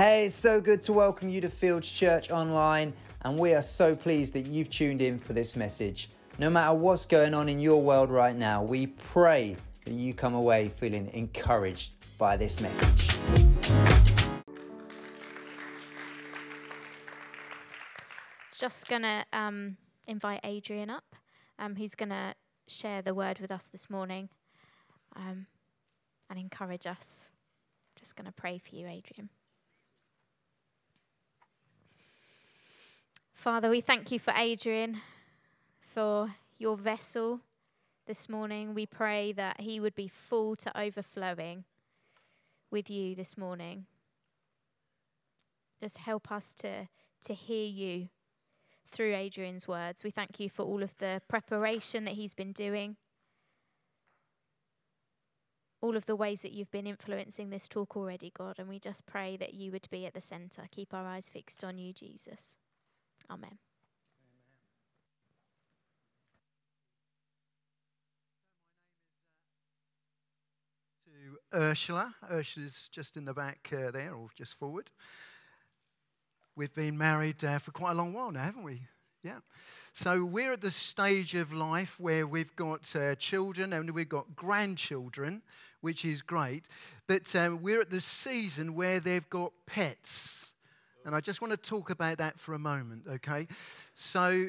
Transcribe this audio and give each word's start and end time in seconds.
Hey, 0.00 0.24
it's 0.24 0.34
so 0.34 0.62
good 0.62 0.80
to 0.84 0.94
welcome 0.94 1.28
you 1.28 1.42
to 1.42 1.50
Fields 1.50 1.86
Church 1.90 2.30
Online, 2.30 2.94
and 3.20 3.38
we 3.38 3.52
are 3.52 3.60
so 3.60 3.94
pleased 3.94 4.32
that 4.32 4.46
you've 4.46 4.70
tuned 4.70 5.02
in 5.02 5.18
for 5.18 5.34
this 5.34 5.56
message. 5.56 6.08
No 6.38 6.48
matter 6.48 6.72
what's 6.72 7.04
going 7.04 7.34
on 7.34 7.50
in 7.50 7.60
your 7.60 7.82
world 7.82 8.08
right 8.08 8.34
now, 8.34 8.62
we 8.62 8.86
pray 8.86 9.58
that 9.84 9.92
you 9.92 10.14
come 10.14 10.32
away 10.32 10.70
feeling 10.70 11.10
encouraged 11.12 11.92
by 12.16 12.38
this 12.38 12.62
message. 12.62 13.08
Just 18.54 18.88
gonna 18.88 19.26
um, 19.34 19.76
invite 20.08 20.40
Adrian 20.44 20.88
up, 20.88 21.14
um, 21.58 21.76
who's 21.76 21.94
gonna 21.94 22.34
share 22.68 23.02
the 23.02 23.12
word 23.12 23.38
with 23.38 23.52
us 23.52 23.66
this 23.66 23.90
morning 23.90 24.30
um, 25.14 25.46
and 26.30 26.38
encourage 26.38 26.86
us. 26.86 27.30
Just 27.96 28.16
gonna 28.16 28.32
pray 28.32 28.56
for 28.56 28.74
you, 28.74 28.86
Adrian. 28.86 29.28
Father, 33.40 33.70
we 33.70 33.80
thank 33.80 34.12
you 34.12 34.18
for 34.18 34.34
Adrian, 34.36 35.00
for 35.80 36.34
your 36.58 36.76
vessel 36.76 37.40
this 38.06 38.28
morning. 38.28 38.74
We 38.74 38.84
pray 38.84 39.32
that 39.32 39.62
he 39.62 39.80
would 39.80 39.94
be 39.94 40.08
full 40.08 40.56
to 40.56 40.78
overflowing 40.78 41.64
with 42.70 42.90
you 42.90 43.14
this 43.14 43.38
morning. 43.38 43.86
Just 45.80 45.96
help 45.96 46.30
us 46.30 46.54
to, 46.56 46.88
to 47.24 47.32
hear 47.32 47.64
you 47.64 48.10
through 48.86 49.14
Adrian's 49.14 49.66
words. 49.66 50.04
We 50.04 50.10
thank 50.10 50.38
you 50.38 50.50
for 50.50 50.64
all 50.64 50.82
of 50.82 50.98
the 50.98 51.22
preparation 51.26 52.04
that 52.04 52.16
he's 52.16 52.34
been 52.34 52.52
doing, 52.52 52.96
all 55.80 55.96
of 55.96 56.04
the 56.04 56.14
ways 56.14 56.42
that 56.42 56.52
you've 56.52 56.70
been 56.70 56.86
influencing 56.86 57.48
this 57.48 57.68
talk 57.68 57.96
already, 57.96 58.32
God. 58.36 58.56
And 58.58 58.68
we 58.68 58.78
just 58.78 59.06
pray 59.06 59.38
that 59.38 59.54
you 59.54 59.72
would 59.72 59.88
be 59.90 60.04
at 60.04 60.12
the 60.12 60.20
center. 60.20 60.64
Keep 60.70 60.92
our 60.92 61.06
eyes 61.06 61.30
fixed 61.30 61.64
on 61.64 61.78
you, 61.78 61.94
Jesus. 61.94 62.58
Amen. 63.30 63.58
To 71.04 71.56
Ursula. 71.56 72.14
Ursula's 72.28 72.88
just 72.90 73.16
in 73.16 73.24
the 73.24 73.32
back 73.34 73.72
uh, 73.72 73.92
there, 73.92 74.14
or 74.14 74.28
just 74.34 74.58
forward. 74.58 74.90
We've 76.56 76.74
been 76.74 76.98
married 76.98 77.44
uh, 77.44 77.60
for 77.60 77.70
quite 77.70 77.92
a 77.92 77.94
long 77.94 78.12
while 78.12 78.32
now, 78.32 78.42
haven't 78.42 78.64
we? 78.64 78.82
Yeah. 79.22 79.38
So 79.92 80.24
we're 80.24 80.52
at 80.54 80.60
the 80.60 80.70
stage 80.70 81.34
of 81.34 81.52
life 81.52 82.00
where 82.00 82.26
we've 82.26 82.54
got 82.56 82.94
uh, 82.96 83.14
children 83.14 83.72
and 83.72 83.90
we've 83.92 84.08
got 84.08 84.34
grandchildren, 84.34 85.42
which 85.82 86.04
is 86.04 86.20
great. 86.20 86.66
But 87.06 87.34
um, 87.36 87.62
we're 87.62 87.82
at 87.82 87.90
the 87.90 88.00
season 88.00 88.74
where 88.74 88.98
they've 88.98 89.28
got 89.30 89.52
pets. 89.66 90.49
And 91.04 91.14
I 91.14 91.20
just 91.20 91.40
want 91.40 91.50
to 91.52 91.56
talk 91.56 91.90
about 91.90 92.18
that 92.18 92.38
for 92.38 92.54
a 92.54 92.58
moment, 92.58 93.04
okay? 93.08 93.46
So, 93.94 94.48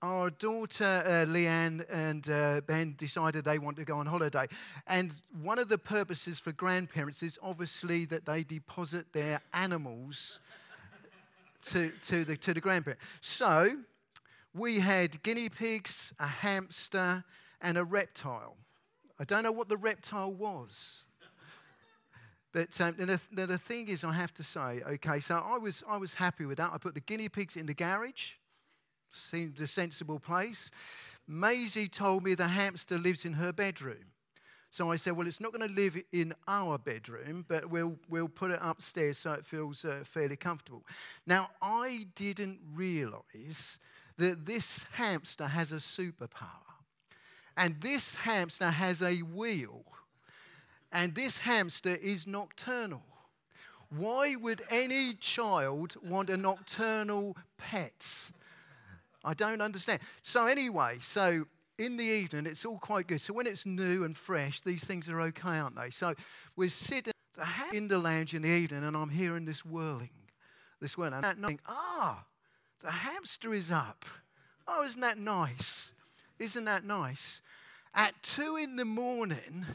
our 0.00 0.30
daughter 0.30 1.02
uh, 1.04 1.26
Leanne 1.28 1.84
and 1.90 2.28
uh, 2.30 2.60
Ben 2.66 2.94
decided 2.96 3.44
they 3.44 3.58
want 3.58 3.76
to 3.78 3.84
go 3.84 3.98
on 3.98 4.06
holiday. 4.06 4.44
And 4.86 5.12
one 5.42 5.58
of 5.58 5.68
the 5.68 5.76
purposes 5.76 6.38
for 6.38 6.52
grandparents 6.52 7.22
is 7.22 7.38
obviously 7.42 8.04
that 8.06 8.24
they 8.24 8.44
deposit 8.44 9.12
their 9.12 9.40
animals 9.52 10.38
to, 11.66 11.90
to, 12.06 12.24
the, 12.24 12.36
to 12.36 12.54
the 12.54 12.60
grandparent. 12.60 13.00
So, 13.20 13.76
we 14.54 14.78
had 14.78 15.22
guinea 15.22 15.48
pigs, 15.50 16.12
a 16.18 16.26
hamster, 16.26 17.24
and 17.60 17.76
a 17.76 17.84
reptile. 17.84 18.56
I 19.20 19.24
don't 19.24 19.42
know 19.42 19.52
what 19.52 19.68
the 19.68 19.76
reptile 19.76 20.32
was. 20.32 21.04
But 22.58 22.80
um, 22.80 22.96
the, 22.98 23.46
the, 23.46 23.56
thing 23.56 23.88
is, 23.88 24.02
I 24.02 24.12
have 24.12 24.34
to 24.34 24.42
say, 24.42 24.82
okay, 24.84 25.20
so 25.20 25.36
I 25.36 25.58
was, 25.58 25.84
I 25.88 25.96
was 25.96 26.14
happy 26.14 26.44
with 26.44 26.58
that. 26.58 26.72
I 26.74 26.78
put 26.78 26.94
the 26.94 27.00
guinea 27.00 27.28
pigs 27.28 27.54
in 27.54 27.66
the 27.66 27.72
garage, 27.72 28.32
seemed 29.10 29.60
a 29.60 29.68
sensible 29.68 30.18
place. 30.18 30.68
Maisie 31.28 31.86
told 31.86 32.24
me 32.24 32.34
the 32.34 32.48
hamster 32.48 32.98
lives 32.98 33.24
in 33.24 33.34
her 33.34 33.52
bedroom. 33.52 34.06
So 34.70 34.90
I 34.90 34.96
said, 34.96 35.12
well, 35.12 35.28
it's 35.28 35.40
not 35.40 35.52
going 35.52 35.68
to 35.68 35.72
live 35.72 36.02
in 36.10 36.34
our 36.48 36.78
bedroom, 36.78 37.44
but 37.46 37.70
we'll, 37.70 37.96
we'll 38.08 38.26
put 38.26 38.50
it 38.50 38.58
upstairs 38.60 39.18
so 39.18 39.34
it 39.34 39.46
feels 39.46 39.84
uh, 39.84 40.02
fairly 40.04 40.34
comfortable. 40.34 40.84
Now, 41.28 41.50
I 41.62 42.08
didn't 42.16 42.58
realize 42.74 43.78
that 44.16 44.46
this 44.46 44.84
hamster 44.94 45.46
has 45.46 45.70
a 45.70 45.76
superpower. 45.76 46.66
And 47.56 47.80
this 47.80 48.16
hamster 48.16 48.72
has 48.72 49.00
a 49.00 49.18
wheel 49.18 49.84
and 50.92 51.14
this 51.14 51.38
hamster 51.38 51.96
is 52.00 52.26
nocturnal. 52.26 53.02
Why 53.90 54.36
would 54.36 54.62
any 54.70 55.14
child 55.14 55.96
want 56.02 56.30
a 56.30 56.36
nocturnal 56.36 57.36
pet? 57.56 58.04
I 59.24 59.34
don't 59.34 59.60
understand. 59.60 60.00
So, 60.22 60.46
anyway, 60.46 60.98
so 61.00 61.44
in 61.78 61.96
the 61.96 62.04
evening, 62.04 62.46
it's 62.46 62.64
all 62.64 62.78
quite 62.78 63.06
good. 63.06 63.20
So, 63.20 63.32
when 63.32 63.46
it's 63.46 63.64
new 63.64 64.04
and 64.04 64.16
fresh, 64.16 64.60
these 64.60 64.84
things 64.84 65.08
are 65.08 65.20
okay, 65.22 65.58
aren't 65.58 65.76
they? 65.76 65.90
So, 65.90 66.14
we're 66.56 66.70
sitting 66.70 67.12
in 67.72 67.88
the 67.88 67.98
lounge 67.98 68.34
in 68.34 68.42
the 68.42 68.48
evening, 68.48 68.84
and 68.84 68.96
I'm 68.96 69.10
hearing 69.10 69.44
this 69.44 69.64
whirling. 69.64 70.10
This 70.80 70.98
whirling. 70.98 71.14
And 71.14 71.24
that 71.24 71.38
night, 71.38 71.60
ah, 71.66 72.24
the 72.82 72.90
hamster 72.90 73.54
is 73.54 73.70
up. 73.70 74.04
Oh, 74.66 74.82
isn't 74.84 75.00
that 75.00 75.18
nice? 75.18 75.92
Isn't 76.38 76.66
that 76.66 76.84
nice? 76.84 77.40
At 77.94 78.14
two 78.22 78.56
in 78.56 78.76
the 78.76 78.84
morning, 78.84 79.66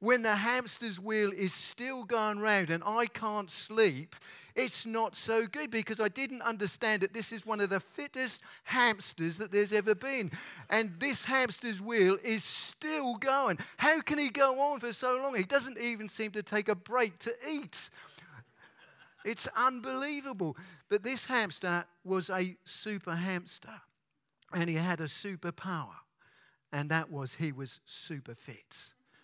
when 0.00 0.22
the 0.22 0.34
hamster's 0.34 0.98
wheel 0.98 1.30
is 1.30 1.52
still 1.52 2.04
going 2.04 2.40
round 2.40 2.70
and 2.70 2.82
I 2.84 3.06
can't 3.06 3.50
sleep, 3.50 4.16
it's 4.56 4.84
not 4.84 5.14
so 5.14 5.46
good 5.46 5.70
because 5.70 6.00
I 6.00 6.08
didn't 6.08 6.42
understand 6.42 7.02
that 7.02 7.14
this 7.14 7.32
is 7.32 7.46
one 7.46 7.60
of 7.60 7.70
the 7.70 7.80
fittest 7.80 8.42
hamsters 8.64 9.38
that 9.38 9.52
there's 9.52 9.72
ever 9.72 9.94
been. 9.94 10.30
And 10.70 10.92
this 10.98 11.24
hamster's 11.24 11.80
wheel 11.80 12.18
is 12.24 12.42
still 12.44 13.16
going. 13.16 13.58
How 13.76 14.00
can 14.00 14.18
he 14.18 14.30
go 14.30 14.58
on 14.60 14.80
for 14.80 14.92
so 14.92 15.18
long? 15.22 15.36
He 15.36 15.44
doesn't 15.44 15.78
even 15.78 16.08
seem 16.08 16.32
to 16.32 16.42
take 16.42 16.68
a 16.68 16.74
break 16.74 17.18
to 17.20 17.32
eat. 17.48 17.90
It's 19.24 19.46
unbelievable. 19.56 20.56
But 20.88 21.04
this 21.04 21.26
hamster 21.26 21.84
was 22.04 22.30
a 22.30 22.56
super 22.64 23.14
hamster 23.14 23.80
and 24.52 24.68
he 24.68 24.76
had 24.76 25.00
a 25.00 25.04
superpower, 25.04 25.94
and 26.72 26.90
that 26.90 27.10
was 27.10 27.34
he 27.34 27.52
was 27.52 27.80
super 27.84 28.34
fit. 28.34 28.76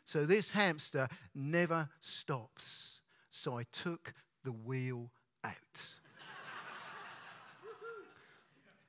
So 0.07 0.25
this 0.25 0.51
hamster 0.51 1.09
never 1.35 1.89
stops. 1.99 3.01
So 3.31 3.59
I 3.59 3.65
took 3.73 4.15
the 4.45 4.53
wheel 4.53 5.11
out. 5.45 5.53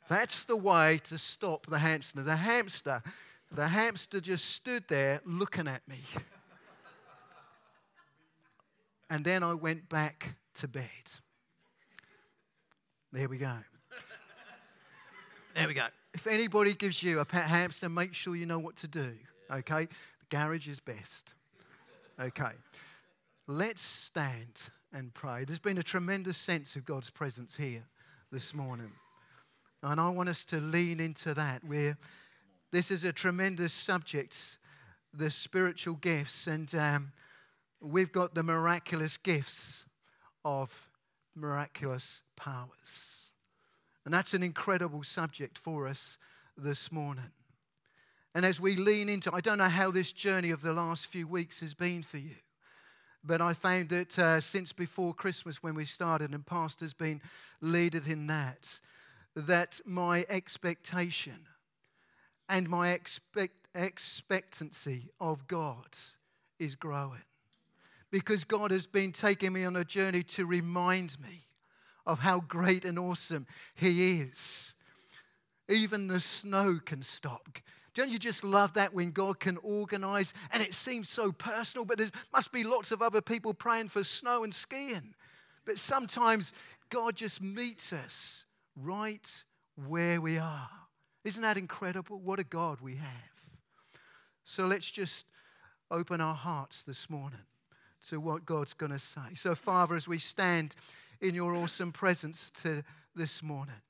That's 0.07 0.45
the 0.45 0.55
way 0.55 1.01
to 1.05 1.17
stop 1.17 1.65
the 1.65 1.79
hamster. 1.79 2.21
The 2.21 2.35
hamster, 2.35 3.01
the 3.51 3.67
hamster 3.67 4.21
just 4.21 4.45
stood 4.45 4.83
there 4.87 5.19
looking 5.25 5.67
at 5.67 5.85
me. 5.87 5.99
And 9.09 9.25
then 9.25 9.41
I 9.41 9.55
went 9.55 9.89
back 9.89 10.35
to 10.55 10.67
bed. 10.67 10.85
There 13.11 13.27
we 13.27 13.37
go. 13.37 13.53
There 15.55 15.67
we 15.67 15.73
go. 15.73 15.87
If 16.13 16.27
anybody 16.27 16.75
gives 16.75 17.01
you 17.01 17.19
a 17.19 17.25
pet 17.25 17.45
hamster, 17.45 17.89
make 17.89 18.13
sure 18.13 18.35
you 18.35 18.45
know 18.45 18.59
what 18.59 18.75
to 18.77 18.87
do. 18.87 19.13
Okay? 19.49 19.87
Garage 20.29 20.67
is 20.67 20.79
best. 20.79 21.33
Okay. 22.19 22.51
Let's 23.47 23.81
stand 23.81 24.61
and 24.91 25.13
pray. 25.13 25.45
There's 25.45 25.59
been 25.59 25.77
a 25.77 25.83
tremendous 25.83 26.37
sense 26.37 26.75
of 26.75 26.85
God's 26.85 27.09
presence 27.09 27.55
here 27.55 27.83
this 28.31 28.53
morning. 28.53 28.91
And 29.83 30.01
I 30.01 30.09
want 30.09 30.27
us 30.29 30.43
to 30.45 30.59
lean 30.59 30.99
into 30.99 31.33
that. 31.33 31.63
Where 31.63 31.97
this 32.71 32.91
is 32.91 33.03
a 33.05 33.13
tremendous 33.13 33.73
subject, 33.73 34.57
the 35.13 35.31
spiritual 35.31 35.95
gifts, 35.95 36.47
and 36.47 36.73
um, 36.75 37.11
we've 37.79 38.11
got 38.11 38.35
the 38.35 38.43
miraculous 38.43 39.15
gifts 39.17 39.85
of 40.43 40.89
miraculous 41.35 42.21
powers. 42.35 43.31
And 44.03 44.13
that's 44.13 44.33
an 44.33 44.43
incredible 44.43 45.03
subject 45.03 45.57
for 45.57 45.87
us 45.87 46.17
this 46.57 46.91
morning. 46.91 47.31
And 48.35 48.45
as 48.45 48.59
we 48.59 48.75
lean 48.75 49.09
into, 49.09 49.33
I 49.33 49.41
don't 49.41 49.57
know 49.57 49.69
how 49.69 49.91
this 49.91 50.11
journey 50.11 50.51
of 50.51 50.61
the 50.61 50.73
last 50.73 51.07
few 51.07 51.27
weeks 51.27 51.59
has 51.61 51.73
been 51.73 52.03
for 52.03 52.17
you, 52.17 52.35
but 53.23 53.41
I 53.41 53.53
found 53.53 53.89
that 53.89 54.17
uh, 54.19 54.41
since 54.41 54.73
before 54.73 55.13
Christmas 55.13 55.63
when 55.63 55.75
we 55.75 55.85
started, 55.85 56.31
and 56.31 56.45
Pastor's 56.45 56.93
been 56.93 57.21
leading 57.61 58.05
in 58.07 58.27
that, 58.27 58.79
that 59.35 59.79
my 59.85 60.25
expectation 60.29 61.47
and 62.49 62.69
my 62.69 62.91
expect, 62.91 63.67
expectancy 63.75 65.09
of 65.19 65.47
God 65.47 65.87
is 66.59 66.75
growing. 66.75 67.21
Because 68.09 68.43
God 68.43 68.71
has 68.71 68.87
been 68.87 69.11
taking 69.11 69.53
me 69.53 69.65
on 69.65 69.75
a 69.75 69.83
journey 69.83 70.23
to 70.23 70.45
remind 70.45 71.19
me 71.19 71.45
of 72.05 72.19
how 72.19 72.39
great 72.39 72.85
and 72.85 72.97
awesome 72.97 73.45
He 73.75 74.21
is. 74.21 74.73
Even 75.67 76.07
the 76.07 76.21
snow 76.21 76.79
can 76.83 77.03
stop. 77.03 77.59
Don't 77.97 78.11
you 78.11 78.19
just 78.19 78.43
love 78.43 78.75
that 78.75 78.93
when 78.93 79.09
God 79.09 79.39
can 79.39 79.57
organize 79.63 80.31
and 80.53 80.61
it 80.61 80.75
seems 80.75 81.09
so 81.09 81.31
personal, 81.31 81.83
but 81.83 81.97
there 81.97 82.11
must 82.31 82.51
be 82.51 82.63
lots 82.63 82.91
of 82.91 83.01
other 83.01 83.21
people 83.21 83.55
praying 83.55 83.89
for 83.89 84.03
snow 84.03 84.43
and 84.43 84.53
skiing 84.53 85.15
But 85.65 85.79
sometimes 85.79 86.53
God 86.91 87.15
just 87.15 87.41
meets 87.41 87.91
us 87.91 88.45
right 88.75 89.43
where 89.87 90.21
we 90.21 90.37
are. 90.37 90.69
Isn't 91.23 91.41
that 91.41 91.57
incredible? 91.57 92.19
What 92.19 92.37
a 92.37 92.43
God 92.43 92.81
we 92.81 92.97
have. 92.97 93.31
So 94.43 94.67
let's 94.67 94.91
just 94.91 95.25
open 95.89 96.21
our 96.21 96.35
hearts 96.35 96.83
this 96.83 97.09
morning 97.09 97.39
to 98.09 98.19
what 98.19 98.45
God's 98.45 98.75
going 98.75 98.91
to 98.91 98.99
say. 98.99 99.33
So, 99.33 99.55
Father, 99.55 99.95
as 99.95 100.07
we 100.07 100.19
stand 100.19 100.75
in 101.19 101.33
your 101.33 101.55
awesome 101.55 101.91
presence 101.91 102.51
to 102.61 102.83
this 103.15 103.41
morning, 103.41 103.81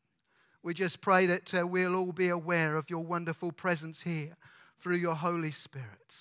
we 0.67 0.73
just 0.73 0.99
pray 0.99 1.25
that 1.27 1.53
uh, 1.53 1.65
we'll 1.65 1.95
all 1.95 2.11
be 2.11 2.27
aware 2.27 2.75
of 2.75 2.89
your 2.89 2.99
wonderful 2.99 3.53
presence 3.53 4.01
here 4.01 4.35
through 4.77 4.97
your 4.97 5.15
Holy 5.15 5.49
Spirit. 5.49 6.13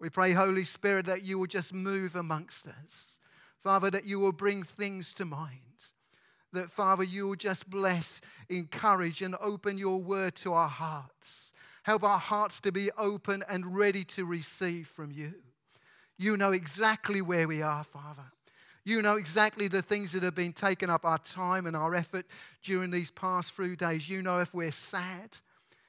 We 0.00 0.10
pray, 0.10 0.32
Holy 0.32 0.64
Spirit, 0.64 1.06
that 1.06 1.22
you 1.22 1.38
will 1.38 1.46
just 1.46 1.72
move 1.72 2.16
amongst 2.16 2.66
us. 2.66 3.18
Father, 3.62 3.88
that 3.88 4.04
you 4.04 4.18
will 4.18 4.32
bring 4.32 4.64
things 4.64 5.14
to 5.14 5.24
mind. 5.24 5.60
That, 6.52 6.72
Father, 6.72 7.04
you 7.04 7.28
will 7.28 7.36
just 7.36 7.70
bless, 7.70 8.20
encourage, 8.48 9.22
and 9.22 9.36
open 9.40 9.78
your 9.78 10.02
word 10.02 10.34
to 10.38 10.54
our 10.54 10.68
hearts. 10.68 11.52
Help 11.84 12.02
our 12.02 12.18
hearts 12.18 12.58
to 12.62 12.72
be 12.72 12.90
open 12.98 13.44
and 13.48 13.76
ready 13.76 14.02
to 14.06 14.24
receive 14.24 14.88
from 14.88 15.12
you. 15.12 15.34
You 16.18 16.36
know 16.36 16.50
exactly 16.50 17.22
where 17.22 17.46
we 17.46 17.62
are, 17.62 17.84
Father. 17.84 18.32
You 18.84 19.00
know 19.00 19.16
exactly 19.16 19.68
the 19.68 19.82
things 19.82 20.12
that 20.12 20.22
have 20.22 20.34
been 20.34 20.52
taken 20.52 20.90
up 20.90 21.04
our 21.04 21.18
time 21.18 21.66
and 21.66 21.76
our 21.76 21.94
effort 21.94 22.26
during 22.62 22.90
these 22.90 23.10
past 23.10 23.52
few 23.52 23.76
days. 23.76 24.08
You 24.08 24.22
know 24.22 24.40
if 24.40 24.52
we're 24.52 24.72
sad 24.72 25.36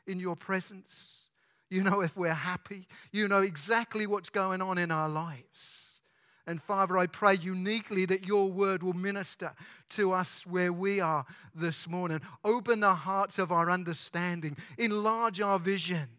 in 0.06 0.20
your 0.20 0.36
presence. 0.36 1.26
You 1.70 1.82
know 1.82 2.02
if 2.02 2.16
we're 2.16 2.34
happy. 2.34 2.88
You 3.12 3.28
know 3.28 3.42
exactly 3.42 4.06
what's 4.06 4.30
going 4.30 4.62
on 4.62 4.78
in 4.78 4.92
our 4.92 5.10
lives. 5.10 6.02
And 6.46 6.62
Father, 6.62 6.98
I 6.98 7.08
pray 7.08 7.36
uniquely 7.36 8.06
that 8.06 8.28
your 8.28 8.52
word 8.52 8.84
will 8.84 8.94
minister 8.94 9.54
to 9.92 10.12
us 10.12 10.46
where 10.46 10.74
we 10.74 11.00
are 11.00 11.26
this 11.56 11.88
morning. 11.88 12.20
Open 12.44 12.82
the 12.82 12.94
hearts 12.94 13.40
of 13.40 13.52
our 13.52 13.72
understanding, 13.72 14.58
enlarge 14.78 15.40
our 15.40 15.58
vision, 15.58 16.10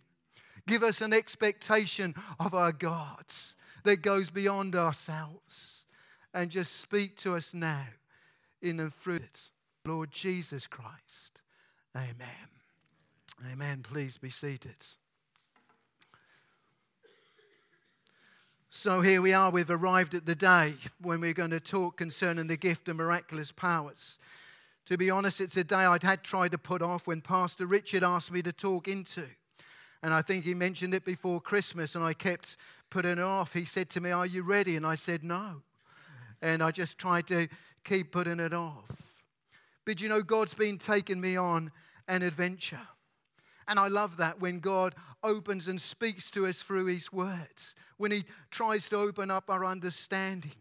give 0.67 0.83
us 0.83 1.03
an 1.03 1.13
expectation 1.13 2.15
of 2.41 2.55
our 2.55 2.73
gods 2.73 3.55
that 3.85 3.99
goes 3.99 4.31
beyond 4.31 4.75
ourselves. 4.75 5.84
And 6.35 6.51
just 6.51 6.81
speak 6.81 7.17
to 7.19 7.37
us 7.37 7.55
now 7.55 7.87
in 8.61 8.81
and 8.81 8.93
through 8.93 9.17
it. 9.17 9.49
Lord 9.87 10.11
Jesus 10.11 10.67
Christ. 10.67 11.41
Amen. 11.97 12.51
Amen. 13.53 13.83
Please 13.83 14.19
be 14.19 14.31
seated. 14.31 14.77
So 18.77 19.03
here 19.03 19.23
we 19.23 19.33
are, 19.33 19.51
we've 19.51 19.71
arrived 19.71 20.15
at 20.15 20.27
the 20.27 20.35
day 20.35 20.75
when 21.01 21.21
we're 21.21 21.33
going 21.33 21.53
to 21.53 21.61
talk 21.61 21.97
concerning 21.97 22.49
the 22.49 22.57
gift 22.57 22.89
of 22.89 22.97
miraculous 22.97 23.53
powers. 23.53 24.19
To 24.87 24.99
be 24.99 25.11
honest, 25.11 25.41
it's 25.41 25.57
a 25.57 25.63
day 25.63 25.77
I'd 25.77 26.03
had 26.03 26.25
tried 26.25 26.51
to 26.51 26.59
put 26.59 26.83
off 26.83 27.07
when 27.07 27.21
Pastor 27.21 27.67
Richard 27.67 28.03
asked 28.03 28.33
me 28.33 28.43
to 28.43 28.53
talk 28.53 28.89
into. 28.89 29.27
And 30.03 30.13
I 30.13 30.23
think 30.23 30.45
he 30.45 30.55
mentioned 30.55 30.93
it 30.93 31.05
before 31.05 31.41
Christmas, 31.41 31.95
and 31.95 32.05
I 32.05 32.15
kept 32.15 32.57
putting 32.91 33.13
it 33.13 33.21
off. 33.21 33.53
He 33.53 33.65
said 33.65 33.89
to 33.91 34.01
me, 34.01 34.11
Are 34.11 34.27
you 34.27 34.43
ready? 34.43 34.77
And 34.77 34.85
I 34.85 34.97
said, 34.97 35.23
No. 35.23 35.63
And 36.45 36.63
I 36.63 36.71
just 36.71 36.99
tried 36.99 37.27
to 37.29 37.49
keep 37.85 38.13
putting 38.13 38.39
it 38.39 38.53
off. 38.53 38.85
But 39.87 40.03
you 40.03 40.11
know, 40.11 40.23
God's 40.23 40.53
been 40.53 40.77
taking 40.77 41.19
me 41.19 41.37
on 41.37 41.73
an 42.07 42.23
adventure. 42.23 42.87
And 43.67 43.79
I 43.79 43.89
love 43.89 44.19
that 44.19 44.41
when 44.41 44.61
God 44.61 44.95
opens 45.23 45.69
and 45.69 45.81
speaks 45.81 46.31
to 46.33 46.47
us 46.47 46.63
through 46.63 46.85
His 46.85 47.11
words, 47.11 47.75
when 47.97 48.13
He 48.13 48.25
tries 48.51 48.91
to 48.91 48.99
open 48.99 49.31
up 49.31 49.49
our 49.49 49.65
understanding. 49.65 50.53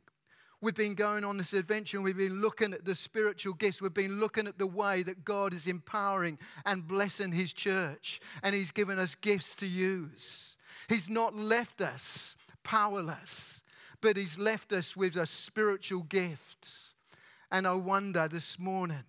We've 0.61 0.73
been 0.73 0.95
going 0.95 1.25
on 1.25 1.37
this 1.37 1.51
adventure 1.51 1.97
and 1.97 2.05
we've 2.05 2.15
been 2.15 2.39
looking 2.39 2.71
at 2.71 2.85
the 2.85 2.95
spiritual 2.95 3.53
gifts. 3.55 3.81
We've 3.81 3.93
been 3.93 4.21
looking 4.21 4.47
at 4.47 4.57
the 4.57 4.65
way 4.65 5.03
that 5.03 5.25
God 5.25 5.53
is 5.53 5.67
empowering 5.67 6.39
and 6.65 6.87
blessing 6.87 7.33
His 7.33 7.51
church. 7.51 8.21
And 8.41 8.55
He's 8.55 8.71
given 8.71 8.97
us 8.99 9.15
gifts 9.15 9.55
to 9.55 9.67
use. 9.67 10.55
He's 10.87 11.09
not 11.09 11.35
left 11.35 11.81
us 11.81 12.37
powerless, 12.63 13.61
but 14.03 14.17
He's 14.17 14.37
left 14.37 14.73
us 14.73 14.97
with 14.97 15.15
a 15.15 15.25
spiritual 15.25 16.03
gift. 16.03 16.67
And 17.51 17.65
I 17.65 17.73
wonder 17.73 18.27
this 18.27 18.59
morning 18.59 19.03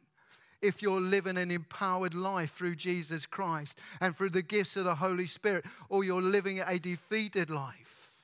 if 0.62 0.81
you're 0.81 1.00
living 1.00 1.37
an 1.37 1.50
empowered 1.50 2.14
life 2.14 2.52
through 2.52 2.76
Jesus 2.76 3.26
Christ 3.26 3.79
and 4.00 4.17
through 4.17 4.31
the 4.31 4.41
gifts 4.41 4.76
of 4.76 4.85
the 4.85 4.94
Holy 4.94 5.26
Spirit, 5.26 5.64
or 5.88 6.05
you're 6.05 6.23
living 6.23 6.61
a 6.61 6.79
defeated 6.79 7.50
life. 7.50 8.23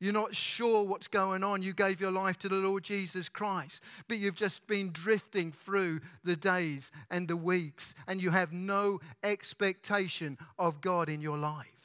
You're 0.00 0.14
not 0.14 0.34
sure 0.34 0.82
what's 0.84 1.08
going 1.08 1.44
on. 1.44 1.62
You 1.62 1.74
gave 1.74 2.00
your 2.00 2.10
life 2.10 2.38
to 2.38 2.48
the 2.48 2.56
Lord 2.56 2.82
Jesus 2.82 3.28
Christ, 3.28 3.82
but 4.08 4.16
you've 4.16 4.34
just 4.34 4.66
been 4.66 4.90
drifting 4.92 5.52
through 5.52 6.00
the 6.24 6.34
days 6.34 6.90
and 7.10 7.28
the 7.28 7.36
weeks, 7.36 7.94
and 8.08 8.20
you 8.20 8.30
have 8.30 8.52
no 8.52 8.98
expectation 9.22 10.38
of 10.58 10.80
God 10.80 11.08
in 11.08 11.20
your 11.20 11.38
life. 11.38 11.81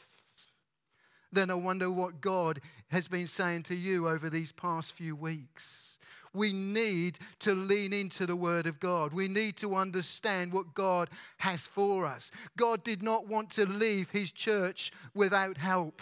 Then 1.38 1.52
I 1.52 1.54
wonder 1.54 1.92
what 1.92 2.20
God 2.20 2.62
has 2.88 3.08
been 3.08 3.28
saying 3.28 3.62
to 3.64 3.76
you 3.76 4.10
over 4.10 4.28
these 4.28 4.52
past 4.52 4.94
few 4.94 5.16
weeks 5.16 6.00
we 6.34 6.52
need 6.52 7.20
to 7.40 7.54
lean 7.54 7.94
into 7.94 8.26
the 8.26 8.36
Word 8.36 8.66
of 8.66 8.80
God. 8.80 9.14
We 9.14 9.28
need 9.28 9.56
to 9.58 9.76
understand 9.76 10.52
what 10.52 10.74
God 10.74 11.10
has 11.38 11.68
for 11.68 12.06
us. 12.06 12.32
God 12.58 12.84
did 12.84 13.04
not 13.04 13.28
want 13.28 13.52
to 13.52 13.66
leave 13.68 14.10
His 14.10 14.32
church 14.32 14.92
without 15.14 15.58
help. 15.58 16.02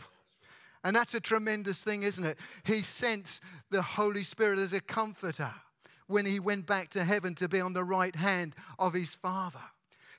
And 0.86 0.96
that's 0.96 1.16
a 1.16 1.20
tremendous 1.20 1.80
thing, 1.80 2.04
isn't 2.04 2.26
it? 2.26 2.40
He 2.64 2.82
sent 2.82 3.40
the 3.72 3.82
Holy 3.82 4.24
Spirit 4.24 4.60
as 4.60 4.74
a 4.74 4.82
comforter 4.82 5.54
when 6.08 6.26
He 6.26 6.40
went 6.40 6.66
back 6.66 6.90
to 6.92 7.04
heaven 7.04 7.36
to 7.36 7.50
be 7.50 7.60
on 7.60 7.74
the 7.74 7.84
right 7.84 8.16
hand 8.16 8.56
of 8.80 8.94
His 8.94 9.16
Father. 9.16 9.60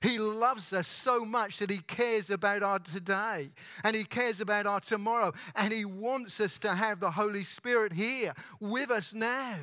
He 0.07 0.19
loves 0.19 0.73
us 0.73 0.87
so 0.87 1.25
much 1.25 1.59
that 1.59 1.69
He 1.69 1.79
cares 1.79 2.31
about 2.31 2.63
our 2.63 2.79
today 2.79 3.51
and 3.83 3.97
He 3.97 4.05
cares 4.05 4.41
about 4.41 4.65
our 4.65 4.79
tomorrow. 4.79 5.33
And 5.57 5.73
He 5.73 5.85
wants 5.85 6.41
us 6.41 6.59
to 6.59 6.73
have 6.73 7.01
the 7.01 7.11
Holy 7.11 7.43
Spirit 7.43 7.93
here 7.93 8.33
with 8.61 8.93
us 8.93 9.13
now. 9.13 9.59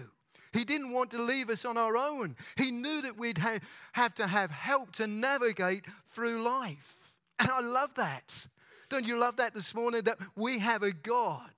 He 0.51 0.65
didn't 0.65 0.91
want 0.91 1.11
to 1.11 1.23
leave 1.23 1.49
us 1.49 1.63
on 1.63 1.77
our 1.77 1.95
own. 1.95 2.35
He 2.57 2.71
knew 2.71 3.01
that 3.03 3.17
we'd 3.17 3.37
ha- 3.37 3.59
have 3.93 4.13
to 4.15 4.27
have 4.27 4.51
help 4.51 4.91
to 4.93 5.07
navigate 5.07 5.85
through 6.09 6.43
life. 6.43 7.13
And 7.39 7.49
I 7.49 7.61
love 7.61 7.93
that. 7.95 8.47
Don't 8.89 9.07
you 9.07 9.17
love 9.17 9.37
that 9.37 9.53
this 9.53 9.73
morning? 9.73 10.01
That 10.03 10.17
we 10.35 10.59
have 10.59 10.83
a 10.83 10.91
God 10.91 11.51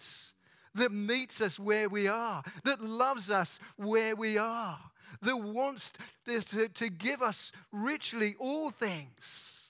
that 0.75 0.91
meets 0.91 1.41
us 1.41 1.59
where 1.59 1.89
we 1.89 2.07
are, 2.07 2.43
that 2.63 2.81
loves 2.81 3.31
us 3.31 3.59
where 3.77 4.15
we 4.15 4.37
are, 4.37 4.79
that 5.21 5.37
wants 5.37 5.91
to, 6.25 6.41
to, 6.41 6.67
to 6.69 6.89
give 6.89 7.21
us 7.21 7.51
richly 7.71 8.35
all 8.39 8.69
things. 8.69 9.69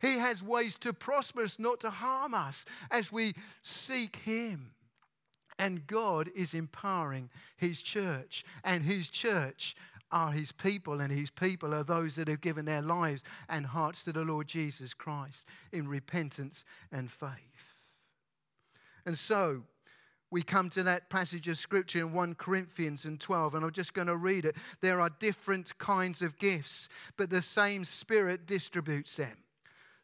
He 0.00 0.18
has 0.18 0.42
ways 0.42 0.78
to 0.78 0.92
prosper 0.92 1.42
us, 1.42 1.58
not 1.58 1.80
to 1.80 1.90
harm 1.90 2.34
us, 2.34 2.64
as 2.90 3.12
we 3.12 3.34
seek 3.62 4.16
Him. 4.16 4.72
And 5.58 5.86
God 5.86 6.30
is 6.34 6.54
empowering 6.54 7.28
His 7.58 7.82
church. 7.82 8.44
And 8.64 8.82
His 8.82 9.10
church 9.10 9.76
are 10.10 10.32
His 10.32 10.52
people, 10.52 11.00
and 11.00 11.12
His 11.12 11.30
people 11.30 11.74
are 11.74 11.84
those 11.84 12.16
that 12.16 12.28
have 12.28 12.40
given 12.40 12.64
their 12.64 12.82
lives 12.82 13.22
and 13.48 13.66
hearts 13.66 14.04
to 14.04 14.12
the 14.12 14.24
Lord 14.24 14.48
Jesus 14.48 14.94
Christ 14.94 15.46
in 15.70 15.86
repentance 15.86 16.64
and 16.90 17.10
faith. 17.10 17.28
And 19.04 19.18
so, 19.18 19.62
we 20.30 20.42
come 20.42 20.70
to 20.70 20.82
that 20.84 21.10
passage 21.10 21.48
of 21.48 21.58
scripture 21.58 22.00
in 22.00 22.12
1 22.12 22.34
Corinthians 22.34 23.04
and 23.04 23.20
12, 23.20 23.54
and 23.54 23.64
I'm 23.64 23.72
just 23.72 23.94
going 23.94 24.06
to 24.08 24.16
read 24.16 24.44
it. 24.44 24.56
There 24.80 25.00
are 25.00 25.10
different 25.18 25.76
kinds 25.78 26.22
of 26.22 26.38
gifts, 26.38 26.88
but 27.16 27.30
the 27.30 27.42
same 27.42 27.84
Spirit 27.84 28.46
distributes 28.46 29.16
them. 29.16 29.36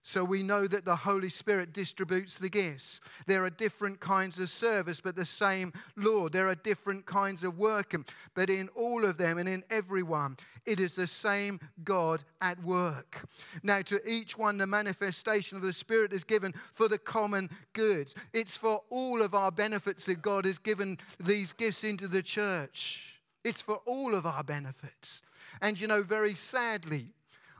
So 0.07 0.23
we 0.23 0.45
know 0.45 0.69
that 0.69 0.85
the 0.85 0.95
Holy 0.95 1.29
Spirit 1.29 1.73
distributes 1.73 2.39
the 2.39 2.49
gifts. 2.49 3.01
There 3.27 3.45
are 3.45 3.51
different 3.51 3.99
kinds 3.99 4.39
of 4.39 4.51
service, 4.51 5.01
but 5.01 5.17
the 5.17 5.27
same 5.27 5.73
Lord. 5.97 6.33
There 6.33 6.49
are 6.49 6.55
different 6.55 7.07
kinds 7.07 7.43
of 7.43 7.59
work, 7.59 7.93
but 8.33 8.49
in 8.49 8.69
all 8.77 9.05
of 9.05 9.17
them 9.17 9.37
and 9.37 9.49
in 9.49 9.65
everyone, 9.69 10.37
it 10.65 10.79
is 10.79 10.95
the 10.95 11.09
same 11.09 11.59
God 11.83 12.23
at 12.41 12.63
work. 12.63 13.25
Now, 13.65 13.83
to 13.83 14.01
each 14.09 14.39
one, 14.39 14.59
the 14.59 14.67
manifestation 14.69 15.57
of 15.57 15.65
the 15.65 15.73
Spirit 15.73 16.13
is 16.13 16.23
given 16.23 16.55
for 16.73 16.87
the 16.87 16.99
common 16.99 17.51
good. 17.73 18.15
It's 18.33 18.57
for 18.57 18.83
all 18.91 19.23
of 19.23 19.35
our 19.35 19.51
benefits 19.51 20.07
that 20.07 20.23
God 20.23 20.45
has 20.45 20.59
given 20.59 20.99
these 21.19 21.53
gifts 21.53 21.83
into 21.83 22.07
the 22.07 22.23
church. 22.23 23.17
It's 23.43 23.61
for 23.61 23.81
all 23.87 24.15
of 24.15 24.25
our 24.25 24.45
benefits. 24.45 25.21
And 25.61 25.81
you 25.81 25.89
know, 25.89 26.05
very 26.05 26.37
sadly, 26.37 27.09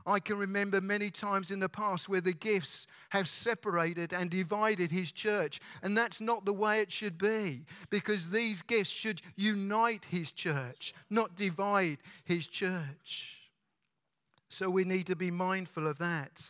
I 0.07 0.21
can 0.21 0.37
remember 0.37 0.79
many 0.79 1.11
times 1.11 1.51
in 1.51 1.59
the 1.59 1.67
past 1.67 2.07
where 2.07 2.21
the 2.21 2.33
gifts 2.33 2.87
have 3.09 3.27
separated 3.27 4.13
and 4.13 4.29
divided 4.29 4.89
his 4.89 5.11
church. 5.11 5.59
And 5.83 5.97
that's 5.97 6.21
not 6.21 6.45
the 6.45 6.53
way 6.53 6.79
it 6.79 6.91
should 6.91 7.17
be 7.17 7.65
because 7.89 8.29
these 8.29 8.61
gifts 8.61 8.89
should 8.89 9.21
unite 9.35 10.05
his 10.09 10.31
church, 10.31 10.93
not 11.09 11.35
divide 11.35 11.97
his 12.23 12.47
church. 12.47 13.37
So 14.49 14.69
we 14.69 14.85
need 14.85 15.07
to 15.07 15.15
be 15.15 15.29
mindful 15.29 15.87
of 15.87 15.97
that. 15.97 16.47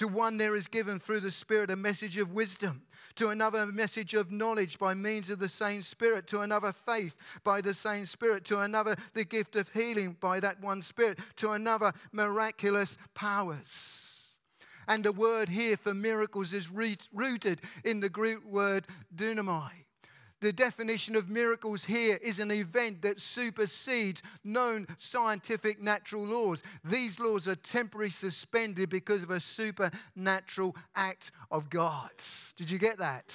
To 0.00 0.08
one, 0.08 0.38
there 0.38 0.56
is 0.56 0.66
given 0.66 0.98
through 0.98 1.20
the 1.20 1.30
Spirit 1.30 1.70
a 1.70 1.76
message 1.76 2.16
of 2.16 2.32
wisdom. 2.32 2.84
To 3.16 3.28
another, 3.28 3.58
a 3.58 3.66
message 3.66 4.14
of 4.14 4.32
knowledge 4.32 4.78
by 4.78 4.94
means 4.94 5.28
of 5.28 5.40
the 5.40 5.48
same 5.50 5.82
Spirit. 5.82 6.26
To 6.28 6.40
another, 6.40 6.72
faith 6.72 7.14
by 7.44 7.60
the 7.60 7.74
same 7.74 8.06
Spirit. 8.06 8.46
To 8.46 8.60
another, 8.60 8.96
the 9.12 9.26
gift 9.26 9.56
of 9.56 9.68
healing 9.74 10.16
by 10.18 10.40
that 10.40 10.58
one 10.62 10.80
Spirit. 10.80 11.18
To 11.36 11.50
another, 11.50 11.92
miraculous 12.12 12.96
powers. 13.12 14.36
And 14.88 15.04
the 15.04 15.12
word 15.12 15.50
here 15.50 15.76
for 15.76 15.92
miracles 15.92 16.54
is 16.54 16.70
rooted 16.70 17.60
in 17.84 18.00
the 18.00 18.08
Greek 18.08 18.42
word 18.42 18.86
dunamai 19.14 19.84
the 20.40 20.52
definition 20.52 21.16
of 21.16 21.28
miracles 21.28 21.84
here 21.84 22.18
is 22.22 22.38
an 22.38 22.50
event 22.50 23.02
that 23.02 23.20
supersedes 23.20 24.22
known 24.42 24.86
scientific 24.98 25.80
natural 25.80 26.24
laws. 26.24 26.62
These 26.84 27.20
laws 27.20 27.46
are 27.46 27.56
temporarily 27.56 28.10
suspended 28.10 28.88
because 28.88 29.22
of 29.22 29.30
a 29.30 29.40
supernatural 29.40 30.76
act 30.94 31.30
of 31.50 31.68
God. 31.68 32.10
Did 32.56 32.70
you 32.70 32.78
get 32.78 32.98
that? 32.98 33.34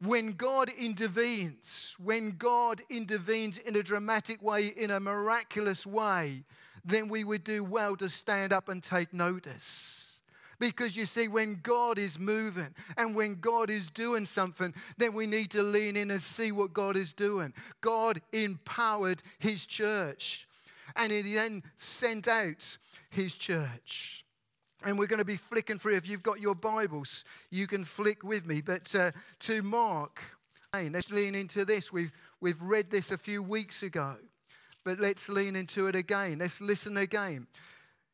When 0.00 0.32
God 0.32 0.70
intervenes, 0.76 1.96
when 2.02 2.36
God 2.36 2.82
intervenes 2.90 3.58
in 3.58 3.76
a 3.76 3.82
dramatic 3.84 4.42
way, 4.42 4.66
in 4.66 4.90
a 4.90 4.98
miraculous 4.98 5.86
way, 5.86 6.42
then 6.84 7.08
we 7.08 7.22
would 7.22 7.44
do 7.44 7.62
well 7.62 7.94
to 7.96 8.08
stand 8.08 8.52
up 8.52 8.68
and 8.68 8.82
take 8.82 9.12
notice. 9.12 10.11
Because 10.58 10.96
you 10.96 11.06
see, 11.06 11.28
when 11.28 11.60
God 11.62 11.98
is 11.98 12.18
moving 12.18 12.74
and 12.96 13.14
when 13.14 13.40
God 13.40 13.70
is 13.70 13.90
doing 13.90 14.26
something, 14.26 14.74
then 14.96 15.12
we 15.12 15.26
need 15.26 15.50
to 15.52 15.62
lean 15.62 15.96
in 15.96 16.10
and 16.10 16.22
see 16.22 16.52
what 16.52 16.72
God 16.72 16.96
is 16.96 17.12
doing. 17.12 17.52
God 17.80 18.20
empowered 18.32 19.22
his 19.38 19.66
church 19.66 20.46
and 20.96 21.12
he 21.12 21.22
then 21.34 21.62
sent 21.78 22.28
out 22.28 22.78
his 23.10 23.34
church. 23.34 24.24
And 24.84 24.98
we're 24.98 25.06
going 25.06 25.18
to 25.18 25.24
be 25.24 25.36
flicking 25.36 25.78
through. 25.78 25.96
If 25.96 26.08
you've 26.08 26.24
got 26.24 26.40
your 26.40 26.56
Bibles, 26.56 27.24
you 27.50 27.66
can 27.66 27.84
flick 27.84 28.24
with 28.24 28.46
me. 28.46 28.60
But 28.60 28.92
uh, 28.94 29.12
to 29.40 29.62
Mark, 29.62 30.20
let's 30.74 31.10
lean 31.10 31.34
into 31.34 31.64
this. 31.64 31.92
We've, 31.92 32.12
we've 32.40 32.60
read 32.60 32.90
this 32.90 33.12
a 33.12 33.18
few 33.18 33.42
weeks 33.42 33.84
ago, 33.84 34.16
but 34.84 34.98
let's 34.98 35.28
lean 35.28 35.54
into 35.54 35.86
it 35.86 35.94
again. 35.94 36.38
Let's 36.38 36.60
listen 36.60 36.96
again 36.96 37.46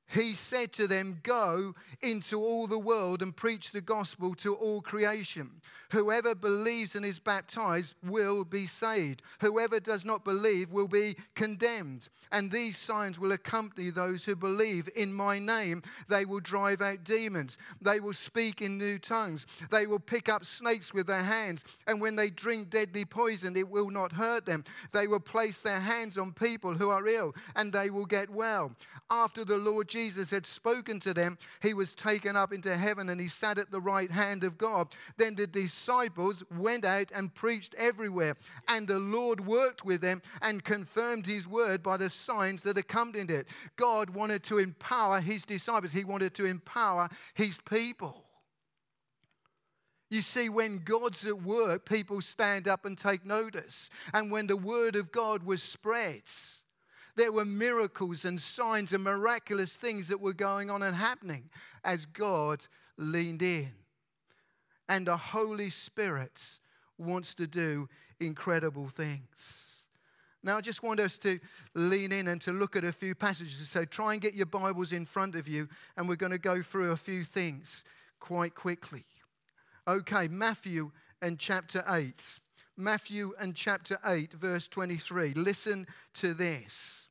he 0.08 0.32
said 0.32 0.72
to 0.74 0.86
them, 0.86 1.20
Go 1.22 1.74
into 2.00 2.40
all 2.40 2.66
the 2.66 2.78
world 2.78 3.20
and 3.20 3.36
preach 3.36 3.72
the 3.72 3.82
gospel 3.82 4.34
to 4.36 4.54
all 4.54 4.80
creation. 4.80 5.60
Whoever 5.90 6.34
believes 6.34 6.96
and 6.96 7.04
is 7.04 7.18
baptized 7.18 7.94
will 8.02 8.44
be 8.44 8.66
saved. 8.66 9.22
Whoever 9.40 9.80
does 9.80 10.04
not 10.04 10.24
believe 10.24 10.70
will 10.70 10.88
be 10.88 11.16
condemned. 11.34 12.08
And 12.32 12.50
these 12.50 12.76
signs 12.76 13.18
will 13.18 13.32
accompany 13.32 13.90
those 13.90 14.24
who 14.24 14.34
believe. 14.34 14.88
In 14.96 15.12
my 15.12 15.38
name, 15.38 15.82
they 16.08 16.24
will 16.24 16.40
drive 16.40 16.80
out 16.80 17.04
demons. 17.04 17.58
They 17.80 18.00
will 18.00 18.12
speak 18.14 18.62
in 18.62 18.78
new 18.78 18.98
tongues. 18.98 19.46
They 19.70 19.86
will 19.86 19.98
pick 19.98 20.28
up 20.28 20.44
snakes 20.44 20.92
with 20.92 21.06
their 21.06 21.22
hands. 21.22 21.64
And 21.86 22.00
when 22.00 22.16
they 22.16 22.30
drink 22.30 22.70
deadly 22.70 23.04
poison, 23.04 23.56
it 23.56 23.68
will 23.68 23.90
not 23.90 24.12
hurt 24.12 24.46
them. 24.46 24.64
They 24.92 25.06
will 25.06 25.20
place 25.20 25.60
their 25.60 25.80
hands 25.80 26.16
on 26.16 26.32
people 26.32 26.74
who 26.74 26.90
are 26.90 27.06
ill 27.06 27.34
and 27.56 27.72
they 27.72 27.90
will 27.90 28.06
get 28.06 28.30
well. 28.30 28.72
After 29.10 29.44
the 29.44 29.56
Lord 29.56 29.88
Jesus 29.88 29.98
had 30.07 30.47
spoken 30.47 31.00
to 31.00 31.14
them, 31.14 31.38
he 31.62 31.75
was 31.75 31.95
taken 31.95 32.37
up 32.37 32.52
into 32.52 32.76
heaven 32.76 33.09
and 33.09 33.21
he 33.21 33.28
sat 33.28 33.59
at 33.59 33.71
the 33.71 33.81
right 33.81 34.11
hand 34.11 34.45
of 34.45 34.59
God. 34.59 34.88
Then 35.17 35.35
the 35.35 35.47
disciples 35.47 36.43
went 36.57 36.85
out 36.85 37.11
and 37.14 37.35
preached 37.35 37.75
everywhere, 37.76 38.37
and 38.69 38.87
the 38.87 38.99
Lord 38.99 39.45
worked 39.47 39.85
with 39.85 40.00
them 40.00 40.23
and 40.43 40.64
confirmed 40.64 41.26
his 41.26 41.47
word 41.49 41.83
by 41.83 41.97
the 41.97 42.11
signs 42.11 42.62
that 42.62 42.78
accompanied 42.78 43.31
it. 43.31 43.49
God 43.76 44.11
wanted 44.11 44.43
to 44.45 44.59
empower 44.59 45.21
his 45.21 45.45
disciples, 45.45 45.93
he 45.93 46.05
wanted 46.05 46.35
to 46.35 46.47
empower 46.47 47.09
his 47.35 47.59
people. 47.69 48.25
You 50.11 50.23
see, 50.23 50.49
when 50.49 50.78
God's 50.78 51.26
at 51.26 51.43
work, 51.43 51.87
people 51.87 52.23
stand 52.23 52.67
up 52.67 52.87
and 52.87 52.97
take 52.97 53.26
notice. 53.26 53.90
And 54.14 54.31
when 54.33 54.47
the 54.47 54.57
word 54.57 54.97
of 54.97 55.12
God 55.12 55.43
was 55.43 55.62
spread, 55.62 56.23
there 57.18 57.32
were 57.32 57.44
miracles 57.44 58.25
and 58.25 58.40
signs 58.40 58.92
and 58.92 59.02
miraculous 59.02 59.75
things 59.75 60.08
that 60.08 60.20
were 60.20 60.32
going 60.32 60.70
on 60.70 60.82
and 60.82 60.94
happening 60.94 61.50
as 61.84 62.06
God 62.06 62.64
leaned 62.96 63.42
in. 63.42 63.72
And 64.88 65.06
the 65.06 65.16
Holy 65.16 65.68
Spirit 65.68 66.60
wants 66.96 67.34
to 67.34 67.46
do 67.46 67.88
incredible 68.20 68.87
things. 68.87 69.84
Now, 70.44 70.58
I 70.58 70.60
just 70.60 70.84
want 70.84 71.00
us 71.00 71.18
to 71.18 71.40
lean 71.75 72.12
in 72.12 72.28
and 72.28 72.40
to 72.42 72.52
look 72.52 72.76
at 72.76 72.84
a 72.84 72.92
few 72.92 73.16
passages. 73.16 73.68
So, 73.68 73.84
try 73.84 74.12
and 74.12 74.22
get 74.22 74.34
your 74.34 74.46
Bibles 74.46 74.92
in 74.92 75.04
front 75.04 75.34
of 75.34 75.48
you, 75.48 75.68
and 75.96 76.08
we're 76.08 76.14
going 76.14 76.32
to 76.32 76.38
go 76.38 76.62
through 76.62 76.92
a 76.92 76.96
few 76.96 77.25
things 77.25 77.82
quite 78.20 78.54
quickly. 78.54 79.04
Okay, 79.88 80.28
Matthew 80.28 80.92
and 81.20 81.38
chapter 81.38 81.82
8. 81.88 82.38
Matthew 82.76 83.32
and 83.40 83.56
chapter 83.56 83.98
8, 84.06 84.34
verse 84.34 84.68
23. 84.68 85.34
Listen 85.34 85.84
to 86.14 86.32
this. 86.32 87.07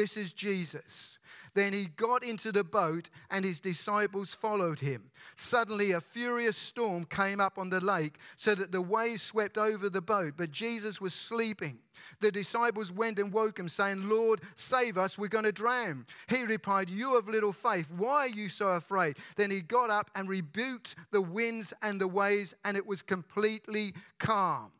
This 0.00 0.16
is 0.16 0.32
Jesus. 0.32 1.18
Then 1.52 1.74
he 1.74 1.84
got 1.84 2.24
into 2.24 2.52
the 2.52 2.64
boat 2.64 3.10
and 3.30 3.44
his 3.44 3.60
disciples 3.60 4.32
followed 4.32 4.78
him. 4.78 5.10
Suddenly, 5.36 5.92
a 5.92 6.00
furious 6.00 6.56
storm 6.56 7.04
came 7.04 7.38
up 7.38 7.58
on 7.58 7.68
the 7.68 7.84
lake 7.84 8.16
so 8.36 8.54
that 8.54 8.72
the 8.72 8.80
waves 8.80 9.20
swept 9.20 9.58
over 9.58 9.90
the 9.90 10.00
boat, 10.00 10.34
but 10.38 10.52
Jesus 10.52 11.02
was 11.02 11.12
sleeping. 11.12 11.80
The 12.20 12.32
disciples 12.32 12.90
went 12.90 13.18
and 13.18 13.30
woke 13.30 13.58
him, 13.58 13.68
saying, 13.68 14.08
Lord, 14.08 14.40
save 14.56 14.96
us, 14.96 15.18
we're 15.18 15.28
going 15.28 15.44
to 15.44 15.52
drown. 15.52 16.06
He 16.30 16.44
replied, 16.44 16.88
You 16.88 17.16
have 17.16 17.28
little 17.28 17.52
faith, 17.52 17.90
why 17.94 18.20
are 18.20 18.28
you 18.28 18.48
so 18.48 18.68
afraid? 18.68 19.18
Then 19.36 19.50
he 19.50 19.60
got 19.60 19.90
up 19.90 20.10
and 20.14 20.30
rebuked 20.30 20.96
the 21.10 21.20
winds 21.20 21.74
and 21.82 22.00
the 22.00 22.08
waves, 22.08 22.54
and 22.64 22.74
it 22.74 22.86
was 22.86 23.02
completely 23.02 23.92
calm. 24.18 24.72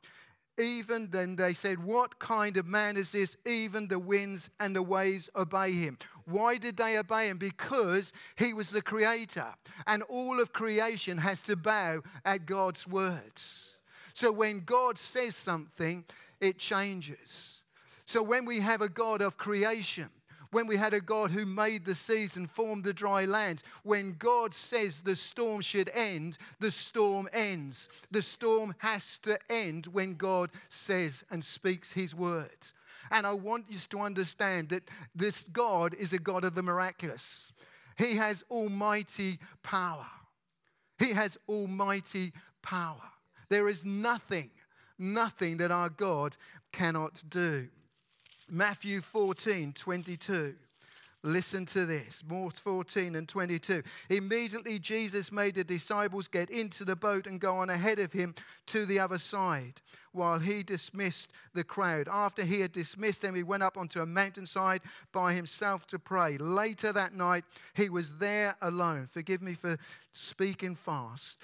Even 0.61 1.09
then 1.11 1.37
they 1.37 1.55
said, 1.55 1.83
What 1.83 2.19
kind 2.19 2.57
of 2.57 2.67
man 2.67 2.97
is 2.97 3.13
this? 3.13 3.37
Even 3.47 3.89
the 3.89 3.99
winds 3.99 4.51
and 4.61 4.77
the 4.77 4.83
waves 4.83 5.31
obey 5.35 5.73
him. 5.73 5.97
Why 6.27 6.59
did 6.59 6.77
they 6.77 6.99
obey 6.99 7.29
him? 7.29 7.39
Because 7.39 8.13
he 8.37 8.53
was 8.53 8.71
the 8.71 8.83
creator. 8.83 9.55
And 9.87 10.03
all 10.05 10.39
of 10.41 10.53
creation 10.53 11.19
has 11.19 11.41
to 11.43 11.57
bow 11.57 12.03
at 12.25 12.47
God's 12.47 12.87
words. 12.87 13.79
So 14.13 14.31
when 14.31 14.61
God 14.61 14.99
says 14.99 15.35
something, 15.35 16.05
it 16.41 16.59
changes. 16.59 17.63
So 18.05 18.23
when 18.23 18.45
we 18.45 18.61
have 18.61 18.83
a 18.83 18.89
God 18.89 19.23
of 19.23 19.39
creation, 19.39 20.11
when 20.51 20.67
we 20.67 20.77
had 20.77 20.95
a 20.95 21.01
God 21.01 21.31
who 21.31 21.47
made 21.47 21.85
the 21.85 21.95
seas 21.95 22.37
and 22.37 22.51
formed 22.51 22.85
the 22.85 22.93
dry 22.93 23.25
land. 23.25 23.63
When 23.83 24.15
God 24.19 24.55
says 24.55 25.01
the 25.01 25.17
storm 25.17 25.61
should 25.61 25.91
end, 25.95 26.39
the 26.59 26.71
storm 26.71 27.29
ends. 27.33 27.89
The 28.11 28.23
storm 28.23 28.75
has 28.79 29.19
to 29.21 29.39
end 29.49 29.87
when 29.87 30.15
God 30.15 30.51
says 30.69 31.25
and 31.31 31.45
speaks 31.45 31.93
his 31.93 32.15
word. 32.15 32.57
And 33.11 33.27
I 33.27 33.33
want 33.33 33.67
you 33.69 33.79
to 33.79 34.01
understand 34.01 34.69
that 34.71 34.89
this 35.15 35.45
God 35.53 35.95
is 35.95 36.13
a 36.13 36.19
God 36.19 36.45
of 36.45 36.55
the 36.55 36.63
miraculous. 36.63 37.53
He 37.97 38.17
has 38.17 38.45
almighty 38.51 39.39
power. 39.63 40.07
He 40.99 41.13
has 41.13 41.39
almighty 41.49 42.33
power. 42.63 43.03
There 43.49 43.69
is 43.69 43.85
nothing, 43.85 44.51
nothing 44.99 45.57
that 45.59 45.71
our 45.71 45.89
God 45.89 46.37
cannot 46.73 47.23
do. 47.29 47.69
Matthew 48.51 49.01
14, 49.01 49.73
22. 49.73 50.55
Listen 51.23 51.67
to 51.67 51.85
this. 51.85 52.23
More 52.27 52.51
14 52.51 53.15
and 53.15 53.29
22. 53.29 53.83
Immediately, 54.09 54.79
Jesus 54.79 55.31
made 55.31 55.55
the 55.55 55.65
disciples 55.65 56.29
get 56.29 56.49
into 56.49 56.85
the 56.85 56.97
boat 56.97 57.27
and 57.27 57.39
go 57.39 57.57
on 57.57 57.69
ahead 57.69 57.99
of 57.99 58.13
him 58.13 58.35
to 58.67 58.87
the 58.87 58.99
other 58.99 59.19
side 59.19 59.83
while 60.13 60.39
he 60.39 60.63
dismissed 60.63 61.31
the 61.53 61.63
crowd. 61.63 62.09
After 62.11 62.43
he 62.43 62.61
had 62.61 62.73
dismissed 62.73 63.21
them, 63.21 63.35
he 63.35 63.43
went 63.43 63.63
up 63.63 63.77
onto 63.77 64.01
a 64.01 64.07
mountainside 64.07 64.81
by 65.13 65.35
himself 65.35 65.87
to 65.89 65.99
pray. 65.99 66.39
Later 66.39 66.93
that 66.93 67.15
night, 67.15 67.45
he 67.75 67.91
was 67.91 68.17
there 68.17 68.57
alone. 68.63 69.07
Forgive 69.11 69.43
me 69.43 69.55
for 69.55 69.77
speaking 70.13 70.75
fast. 70.75 71.39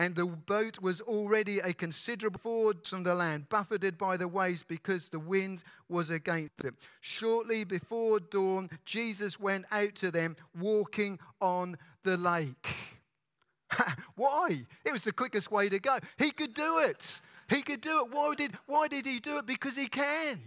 And 0.00 0.16
the 0.16 0.24
boat 0.24 0.80
was 0.80 1.02
already 1.02 1.58
a 1.58 1.74
considerable 1.74 2.40
forward 2.40 2.86
from 2.86 3.02
the 3.02 3.14
land, 3.14 3.50
buffeted 3.50 3.98
by 3.98 4.16
the 4.16 4.28
waves 4.28 4.62
because 4.62 5.10
the 5.10 5.18
wind 5.18 5.62
was 5.90 6.08
against 6.08 6.56
them. 6.56 6.78
Shortly 7.02 7.64
before 7.64 8.18
dawn, 8.18 8.70
Jesus 8.86 9.38
went 9.38 9.66
out 9.70 9.94
to 9.96 10.10
them 10.10 10.36
walking 10.58 11.18
on 11.38 11.76
the 12.02 12.16
lake. 12.16 12.74
Why? 14.16 14.64
It 14.86 14.90
was 14.90 15.04
the 15.04 15.12
quickest 15.12 15.52
way 15.52 15.68
to 15.68 15.78
go. 15.78 15.98
He 16.16 16.30
could 16.30 16.54
do 16.54 16.78
it. 16.78 17.20
He 17.50 17.60
could 17.60 17.82
do 17.82 18.06
it. 18.06 18.10
Why 18.10 18.34
did, 18.34 18.52
why 18.64 18.88
did 18.88 19.04
he 19.04 19.20
do 19.20 19.36
it? 19.36 19.44
Because 19.44 19.76
he 19.76 19.86
can. 19.86 20.40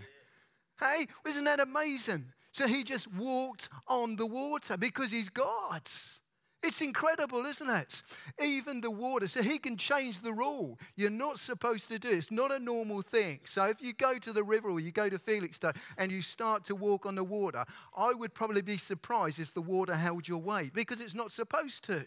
Hey, 0.80 1.06
isn't 1.28 1.44
that 1.44 1.60
amazing? 1.60 2.26
So 2.54 2.66
he 2.66 2.84
just 2.84 3.14
walked 3.14 3.70
on 3.88 4.16
the 4.16 4.26
water 4.26 4.78
because 4.78 5.12
he's 5.12 5.30
God. 5.30 5.84
It's 6.64 6.80
incredible, 6.80 7.46
isn't 7.46 7.70
it? 7.70 8.02
Even 8.42 8.80
the 8.80 8.90
water. 8.90 9.28
So 9.28 9.42
he 9.42 9.58
can 9.60 9.76
change 9.76 10.20
the 10.20 10.32
rule. 10.32 10.80
You're 10.96 11.10
not 11.10 11.38
supposed 11.38 11.90
to 11.90 12.00
do 12.00 12.10
it. 12.10 12.16
It's 12.16 12.32
not 12.32 12.54
a 12.54 12.60
normal 12.60 13.02
thing. 13.02 13.42
So 13.44 13.66
if 13.66 13.82
you 13.82 13.94
go 13.94 14.18
to 14.18 14.32
the 14.32 14.44
river 14.44 14.70
or 14.70 14.80
you 14.80 14.94
go 14.94 15.10
to 15.10 15.20
Felixstowe 15.20 15.74
and 15.98 16.10
you 16.10 16.22
start 16.22 16.64
to 16.66 16.76
walk 16.76 17.06
on 17.06 17.16
the 17.16 17.24
water, 17.24 17.66
I 17.98 18.14
would 18.14 18.34
probably 18.34 18.62
be 18.62 18.78
surprised 18.78 19.40
if 19.40 19.54
the 19.54 19.62
water 19.62 19.94
held 19.94 20.26
your 20.26 20.42
weight 20.42 20.74
because 20.74 21.02
it's 21.02 21.14
not 21.14 21.32
supposed 21.34 21.84
to. 21.86 22.06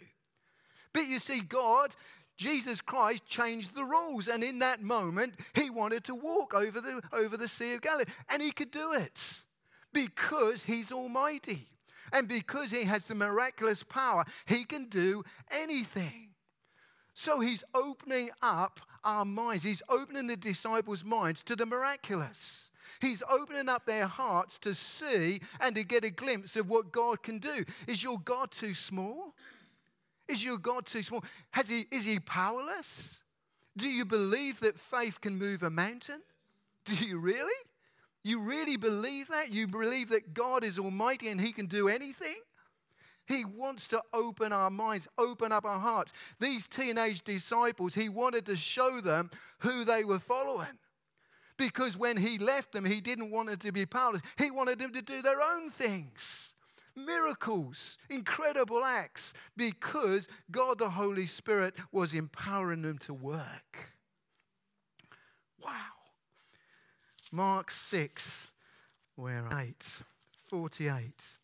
But 0.94 1.06
you 1.06 1.18
see, 1.18 1.40
God, 1.40 1.94
Jesus 2.38 2.80
Christ 2.80 3.26
changed 3.26 3.74
the 3.74 3.84
rules. 3.84 4.26
And 4.26 4.42
in 4.42 4.58
that 4.60 4.80
moment, 4.80 5.34
he 5.54 5.68
wanted 5.68 6.04
to 6.04 6.14
walk 6.14 6.54
over 6.54 6.80
the, 6.80 7.02
over 7.12 7.36
the 7.36 7.48
Sea 7.48 7.74
of 7.74 7.82
Galilee. 7.82 8.04
And 8.32 8.40
he 8.40 8.52
could 8.52 8.70
do 8.70 8.92
it 8.92 9.34
because 9.92 10.64
he's 10.64 10.92
almighty. 10.92 11.66
And 12.12 12.28
because 12.28 12.70
he 12.70 12.84
has 12.84 13.06
the 13.08 13.14
miraculous 13.14 13.82
power, 13.82 14.24
he 14.46 14.64
can 14.64 14.86
do 14.86 15.22
anything. 15.50 16.30
So 17.14 17.40
he's 17.40 17.64
opening 17.74 18.30
up 18.42 18.80
our 19.02 19.24
minds. 19.24 19.64
He's 19.64 19.82
opening 19.88 20.26
the 20.26 20.36
disciples' 20.36 21.04
minds 21.04 21.42
to 21.44 21.56
the 21.56 21.64
miraculous. 21.64 22.70
He's 23.00 23.22
opening 23.28 23.68
up 23.68 23.86
their 23.86 24.06
hearts 24.06 24.58
to 24.60 24.74
see 24.74 25.40
and 25.60 25.74
to 25.76 25.84
get 25.84 26.04
a 26.04 26.10
glimpse 26.10 26.56
of 26.56 26.68
what 26.68 26.92
God 26.92 27.22
can 27.22 27.38
do. 27.38 27.64
Is 27.86 28.02
your 28.02 28.18
God 28.18 28.50
too 28.50 28.74
small? 28.74 29.34
Is 30.28 30.44
your 30.44 30.58
God 30.58 30.86
too 30.86 31.02
small? 31.02 31.24
Has 31.52 31.68
he, 31.68 31.86
is 31.90 32.04
he 32.04 32.18
powerless? 32.18 33.18
Do 33.76 33.88
you 33.88 34.04
believe 34.04 34.60
that 34.60 34.78
faith 34.78 35.20
can 35.20 35.38
move 35.38 35.62
a 35.62 35.70
mountain? 35.70 36.22
Do 36.84 36.94
you 36.94 37.18
really? 37.18 37.52
You 38.26 38.40
really 38.40 38.76
believe 38.76 39.28
that? 39.28 39.52
You 39.52 39.68
believe 39.68 40.08
that 40.08 40.34
God 40.34 40.64
is 40.64 40.80
almighty 40.80 41.28
and 41.28 41.40
he 41.40 41.52
can 41.52 41.66
do 41.66 41.88
anything? 41.88 42.34
He 43.28 43.44
wants 43.44 43.86
to 43.86 44.02
open 44.12 44.52
our 44.52 44.68
minds, 44.68 45.06
open 45.16 45.52
up 45.52 45.64
our 45.64 45.78
hearts. 45.78 46.12
These 46.40 46.66
teenage 46.66 47.22
disciples, 47.22 47.94
he 47.94 48.08
wanted 48.08 48.44
to 48.46 48.56
show 48.56 49.00
them 49.00 49.30
who 49.60 49.84
they 49.84 50.02
were 50.02 50.18
following. 50.18 50.76
Because 51.56 51.96
when 51.96 52.16
he 52.16 52.36
left 52.36 52.72
them, 52.72 52.84
he 52.84 53.00
didn't 53.00 53.30
want 53.30 53.48
them 53.48 53.58
to 53.60 53.70
be 53.70 53.86
powerless. 53.86 54.22
He 54.36 54.50
wanted 54.50 54.80
them 54.80 54.92
to 54.94 55.02
do 55.02 55.22
their 55.22 55.40
own 55.40 55.70
things 55.70 56.52
miracles, 56.96 57.96
incredible 58.10 58.84
acts, 58.84 59.34
because 59.56 60.26
God 60.50 60.78
the 60.78 60.90
Holy 60.90 61.26
Spirit 61.26 61.74
was 61.92 62.12
empowering 62.12 62.82
them 62.82 62.98
to 62.98 63.14
work. 63.14 63.92
Wow. 65.62 65.95
Mark 67.32 67.70
6, 67.70 68.48
where 69.16 69.48
8, 69.52 69.74
48. 70.48 71.38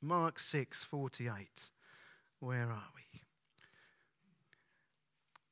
Mark 0.00 0.38
6, 0.38 0.84
48. 0.84 1.70
Where 2.40 2.70
are 2.70 2.88
we? 2.94 3.20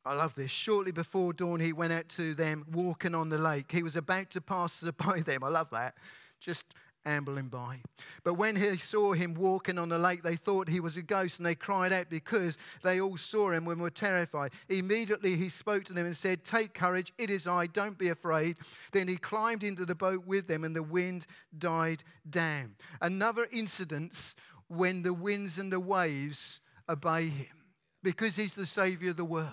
I 0.04 0.14
love 0.14 0.34
this. 0.34 0.50
Shortly 0.50 0.92
before 0.92 1.32
dawn, 1.32 1.60
he 1.60 1.72
went 1.72 1.92
out 1.92 2.08
to 2.10 2.34
them 2.34 2.66
walking 2.72 3.14
on 3.14 3.28
the 3.28 3.38
lake. 3.38 3.70
He 3.70 3.82
was 3.82 3.96
about 3.96 4.30
to 4.30 4.40
pass 4.40 4.80
by 4.96 5.20
them. 5.20 5.44
I 5.44 5.48
love 5.48 5.70
that. 5.70 5.94
Just 6.40 6.74
ambling 7.04 7.48
by. 7.48 7.80
But 8.24 8.34
when 8.34 8.56
he 8.56 8.76
saw 8.78 9.12
him 9.12 9.34
walking 9.34 9.78
on 9.78 9.88
the 9.88 9.98
lake, 9.98 10.22
they 10.22 10.36
thought 10.36 10.68
he 10.68 10.80
was 10.80 10.96
a 10.96 11.02
ghost 11.02 11.38
and 11.38 11.46
they 11.46 11.54
cried 11.54 11.92
out 11.92 12.10
because 12.10 12.56
they 12.82 13.00
all 13.00 13.16
saw 13.16 13.50
him 13.50 13.66
and 13.68 13.80
were 13.80 13.90
terrified. 13.90 14.52
Immediately 14.68 15.36
he 15.36 15.48
spoke 15.48 15.84
to 15.84 15.92
them 15.92 16.06
and 16.06 16.16
said, 16.16 16.44
Take 16.44 16.74
courage, 16.74 17.12
it 17.18 17.30
is 17.30 17.46
I, 17.46 17.66
don't 17.66 17.98
be 17.98 18.08
afraid. 18.08 18.58
Then 18.92 19.08
he 19.08 19.16
climbed 19.16 19.64
into 19.64 19.84
the 19.84 19.94
boat 19.94 20.26
with 20.26 20.46
them 20.46 20.64
and 20.64 20.74
the 20.74 20.82
wind 20.82 21.26
died 21.58 22.02
down. 22.28 22.76
Another 23.00 23.46
incident 23.52 24.34
when 24.68 25.02
the 25.02 25.12
winds 25.12 25.58
and 25.58 25.72
the 25.72 25.80
waves 25.80 26.60
obey 26.88 27.28
him 27.28 27.56
because 28.02 28.36
he's 28.36 28.54
the 28.54 28.66
Savior 28.66 29.10
of 29.10 29.16
the 29.16 29.24
world 29.24 29.50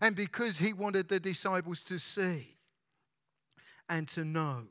and 0.00 0.16
because 0.16 0.58
he 0.58 0.72
wanted 0.72 1.08
the 1.08 1.20
disciples 1.20 1.82
to 1.84 1.98
see 1.98 2.56
and 3.88 4.08
to 4.08 4.24
know 4.24 4.64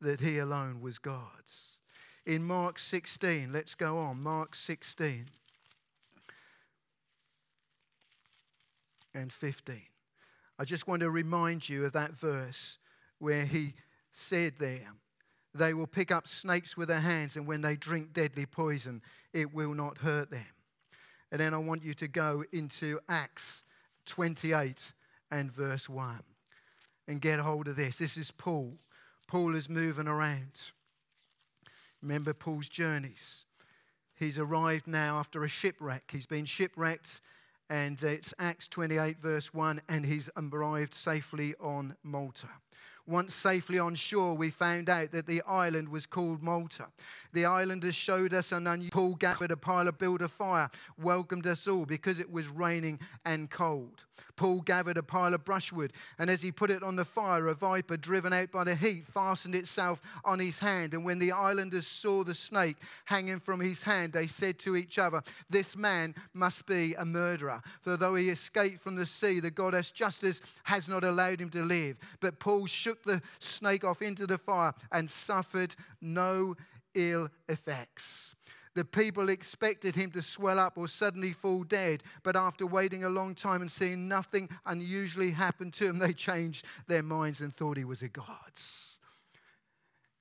that 0.00 0.20
he 0.20 0.38
alone 0.38 0.80
was 0.80 0.98
God's. 0.98 1.78
In 2.26 2.44
Mark 2.44 2.78
16, 2.78 3.52
let's 3.52 3.74
go 3.74 3.98
on. 3.98 4.22
Mark 4.22 4.54
16 4.54 5.26
and 9.14 9.32
15. 9.32 9.82
I 10.58 10.64
just 10.64 10.86
want 10.86 11.00
to 11.00 11.10
remind 11.10 11.68
you 11.68 11.84
of 11.84 11.92
that 11.92 12.12
verse 12.12 12.78
where 13.18 13.44
he 13.44 13.74
said 14.12 14.54
there, 14.58 14.92
They 15.54 15.74
will 15.74 15.86
pick 15.86 16.10
up 16.10 16.28
snakes 16.28 16.76
with 16.76 16.88
their 16.88 17.00
hands, 17.00 17.36
and 17.36 17.46
when 17.46 17.62
they 17.62 17.76
drink 17.76 18.12
deadly 18.12 18.46
poison, 18.46 19.02
it 19.32 19.52
will 19.54 19.74
not 19.74 19.98
hurt 19.98 20.30
them. 20.30 20.46
And 21.32 21.40
then 21.40 21.54
I 21.54 21.58
want 21.58 21.82
you 21.82 21.94
to 21.94 22.08
go 22.08 22.44
into 22.52 22.98
Acts 23.08 23.62
28 24.06 24.92
and 25.30 25.50
verse 25.52 25.88
1 25.88 26.20
and 27.08 27.20
get 27.20 27.40
hold 27.40 27.68
of 27.68 27.76
this. 27.76 27.98
This 27.98 28.16
is 28.16 28.30
Paul 28.30 28.76
Paul 29.30 29.54
is 29.54 29.68
moving 29.68 30.08
around. 30.08 30.72
Remember 32.02 32.34
Paul's 32.34 32.68
journeys. 32.68 33.44
He's 34.18 34.40
arrived 34.40 34.88
now 34.88 35.20
after 35.20 35.44
a 35.44 35.48
shipwreck. 35.48 36.10
He's 36.10 36.26
been 36.26 36.46
shipwrecked, 36.46 37.20
and 37.68 38.02
it's 38.02 38.34
Acts 38.40 38.66
28, 38.66 39.18
verse 39.22 39.54
1, 39.54 39.82
and 39.88 40.04
he's 40.04 40.28
arrived 40.36 40.94
safely 40.94 41.54
on 41.60 41.94
Malta. 42.02 42.48
Once 43.06 43.32
safely 43.32 43.78
on 43.78 43.94
shore, 43.94 44.36
we 44.36 44.50
found 44.50 44.90
out 44.90 45.12
that 45.12 45.28
the 45.28 45.42
island 45.46 45.88
was 45.88 46.06
called 46.06 46.42
Malta. 46.42 46.86
The 47.32 47.44
islanders 47.44 47.94
showed 47.94 48.34
us 48.34 48.50
an 48.50 48.66
unusual. 48.66 48.90
Paul 48.90 49.14
gathered 49.14 49.52
a 49.52 49.56
pile 49.56 49.86
of 49.86 49.96
build 49.96 50.22
a 50.22 50.28
fire, 50.28 50.68
welcomed 50.98 51.46
us 51.46 51.68
all 51.68 51.86
because 51.86 52.18
it 52.18 52.32
was 52.32 52.48
raining 52.48 52.98
and 53.24 53.48
cold. 53.48 54.06
Paul 54.36 54.60
gathered 54.60 54.96
a 54.96 55.02
pile 55.02 55.34
of 55.34 55.44
brushwood, 55.44 55.92
and 56.18 56.30
as 56.30 56.42
he 56.42 56.52
put 56.52 56.70
it 56.70 56.82
on 56.82 56.96
the 56.96 57.04
fire, 57.04 57.48
a 57.48 57.54
viper, 57.54 57.96
driven 57.96 58.32
out 58.32 58.50
by 58.50 58.64
the 58.64 58.74
heat, 58.74 59.06
fastened 59.06 59.54
itself 59.54 60.00
on 60.24 60.38
his 60.38 60.58
hand. 60.58 60.94
And 60.94 61.04
when 61.04 61.18
the 61.18 61.32
islanders 61.32 61.86
saw 61.86 62.24
the 62.24 62.34
snake 62.34 62.76
hanging 63.04 63.40
from 63.40 63.60
his 63.60 63.82
hand, 63.82 64.12
they 64.12 64.26
said 64.26 64.58
to 64.60 64.76
each 64.76 64.98
other, 64.98 65.22
This 65.48 65.76
man 65.76 66.14
must 66.34 66.66
be 66.66 66.94
a 66.94 67.04
murderer. 67.04 67.62
For 67.82 67.96
though 67.96 68.14
he 68.14 68.30
escaped 68.30 68.80
from 68.80 68.96
the 68.96 69.06
sea, 69.06 69.40
the 69.40 69.50
goddess 69.50 69.90
justice 69.90 70.40
has 70.64 70.88
not 70.88 71.04
allowed 71.04 71.40
him 71.40 71.50
to 71.50 71.62
live. 71.62 71.96
But 72.20 72.40
Paul 72.40 72.66
shook 72.66 73.02
the 73.02 73.22
snake 73.38 73.84
off 73.84 74.02
into 74.02 74.26
the 74.26 74.38
fire 74.38 74.74
and 74.92 75.10
suffered 75.10 75.74
no 76.00 76.56
ill 76.94 77.28
effects. 77.48 78.34
The 78.74 78.84
people 78.84 79.28
expected 79.28 79.96
him 79.96 80.10
to 80.12 80.22
swell 80.22 80.58
up 80.58 80.78
or 80.78 80.86
suddenly 80.86 81.32
fall 81.32 81.64
dead, 81.64 82.04
but 82.22 82.36
after 82.36 82.66
waiting 82.66 83.02
a 83.02 83.08
long 83.08 83.34
time 83.34 83.62
and 83.62 83.70
seeing 83.70 84.06
nothing 84.06 84.48
unusually 84.64 85.32
happen 85.32 85.72
to 85.72 85.86
him, 85.86 85.98
they 85.98 86.12
changed 86.12 86.64
their 86.86 87.02
minds 87.02 87.40
and 87.40 87.54
thought 87.54 87.76
he 87.76 87.84
was 87.84 88.02
a 88.02 88.08
god. 88.08 88.26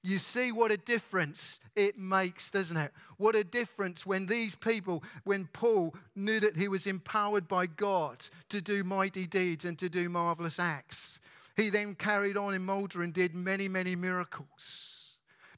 You 0.02 0.18
see 0.18 0.52
what 0.52 0.72
a 0.72 0.78
difference 0.78 1.60
it 1.76 1.98
makes, 1.98 2.50
doesn't 2.50 2.78
it? 2.78 2.92
What 3.18 3.36
a 3.36 3.44
difference 3.44 4.06
when 4.06 4.26
these 4.26 4.56
people, 4.56 5.04
when 5.26 5.48
Paul 5.52 5.94
knew 6.16 6.40
that 6.40 6.56
he 6.56 6.70
was 6.70 6.88
empowered 6.88 7.48
by 7.48 7.68
God 7.68 8.26
to 8.50 8.62
do 8.62 8.84
mighty 8.84 9.28
deeds 9.28 9.66
and 9.66 9.78
to 9.78 9.90
do 9.90 10.08
marvelous 10.08 10.58
acts. 10.58 11.20
He 11.58 11.70
then 11.70 11.96
carried 11.96 12.38
on 12.38 12.54
in 12.54 12.64
Malta 12.64 13.02
and 13.02 13.14
did 13.14 13.36
many, 13.36 13.68
many 13.68 13.96
miracles 13.96 14.99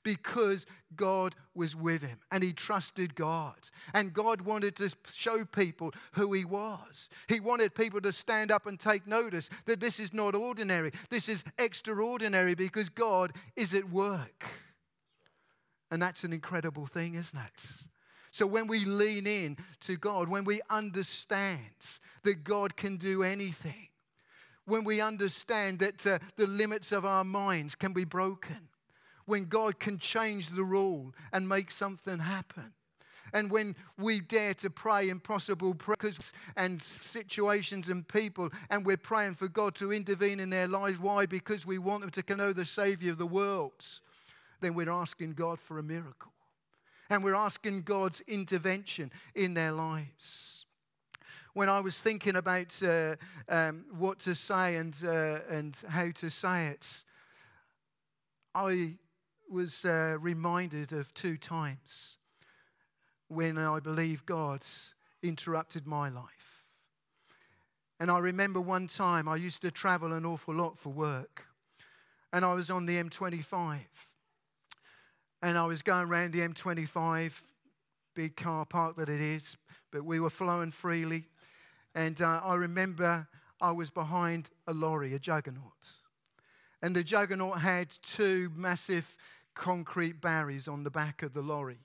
because 0.03 0.65
God 0.95 1.35
was 1.53 1.75
with 1.75 2.01
him 2.01 2.19
and 2.31 2.43
he 2.43 2.53
trusted 2.53 3.15
God. 3.15 3.55
And 3.93 4.13
God 4.13 4.41
wanted 4.41 4.75
to 4.77 4.91
show 5.11 5.45
people 5.45 5.91
who 6.13 6.33
he 6.33 6.45
was. 6.45 7.09
He 7.27 7.39
wanted 7.39 7.75
people 7.75 8.01
to 8.01 8.11
stand 8.11 8.51
up 8.51 8.65
and 8.65 8.79
take 8.79 9.07
notice 9.07 9.49
that 9.65 9.79
this 9.79 9.99
is 9.99 10.13
not 10.13 10.35
ordinary, 10.35 10.91
this 11.09 11.29
is 11.29 11.43
extraordinary 11.57 12.55
because 12.55 12.89
God 12.89 13.33
is 13.55 13.73
at 13.73 13.89
work. 13.89 14.45
And 15.89 16.01
that's 16.01 16.23
an 16.23 16.31
incredible 16.31 16.85
thing, 16.85 17.15
isn't 17.15 17.37
it? 17.37 17.65
So 18.31 18.47
when 18.47 18.67
we 18.67 18.85
lean 18.85 19.27
in 19.27 19.57
to 19.81 19.97
God, 19.97 20.29
when 20.29 20.45
we 20.45 20.61
understand 20.69 21.59
that 22.23 22.45
God 22.45 22.77
can 22.77 22.95
do 22.95 23.23
anything, 23.23 23.89
when 24.65 24.85
we 24.85 25.01
understand 25.01 25.79
that 25.79 26.07
uh, 26.07 26.19
the 26.37 26.47
limits 26.47 26.93
of 26.93 27.05
our 27.05 27.25
minds 27.25 27.75
can 27.75 27.91
be 27.91 28.05
broken, 28.05 28.69
when 29.25 29.45
God 29.45 29.79
can 29.79 29.97
change 29.97 30.49
the 30.49 30.63
rule 30.63 31.13
and 31.31 31.47
make 31.47 31.71
something 31.71 32.19
happen. 32.19 32.73
And 33.33 33.49
when 33.49 33.75
we 33.97 34.19
dare 34.19 34.53
to 34.55 34.69
pray 34.69 35.09
impossible 35.09 35.73
prayers 35.73 36.33
and 36.55 36.81
situations 36.81 37.87
and 37.87 38.07
people, 38.07 38.49
and 38.69 38.85
we're 38.85 38.97
praying 38.97 39.35
for 39.35 39.47
God 39.47 39.75
to 39.75 39.93
intervene 39.93 40.39
in 40.39 40.49
their 40.49 40.67
lives. 40.67 40.99
Why? 40.99 41.25
Because 41.25 41.65
we 41.65 41.77
want 41.77 42.01
them 42.01 42.23
to 42.23 42.35
know 42.35 42.51
the 42.51 42.65
Savior 42.65 43.11
of 43.11 43.17
the 43.17 43.25
world. 43.25 43.85
Then 44.59 44.73
we're 44.73 44.91
asking 44.91 45.33
God 45.33 45.59
for 45.59 45.79
a 45.79 45.83
miracle. 45.83 46.33
And 47.09 47.23
we're 47.23 47.35
asking 47.35 47.83
God's 47.83 48.21
intervention 48.21 49.11
in 49.35 49.53
their 49.53 49.71
lives. 49.71 50.65
When 51.53 51.67
I 51.67 51.81
was 51.81 51.99
thinking 51.99 52.37
about 52.37 52.81
uh, 52.81 53.15
um, 53.49 53.85
what 53.97 54.19
to 54.19 54.35
say 54.35 54.77
and, 54.77 54.95
uh, 55.03 55.39
and 55.49 55.77
how 55.89 56.11
to 56.11 56.29
say 56.29 56.67
it, 56.67 57.03
I 58.55 58.95
was 59.51 59.83
uh, 59.83 60.17
reminded 60.19 60.93
of 60.93 61.13
two 61.13 61.37
times 61.37 62.17
when 63.27 63.57
I 63.57 63.79
believe 63.79 64.25
God 64.25 64.61
interrupted 65.21 65.85
my 65.85 66.09
life. 66.09 66.63
And 67.99 68.09
I 68.09 68.19
remember 68.19 68.61
one 68.61 68.87
time 68.87 69.27
I 69.27 69.35
used 69.35 69.61
to 69.61 69.69
travel 69.71 70.13
an 70.13 70.25
awful 70.25 70.55
lot 70.55 70.79
for 70.79 70.89
work. 70.89 71.45
And 72.33 72.45
I 72.45 72.53
was 72.53 72.71
on 72.71 72.85
the 72.85 72.95
M25. 72.95 73.79
And 75.43 75.57
I 75.57 75.65
was 75.65 75.81
going 75.81 76.07
around 76.07 76.33
the 76.33 76.39
M25, 76.39 77.31
big 78.15 78.35
car 78.35 78.65
park 78.65 78.95
that 78.97 79.09
it 79.09 79.21
is, 79.21 79.57
but 79.91 80.05
we 80.05 80.19
were 80.19 80.29
flowing 80.29 80.71
freely. 80.71 81.25
And 81.93 82.21
uh, 82.21 82.41
I 82.43 82.55
remember 82.55 83.27
I 83.59 83.71
was 83.71 83.89
behind 83.89 84.49
a 84.67 84.73
lorry, 84.73 85.13
a 85.13 85.19
juggernaut. 85.19 85.89
And 86.81 86.95
the 86.95 87.03
juggernaut 87.03 87.59
had 87.59 87.89
two 88.01 88.51
massive 88.55 89.15
concrete 89.61 90.19
barriers 90.19 90.67
on 90.67 90.83
the 90.83 90.89
back 90.89 91.21
of 91.21 91.33
the 91.33 91.41
lorry, 91.41 91.77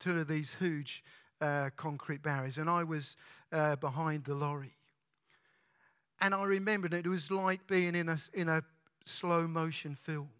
two 0.00 0.18
of 0.18 0.26
these 0.26 0.56
huge 0.58 1.04
uh, 1.40 1.70
concrete 1.76 2.20
barriers. 2.20 2.58
And 2.58 2.68
I 2.68 2.82
was 2.82 3.16
uh, 3.52 3.76
behind 3.76 4.24
the 4.24 4.34
lorry. 4.34 4.74
And 6.20 6.34
I 6.34 6.42
remembered 6.42 6.92
it 6.92 7.06
was 7.06 7.30
like 7.30 7.64
being 7.68 7.94
in 7.94 8.08
a, 8.08 8.18
in 8.34 8.48
a 8.48 8.64
slow 9.04 9.46
motion 9.46 9.94
film. 9.94 10.30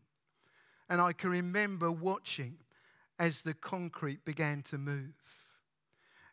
And 0.89 1.01
I 1.01 1.13
can 1.13 1.31
remember 1.31 1.93
watching 1.93 2.57
as 3.21 3.43
the 3.43 3.55
concrete 3.55 4.25
began 4.25 4.63
to 4.63 4.77
move. 4.77 5.15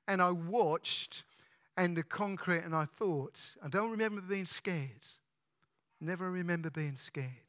And 0.08 0.20
I 0.20 0.32
watched 0.32 1.26
and 1.78 1.96
the 1.96 2.02
concrete, 2.02 2.64
and 2.64 2.76
I 2.76 2.86
thought, 2.86 3.40
I 3.64 3.68
don't 3.68 3.92
remember 3.92 4.22
being 4.22 4.46
scared. 4.46 5.06
Never 6.02 6.32
remember 6.32 6.72
being 6.72 6.96
scared. 6.96 7.47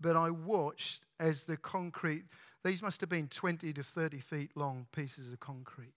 But 0.00 0.16
I 0.16 0.30
watched 0.30 1.06
as 1.18 1.44
the 1.44 1.56
concrete, 1.56 2.24
these 2.64 2.82
must 2.82 3.00
have 3.00 3.08
been 3.08 3.28
20 3.28 3.72
to 3.72 3.82
30 3.82 4.18
feet 4.20 4.50
long 4.56 4.86
pieces 4.92 5.32
of 5.32 5.40
concrete. 5.40 5.94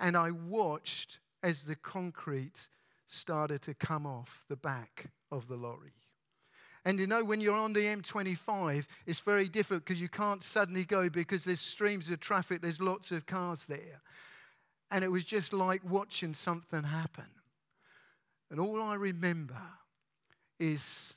And 0.00 0.16
I 0.16 0.30
watched 0.30 1.18
as 1.42 1.64
the 1.64 1.76
concrete 1.76 2.68
started 3.06 3.62
to 3.62 3.74
come 3.74 4.06
off 4.06 4.44
the 4.48 4.56
back 4.56 5.06
of 5.30 5.48
the 5.48 5.56
lorry. 5.56 5.92
And 6.84 6.98
you 6.98 7.06
know, 7.06 7.24
when 7.24 7.40
you're 7.40 7.54
on 7.54 7.72
the 7.72 7.80
M25, 7.80 8.86
it's 9.06 9.20
very 9.20 9.48
difficult 9.48 9.84
because 9.84 10.00
you 10.00 10.08
can't 10.08 10.42
suddenly 10.42 10.84
go 10.84 11.08
because 11.08 11.44
there's 11.44 11.60
streams 11.60 12.10
of 12.10 12.20
traffic, 12.20 12.60
there's 12.60 12.80
lots 12.80 13.10
of 13.10 13.24
cars 13.24 13.64
there. 13.66 14.02
And 14.90 15.02
it 15.02 15.10
was 15.10 15.24
just 15.24 15.52
like 15.52 15.80
watching 15.88 16.34
something 16.34 16.82
happen. 16.82 17.24
And 18.50 18.60
all 18.60 18.82
I 18.82 18.94
remember 18.94 19.60
is 20.60 21.14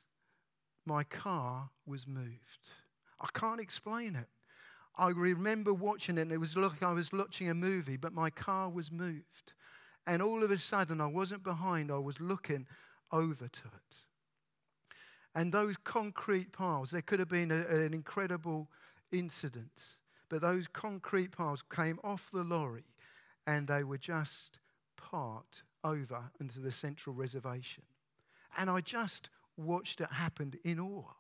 my 0.87 1.03
car 1.03 1.69
was 1.85 2.07
moved. 2.07 2.71
I 3.19 3.27
can't 3.33 3.59
explain 3.59 4.15
it. 4.15 4.27
I 4.95 5.09
remember 5.09 5.73
watching 5.73 6.17
it, 6.17 6.21
and 6.21 6.31
it 6.31 6.39
was 6.39 6.57
like 6.57 6.81
I 6.81 6.93
was 6.93 7.11
watching 7.11 7.49
a 7.49 7.53
movie, 7.53 7.97
but 7.97 8.13
my 8.13 8.29
car 8.29 8.69
was 8.69 8.91
moved. 8.91 9.53
And 10.07 10.21
all 10.21 10.43
of 10.43 10.49
a 10.49 10.57
sudden, 10.57 11.01
I 11.01 11.07
wasn't 11.07 11.43
behind, 11.43 11.91
I 11.91 11.97
was 11.97 12.19
looking 12.19 12.65
over 13.11 13.47
to 13.47 13.67
it. 13.67 13.97
And 15.35 15.53
those 15.53 15.75
concrete 15.77 16.51
piles, 16.51 16.89
there 16.89 17.01
could 17.01 17.19
have 17.19 17.29
been 17.29 17.51
a, 17.51 17.67
an 17.67 17.93
incredible 17.93 18.69
incident, 19.11 19.97
but 20.29 20.41
those 20.41 20.67
concrete 20.67 21.31
piles 21.31 21.61
came 21.61 21.99
off 22.03 22.31
the 22.31 22.43
lorry 22.43 22.85
and 23.45 23.67
they 23.67 23.83
were 23.83 23.99
just 23.99 24.57
parked 24.95 25.63
over 25.83 26.31
into 26.39 26.59
the 26.59 26.71
central 26.71 27.13
reservation. 27.13 27.83
And 28.57 28.69
I 28.69 28.81
just 28.81 29.29
watched 29.57 30.01
it 30.01 30.11
happen 30.11 30.53
in 30.63 30.79
awe. 30.79 31.11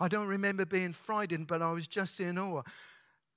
I 0.00 0.08
don't 0.08 0.26
remember 0.26 0.64
being 0.64 0.92
frightened, 0.92 1.46
but 1.46 1.62
I 1.62 1.70
was 1.72 1.86
just 1.86 2.18
in 2.18 2.38
awe. 2.38 2.62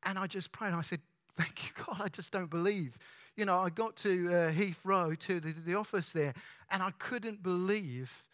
And 0.04 0.18
I 0.18 0.28
just 0.28 0.52
prayed. 0.52 0.74
I 0.74 0.82
said, 0.82 1.02
Thank 1.38 1.64
you, 1.66 1.84
God. 1.86 2.02
I 2.02 2.08
just 2.08 2.32
don't 2.32 2.50
believe. 2.50 2.98
You 3.36 3.44
know, 3.44 3.60
I 3.60 3.70
got 3.70 3.98
to 3.98 4.28
uh, 4.30 4.52
Heathrow, 4.52 5.20
to 5.20 5.40
the, 5.42 5.54
the 5.66 5.76
office 5.76 6.12
there, 6.12 6.34
and 6.72 6.82
I 6.82 6.92
couldn't 6.92 7.44
believe 7.44 8.26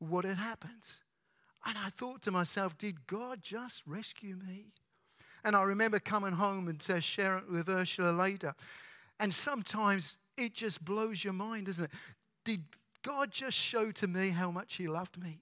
what 0.00 0.24
had 0.24 0.38
happened. 0.38 0.82
And 1.64 1.78
I 1.78 1.90
thought 1.90 2.22
to 2.22 2.30
myself, 2.30 2.76
Did 2.76 3.06
God 3.06 3.40
just 3.42 3.82
rescue 3.86 4.36
me? 4.36 4.72
And 5.44 5.56
I 5.56 5.62
remember 5.62 5.98
coming 5.98 6.32
home 6.32 6.68
and 6.68 6.84
uh, 6.90 7.00
sharing 7.00 7.44
it 7.44 7.50
with 7.50 7.68
Ursula 7.68 8.10
later. 8.10 8.54
And 9.18 9.32
sometimes 9.32 10.16
it 10.36 10.54
just 10.54 10.84
blows 10.84 11.22
your 11.22 11.32
mind, 11.32 11.66
doesn't 11.66 11.84
it? 11.84 11.90
Did 12.44 12.64
God 13.02 13.30
just 13.30 13.56
show 13.56 13.90
to 13.92 14.06
me 14.06 14.30
how 14.30 14.50
much 14.50 14.74
He 14.76 14.88
loved 14.88 15.22
me? 15.22 15.40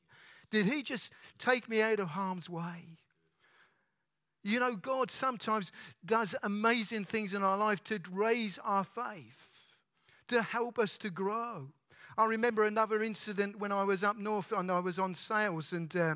Did 0.51 0.67
He 0.67 0.83
just 0.83 1.11
take 1.39 1.69
me 1.69 1.83
out 1.83 2.01
of 2.01 2.09
harm's 2.09 2.49
way? 2.51 2.99
You 4.43 4.59
know, 4.59 4.75
God 4.75 5.11
sometimes 5.11 5.71
does 6.05 6.35
amazing 6.43 7.05
things 7.05 7.35
in 7.35 7.43
our 7.43 7.59
life 7.59 7.85
to 7.85 8.01
raise 8.11 8.59
our 8.65 8.85
faith, 8.85 9.49
to 10.29 10.43
help 10.43 10.79
us 10.79 10.97
to 10.99 11.11
grow. 11.11 11.69
I 12.17 12.25
remember 12.25 12.65
another 12.65 13.03
incident 13.03 13.59
when 13.59 13.73
I 13.73 13.85
was 13.85 14.03
up 14.03 14.17
north 14.17 14.53
and 14.53 14.71
I 14.71 14.79
was 14.81 14.99
on 14.99 15.15
sales 15.15 15.73
and 15.73 15.95
uh, 15.95 16.15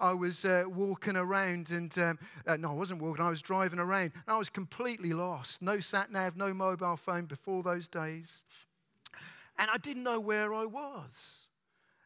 I 0.00 0.12
was 0.12 0.44
uh, 0.44 0.64
walking 0.66 1.16
around 1.16 1.70
and, 1.70 1.96
um, 1.98 2.18
uh, 2.46 2.56
no, 2.56 2.70
I 2.70 2.74
wasn't 2.74 3.00
walking, 3.00 3.24
I 3.24 3.30
was 3.30 3.42
driving 3.42 3.78
around. 3.78 4.12
and 4.14 4.28
I 4.28 4.38
was 4.38 4.50
completely 4.50 5.12
lost. 5.12 5.62
No 5.62 5.80
sat 5.80 6.10
nav, 6.10 6.36
no 6.36 6.52
mobile 6.52 6.96
phone 6.96 7.26
before 7.26 7.62
those 7.62 7.88
days. 7.88 8.44
And 9.58 9.70
I 9.70 9.78
didn't 9.78 10.02
know 10.02 10.20
where 10.20 10.52
I 10.52 10.66
was. 10.66 11.45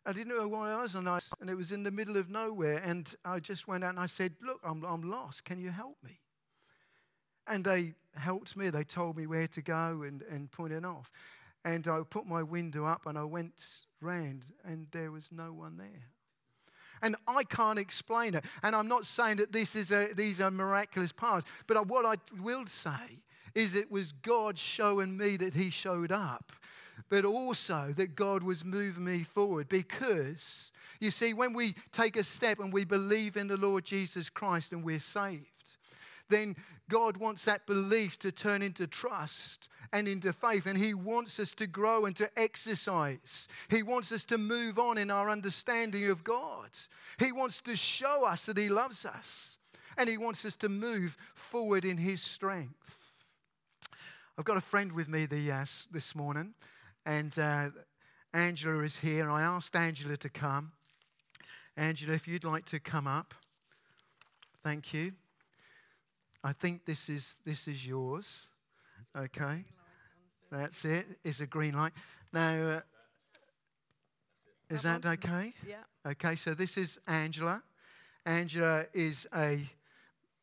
I 0.07 0.13
didn't 0.13 0.35
know 0.37 0.49
where 0.49 0.63
I 0.63 0.83
was, 0.83 0.95
and, 0.95 1.09
I, 1.09 1.19
and 1.41 1.51
it 1.51 1.55
was 1.55 1.73
in 1.73 1.83
the 1.83 1.91
middle 1.91 2.17
of 2.17 2.31
nowhere. 2.31 2.81
And 2.85 3.13
I 3.25 3.39
just 3.39 3.69
went 3.69 3.85
out 3.85 3.91
and 3.91 3.99
I 3.99 4.07
said, 4.07 4.33
Look, 4.43 4.61
I'm, 4.65 4.83
I'm 4.85 5.11
lost. 5.11 5.45
Can 5.45 5.61
you 5.61 5.71
help 5.71 5.97
me? 6.03 6.21
And 7.47 7.65
they 7.65 7.95
helped 8.15 8.57
me. 8.57 8.71
They 8.71 8.85
told 8.85 9.17
me 9.17 9.27
where 9.27 9.47
to 9.49 9.63
go 9.63 10.03
and, 10.03 10.23
and 10.23 10.51
pointed 10.51 10.85
off. 10.85 11.11
And 11.65 11.87
I 11.87 12.01
put 12.09 12.27
my 12.27 12.43
window 12.43 12.87
up 12.87 13.05
and 13.05 13.19
I 13.19 13.25
went 13.25 13.53
round, 14.01 14.47
and 14.65 14.87
there 14.93 15.11
was 15.11 15.31
no 15.31 15.53
one 15.53 15.77
there. 15.77 16.09
And 17.03 17.17
I 17.27 17.45
can't 17.45 17.79
explain 17.79 18.35
it. 18.35 18.45
And 18.63 18.75
I'm 18.75 18.89
not 18.89 19.07
saying 19.07 19.37
that 19.37 19.53
this 19.53 19.75
is 19.75 19.91
a, 19.91 20.13
these 20.15 20.41
are 20.41 20.51
miraculous 20.51 21.13
powers, 21.13 21.45
but 21.67 21.87
what 21.87 22.07
I 22.07 22.17
will 22.41 22.67
say 22.67 23.23
is 23.55 23.75
it 23.75 23.91
was 23.91 24.13
God 24.13 24.59
showing 24.59 25.17
me 25.17 25.37
that 25.39 25.55
He 25.55 25.71
showed 25.71 26.13
up 26.13 26.53
but 27.09 27.25
also 27.25 27.93
that 27.97 28.15
God 28.15 28.43
was 28.43 28.65
moving 28.65 29.05
me 29.05 29.25
forward. 29.25 29.69
Because, 29.69 30.73
you 31.01 31.11
see, 31.11 31.33
when 31.33 31.53
we 31.53 31.75
take 31.93 32.17
a 32.17 32.25
step 32.25 32.59
and 32.59 32.73
we 32.73 32.85
believe 32.85 33.37
in 33.37 33.49
the 33.49 33.57
Lord 33.57 33.85
Jesus 33.85 34.29
Christ 34.29 34.73
and 34.73 34.85
we're 34.85 35.01
saved, 35.01 35.47
then 36.29 36.57
God 36.89 37.17
wants 37.17 37.45
that 37.45 37.67
belief 37.67 38.19
to 38.21 38.33
turn 38.33 38.63
into 38.63 38.87
trust 38.87 39.69
and 39.93 40.07
into 40.07 40.33
faith. 40.33 40.67
And 40.67 40.79
He 40.79 40.95
wants 40.95 41.41
us 41.41 41.55
to 41.55 41.67
grow 41.67 42.05
and 42.05 42.15
to 42.17 42.31
exercise. 42.39 43.49
He 43.69 43.83
wants 43.83 44.13
us 44.13 44.25
to 44.27 44.39
move 44.39 44.79
on 44.79 44.99
in 44.99 45.11
our 45.11 45.31
understanding 45.31 46.09
of 46.09 46.25
God. 46.25 46.71
He 47.19 47.33
wants 47.33 47.61
to 47.63 47.77
show 47.77 48.25
us 48.25 48.47
that 48.47 48.59
He 48.59 48.69
loves 48.69 49.05
us. 49.05 49.57
And 49.99 50.09
He 50.09 50.17
wants 50.17 50.45
us 50.45 50.57
to 50.57 50.69
move 50.69 51.17
forward 51.35 51.85
in 51.85 51.99
His 51.99 52.23
strength. 52.23 52.97
I've 54.39 54.45
got 54.45 54.57
a 54.57 54.63
friend 54.63 54.93
with 54.93 55.09
me 55.09 55.27
the, 55.27 55.53
uh, 55.53 55.65
this 55.91 56.15
morning 56.15 56.55
and 57.11 57.37
uh, 57.41 57.71
Angela 58.35 58.85
is 58.85 58.97
here. 58.97 59.29
I 59.29 59.43
asked 59.43 59.75
Angela 59.75 60.17
to 60.19 60.29
come. 60.29 60.71
Angela, 61.77 62.15
if 62.15 62.29
you'd 62.29 62.45
like 62.45 62.65
to 62.67 62.79
come 62.79 63.09
up, 63.09 63.35
thank 64.63 64.95
you. 64.95 65.11
I 66.45 66.53
think 66.53 66.85
this 66.85 67.09
is 67.09 67.35
this 67.45 67.67
is 67.67 67.85
yours. 67.85 68.49
Okay, 69.17 69.65
that's 70.53 70.85
it. 70.85 71.07
It's 71.25 71.41
a 71.41 71.47
green 71.47 71.75
light. 71.75 71.93
Now, 72.33 72.55
uh, 72.55 72.81
is 74.71 74.83
that 74.83 75.05
okay? 75.05 75.53
Yeah. 75.69 75.83
Okay. 76.07 76.37
So 76.37 76.55
this 76.55 76.77
is 76.77 77.01
Angela. 77.09 77.61
Angela 78.25 78.87
is 78.95 79.27
a. 79.35 79.59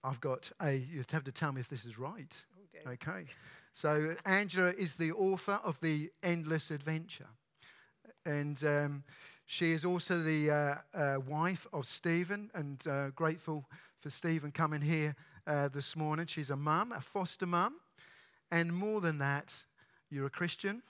I've 0.04 0.20
got 0.20 0.52
a. 0.60 0.74
You 0.74 1.04
have 1.12 1.24
to 1.24 1.32
tell 1.32 1.54
me 1.54 1.62
if 1.62 1.70
this 1.70 1.86
is 1.86 1.98
right. 1.98 2.36
Okay. 2.94 3.26
So, 3.80 4.16
Angela 4.26 4.74
is 4.76 4.96
the 4.96 5.12
author 5.12 5.60
of 5.64 5.80
The 5.82 6.10
Endless 6.24 6.72
Adventure. 6.72 7.28
And 8.26 8.60
um, 8.64 9.04
she 9.46 9.72
is 9.72 9.86
also 9.86 10.18
the 10.18 10.50
uh, 10.50 10.76
uh, 10.96 11.18
wife 11.28 11.68
of 11.72 11.86
Stephen, 11.86 12.50
and 12.56 12.82
uh, 12.88 13.10
grateful 13.12 13.66
for 14.00 14.10
Stephen 14.10 14.50
coming 14.52 14.82
here 14.82 15.16
uh, 15.46 15.68
this 15.68 15.96
morning. 15.96 16.26
She's 16.26 16.50
a 16.50 16.56
mum, 16.56 16.92
a 16.92 17.02
foster 17.02 17.46
mum. 17.46 17.76
And 18.50 18.74
more 18.74 19.00
than 19.00 19.20
that, 19.20 19.54
you're 20.10 20.26
a 20.26 20.32
Christian 20.32 20.82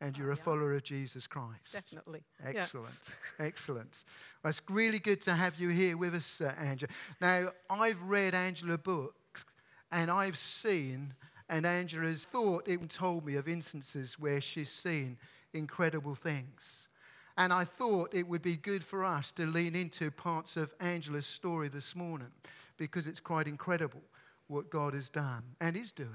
and 0.00 0.16
you're 0.16 0.30
a 0.30 0.36
follower 0.36 0.74
of 0.74 0.84
Jesus 0.84 1.26
Christ. 1.26 1.72
Definitely. 1.72 2.22
Excellent. 2.44 2.94
Yeah. 3.40 3.46
Excellent. 3.46 4.04
Well, 4.44 4.50
it's 4.50 4.62
really 4.70 5.00
good 5.00 5.20
to 5.22 5.34
have 5.34 5.56
you 5.58 5.70
here 5.70 5.96
with 5.96 6.14
us, 6.14 6.40
uh, 6.40 6.54
Angela. 6.60 6.92
Now, 7.20 7.48
I've 7.68 8.00
read 8.02 8.36
Angela 8.36 8.78
books 8.78 9.44
and 9.90 10.12
I've 10.12 10.38
seen 10.38 11.12
and 11.48 11.66
Angela's 11.66 12.24
thought 12.24 12.68
it 12.68 12.88
told 12.90 13.26
me 13.26 13.36
of 13.36 13.48
instances 13.48 14.18
where 14.18 14.40
she's 14.40 14.70
seen 14.70 15.16
incredible 15.52 16.14
things. 16.14 16.88
And 17.38 17.52
I 17.52 17.64
thought 17.64 18.14
it 18.14 18.26
would 18.26 18.42
be 18.42 18.56
good 18.56 18.82
for 18.82 19.04
us 19.04 19.32
to 19.32 19.46
lean 19.46 19.74
into 19.74 20.10
parts 20.10 20.56
of 20.56 20.74
Angela's 20.80 21.26
story 21.26 21.68
this 21.68 21.94
morning 21.94 22.32
because 22.78 23.06
it's 23.06 23.20
quite 23.20 23.46
incredible 23.46 24.02
what 24.48 24.70
God 24.70 24.94
has 24.94 25.10
done 25.10 25.42
and 25.60 25.76
is 25.76 25.92
doing. 25.92 26.08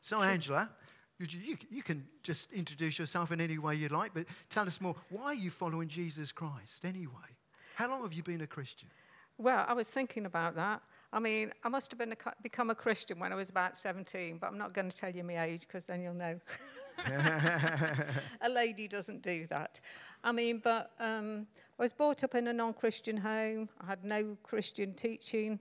So, 0.00 0.22
Angela, 0.22 0.70
You, 1.18 1.26
you, 1.38 1.56
you 1.68 1.82
can 1.82 2.06
just 2.22 2.50
introduce 2.52 2.98
yourself 2.98 3.30
in 3.30 3.42
any 3.42 3.58
way 3.58 3.74
you'd 3.74 3.92
like, 3.92 4.14
but 4.14 4.24
tell 4.48 4.66
us 4.66 4.80
more. 4.80 4.96
Why 5.10 5.24
are 5.24 5.34
you 5.34 5.50
following 5.50 5.86
Jesus 5.88 6.32
Christ 6.32 6.84
anyway? 6.84 7.30
How 7.74 7.90
long 7.90 8.02
have 8.02 8.14
you 8.14 8.22
been 8.22 8.40
a 8.40 8.46
Christian? 8.46 8.88
Well, 9.36 9.66
I 9.68 9.74
was 9.74 9.88
thinking 9.90 10.24
about 10.24 10.54
that. 10.54 10.80
I 11.12 11.18
mean, 11.18 11.52
I 11.64 11.68
must 11.68 11.90
have 11.90 11.98
been 11.98 12.12
a, 12.12 12.16
become 12.42 12.70
a 12.70 12.74
Christian 12.74 13.18
when 13.18 13.32
I 13.32 13.34
was 13.34 13.50
about 13.50 13.76
17, 13.76 14.38
but 14.38 14.46
I'm 14.46 14.58
not 14.58 14.72
going 14.72 14.88
to 14.88 14.96
tell 14.96 15.10
you 15.10 15.24
my 15.24 15.42
age 15.42 15.62
because 15.62 15.84
then 15.84 16.02
you'll 16.02 16.14
know. 16.14 16.38
a 18.42 18.48
lady 18.48 18.86
doesn't 18.86 19.22
do 19.22 19.46
that. 19.48 19.80
I 20.22 20.32
mean, 20.32 20.60
but 20.62 20.92
um, 21.00 21.46
I 21.78 21.82
was 21.82 21.92
brought 21.92 22.22
up 22.24 22.34
in 22.34 22.46
a 22.46 22.52
non 22.52 22.74
Christian 22.74 23.16
home. 23.16 23.68
I 23.80 23.86
had 23.86 24.04
no 24.04 24.36
Christian 24.42 24.94
teaching. 24.94 25.60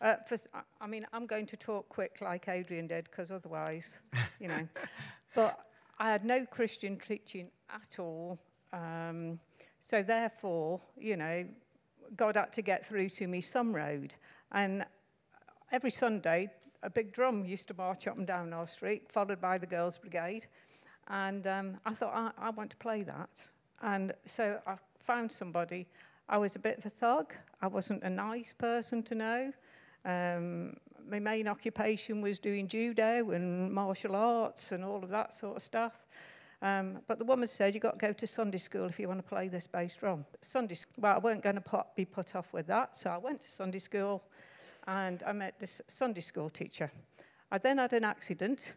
Uh, 0.00 0.16
for, 0.26 0.36
I 0.80 0.86
mean, 0.86 1.06
I'm 1.12 1.26
going 1.26 1.46
to 1.46 1.56
talk 1.56 1.88
quick 1.88 2.18
like 2.20 2.48
Adrian 2.48 2.86
did 2.86 3.04
because 3.04 3.32
otherwise, 3.32 4.00
you 4.38 4.48
know. 4.48 4.68
but 5.34 5.66
I 5.98 6.10
had 6.10 6.24
no 6.24 6.44
Christian 6.44 6.98
teaching 6.98 7.50
at 7.74 7.98
all. 7.98 8.38
Um, 8.72 9.40
so 9.80 10.02
therefore, 10.02 10.80
you 10.98 11.16
know, 11.16 11.46
God 12.14 12.36
had 12.36 12.52
to 12.52 12.62
get 12.62 12.86
through 12.86 13.08
to 13.10 13.26
me 13.26 13.40
some 13.40 13.74
road. 13.74 14.14
And 14.56 14.86
every 15.70 15.90
Sunday, 15.90 16.48
a 16.82 16.88
big 16.88 17.12
drum 17.12 17.44
used 17.44 17.68
to 17.68 17.74
march 17.74 18.06
up 18.06 18.16
and 18.16 18.26
down 18.26 18.54
our 18.54 18.66
street, 18.66 19.02
followed 19.12 19.38
by 19.38 19.58
the 19.58 19.66
Girls' 19.66 19.98
Brigade. 19.98 20.46
And 21.08 21.46
um, 21.46 21.76
I 21.84 21.92
thought, 21.92 22.14
I, 22.14 22.46
I 22.46 22.48
want 22.48 22.70
to 22.70 22.76
play 22.78 23.02
that. 23.02 23.28
And 23.82 24.14
so 24.24 24.58
I 24.66 24.76
found 24.98 25.30
somebody. 25.30 25.86
I 26.30 26.38
was 26.38 26.56
a 26.56 26.58
bit 26.58 26.78
of 26.78 26.86
a 26.86 26.90
thug. 26.90 27.34
I 27.60 27.66
wasn't 27.66 28.02
a 28.02 28.08
nice 28.08 28.54
person 28.54 29.02
to 29.02 29.14
know. 29.14 29.52
Um, 30.06 30.78
my 31.06 31.18
main 31.18 31.48
occupation 31.48 32.22
was 32.22 32.38
doing 32.38 32.66
judo 32.66 33.32
and 33.32 33.70
martial 33.70 34.16
arts 34.16 34.72
and 34.72 34.82
all 34.82 35.04
of 35.04 35.10
that 35.10 35.34
sort 35.34 35.56
of 35.56 35.62
stuff. 35.62 36.06
Um, 36.62 36.98
but 37.06 37.18
the 37.18 37.24
woman 37.24 37.48
said, 37.48 37.74
You've 37.74 37.82
got 37.82 37.98
to 37.98 38.06
go 38.06 38.12
to 38.12 38.26
Sunday 38.26 38.58
school 38.58 38.86
if 38.86 38.98
you 38.98 39.08
want 39.08 39.20
to 39.20 39.28
play 39.28 39.48
this 39.48 39.66
bass 39.66 39.96
drum. 39.96 40.24
Sunday, 40.40 40.74
school. 40.74 40.94
well, 40.98 41.16
I 41.16 41.18
weren't 41.18 41.42
going 41.42 41.56
to 41.56 41.84
be 41.94 42.04
put 42.04 42.34
off 42.34 42.52
with 42.52 42.66
that, 42.68 42.96
so 42.96 43.10
I 43.10 43.18
went 43.18 43.40
to 43.42 43.50
Sunday 43.50 43.78
school 43.78 44.22
and 44.86 45.22
I 45.26 45.32
met 45.32 45.58
this 45.58 45.82
Sunday 45.88 46.20
school 46.20 46.48
teacher. 46.48 46.90
I 47.50 47.58
then 47.58 47.78
had 47.78 47.92
an 47.92 48.04
accident 48.04 48.74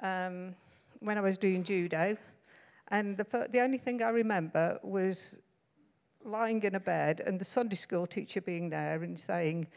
um, 0.00 0.54
when 1.00 1.18
I 1.18 1.20
was 1.20 1.38
doing 1.38 1.64
judo, 1.64 2.16
and 2.88 3.16
the, 3.16 3.48
the 3.50 3.60
only 3.60 3.78
thing 3.78 4.02
I 4.02 4.10
remember 4.10 4.78
was 4.82 5.36
lying 6.24 6.62
in 6.62 6.74
a 6.74 6.80
bed 6.80 7.22
and 7.24 7.40
the 7.40 7.44
Sunday 7.44 7.76
school 7.76 8.06
teacher 8.06 8.40
being 8.40 8.70
there 8.70 9.02
and 9.02 9.18
saying, 9.18 9.68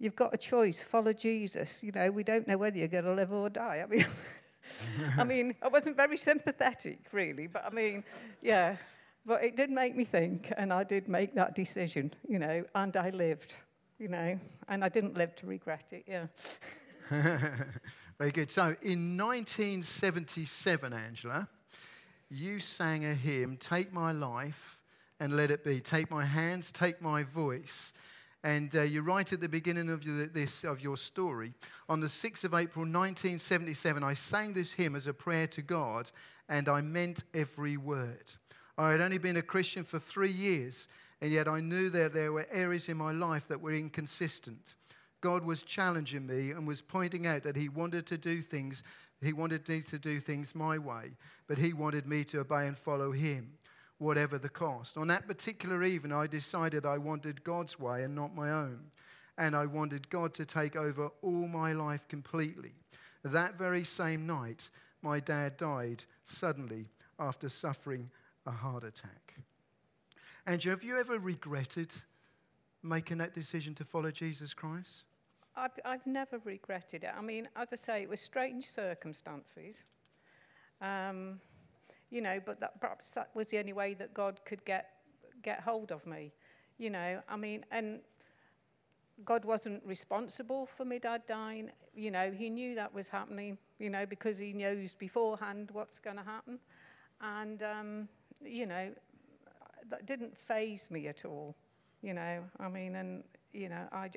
You've 0.00 0.14
got 0.14 0.32
a 0.32 0.36
choice, 0.38 0.84
follow 0.84 1.12
Jesus. 1.12 1.82
You 1.82 1.90
know, 1.90 2.12
we 2.12 2.22
don't 2.22 2.46
know 2.46 2.56
whether 2.56 2.78
you're 2.78 2.86
going 2.86 3.04
to 3.04 3.14
live 3.14 3.32
or 3.32 3.50
die. 3.50 3.82
I 3.84 3.86
mean, 3.90 4.06
I 5.16 5.24
mean, 5.24 5.54
I 5.62 5.68
wasn't 5.68 5.96
very 5.96 6.16
sympathetic, 6.16 7.00
really, 7.12 7.46
but 7.46 7.64
I 7.64 7.70
mean, 7.70 8.04
yeah. 8.42 8.76
But 9.26 9.44
it 9.44 9.56
did 9.56 9.70
make 9.70 9.94
me 9.94 10.04
think, 10.04 10.52
and 10.56 10.72
I 10.72 10.84
did 10.84 11.08
make 11.08 11.34
that 11.34 11.54
decision, 11.54 12.14
you 12.26 12.38
know, 12.38 12.64
and 12.74 12.96
I 12.96 13.10
lived, 13.10 13.54
you 13.98 14.08
know, 14.08 14.38
and 14.68 14.84
I 14.84 14.88
didn't 14.88 15.16
live 15.16 15.34
to 15.36 15.46
regret 15.46 15.92
it, 15.92 16.04
yeah. 16.06 16.26
Very 18.18 18.32
good. 18.32 18.50
So 18.50 18.74
in 18.82 19.16
1977, 19.16 20.92
Angela, 20.92 21.48
you 22.30 22.58
sang 22.58 23.04
a 23.04 23.14
hymn, 23.14 23.56
Take 23.56 23.92
My 23.92 24.12
Life 24.12 24.80
and 25.20 25.36
Let 25.36 25.50
It 25.50 25.64
Be. 25.64 25.80
Take 25.80 26.10
my 26.10 26.24
hands, 26.24 26.72
take 26.72 27.00
my 27.00 27.22
voice. 27.22 27.92
And 28.44 28.74
uh, 28.76 28.82
you 28.82 29.02
write 29.02 29.32
at 29.32 29.40
the 29.40 29.48
beginning 29.48 29.90
of 29.90 30.04
this, 30.32 30.62
of 30.62 30.80
your 30.80 30.96
story, 30.96 31.54
on 31.88 32.00
the 32.00 32.06
6th 32.06 32.44
of 32.44 32.54
April 32.54 32.84
1977, 32.84 34.04
I 34.04 34.14
sang 34.14 34.52
this 34.52 34.72
hymn 34.72 34.94
as 34.94 35.08
a 35.08 35.12
prayer 35.12 35.48
to 35.48 35.62
God, 35.62 36.10
and 36.48 36.68
I 36.68 36.80
meant 36.80 37.24
every 37.34 37.76
word. 37.76 38.30
I 38.76 38.92
had 38.92 39.00
only 39.00 39.18
been 39.18 39.36
a 39.36 39.42
Christian 39.42 39.82
for 39.82 39.98
three 39.98 40.30
years, 40.30 40.86
and 41.20 41.32
yet 41.32 41.48
I 41.48 41.60
knew 41.60 41.90
that 41.90 42.12
there 42.12 42.32
were 42.32 42.46
areas 42.52 42.88
in 42.88 42.96
my 42.96 43.10
life 43.10 43.48
that 43.48 43.60
were 43.60 43.74
inconsistent. 43.74 44.76
God 45.20 45.44
was 45.44 45.62
challenging 45.62 46.24
me 46.24 46.52
and 46.52 46.64
was 46.64 46.80
pointing 46.80 47.26
out 47.26 47.42
that 47.42 47.56
He 47.56 47.68
wanted 47.68 48.06
to 48.06 48.16
do 48.16 48.40
things, 48.40 48.84
He 49.20 49.32
wanted 49.32 49.68
me 49.68 49.80
to 49.80 49.98
do 49.98 50.20
things 50.20 50.54
my 50.54 50.78
way, 50.78 51.16
but 51.48 51.58
He 51.58 51.72
wanted 51.72 52.06
me 52.06 52.22
to 52.26 52.38
obey 52.38 52.68
and 52.68 52.78
follow 52.78 53.10
Him 53.10 53.58
whatever 53.98 54.38
the 54.38 54.48
cost. 54.48 54.96
On 54.96 55.08
that 55.08 55.26
particular 55.26 55.82
evening, 55.82 56.12
I 56.12 56.26
decided 56.26 56.86
I 56.86 56.98
wanted 56.98 57.44
God's 57.44 57.78
way 57.78 58.04
and 58.04 58.14
not 58.14 58.34
my 58.34 58.50
own. 58.50 58.80
And 59.36 59.54
I 59.54 59.66
wanted 59.66 60.08
God 60.08 60.34
to 60.34 60.44
take 60.44 60.76
over 60.76 61.10
all 61.22 61.46
my 61.46 61.72
life 61.72 62.08
completely. 62.08 62.72
That 63.22 63.56
very 63.56 63.84
same 63.84 64.26
night, 64.26 64.70
my 65.02 65.20
dad 65.20 65.56
died 65.56 66.04
suddenly 66.24 66.86
after 67.18 67.48
suffering 67.48 68.10
a 68.46 68.50
heart 68.50 68.84
attack. 68.84 69.34
And 70.46 70.62
have 70.64 70.82
you 70.82 70.98
ever 70.98 71.18
regretted 71.18 71.92
making 72.82 73.18
that 73.18 73.34
decision 73.34 73.74
to 73.76 73.84
follow 73.84 74.10
Jesus 74.10 74.54
Christ? 74.54 75.04
I've, 75.56 75.72
I've 75.84 76.06
never 76.06 76.38
regretted 76.44 77.04
it. 77.04 77.10
I 77.16 77.20
mean, 77.20 77.48
as 77.56 77.72
I 77.72 77.76
say, 77.76 78.02
it 78.02 78.08
was 78.08 78.20
strange 78.20 78.66
circumstances. 78.66 79.84
Um, 80.80 81.40
you 82.10 82.20
know, 82.20 82.40
but 82.44 82.60
that, 82.60 82.80
perhaps 82.80 83.10
that 83.10 83.30
was 83.34 83.48
the 83.48 83.58
only 83.58 83.72
way 83.72 83.94
that 83.94 84.14
God 84.14 84.40
could 84.44 84.64
get, 84.64 84.90
get 85.42 85.60
hold 85.60 85.92
of 85.92 86.06
me, 86.06 86.32
you 86.78 86.90
know. 86.90 87.20
I 87.28 87.36
mean, 87.36 87.64
and 87.70 88.00
God 89.24 89.44
wasn't 89.44 89.82
responsible 89.84 90.66
for 90.66 90.84
my 90.84 90.98
dad 90.98 91.22
dying. 91.26 91.70
You 91.94 92.10
know, 92.10 92.30
he 92.30 92.50
knew 92.50 92.74
that 92.76 92.94
was 92.94 93.08
happening, 93.08 93.58
you 93.78 93.90
know, 93.90 94.06
because 94.06 94.38
he 94.38 94.52
knows 94.52 94.94
beforehand 94.94 95.70
what's 95.72 95.98
going 95.98 96.16
to 96.16 96.22
happen. 96.22 96.58
And, 97.20 97.62
um, 97.62 98.08
you 98.44 98.66
know, 98.66 98.90
that 99.90 100.06
didn't 100.06 100.36
phase 100.36 100.90
me 100.90 101.08
at 101.08 101.24
all, 101.24 101.56
you 102.02 102.14
know. 102.14 102.44
I 102.60 102.68
mean, 102.68 102.94
and, 102.94 103.24
you 103.52 103.68
know, 103.68 103.88
I, 103.92 104.10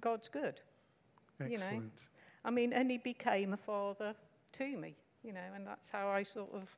God's 0.00 0.28
good, 0.28 0.60
Excellent. 1.40 1.52
you 1.52 1.58
know. 1.58 1.82
I 2.44 2.50
mean, 2.50 2.72
and 2.72 2.90
he 2.90 2.98
became 2.98 3.52
a 3.54 3.56
father 3.56 4.14
to 4.52 4.76
me, 4.76 4.94
you 5.24 5.32
know, 5.32 5.40
and 5.54 5.66
that's 5.66 5.90
how 5.90 6.08
I 6.08 6.22
sort 6.22 6.52
of 6.54 6.76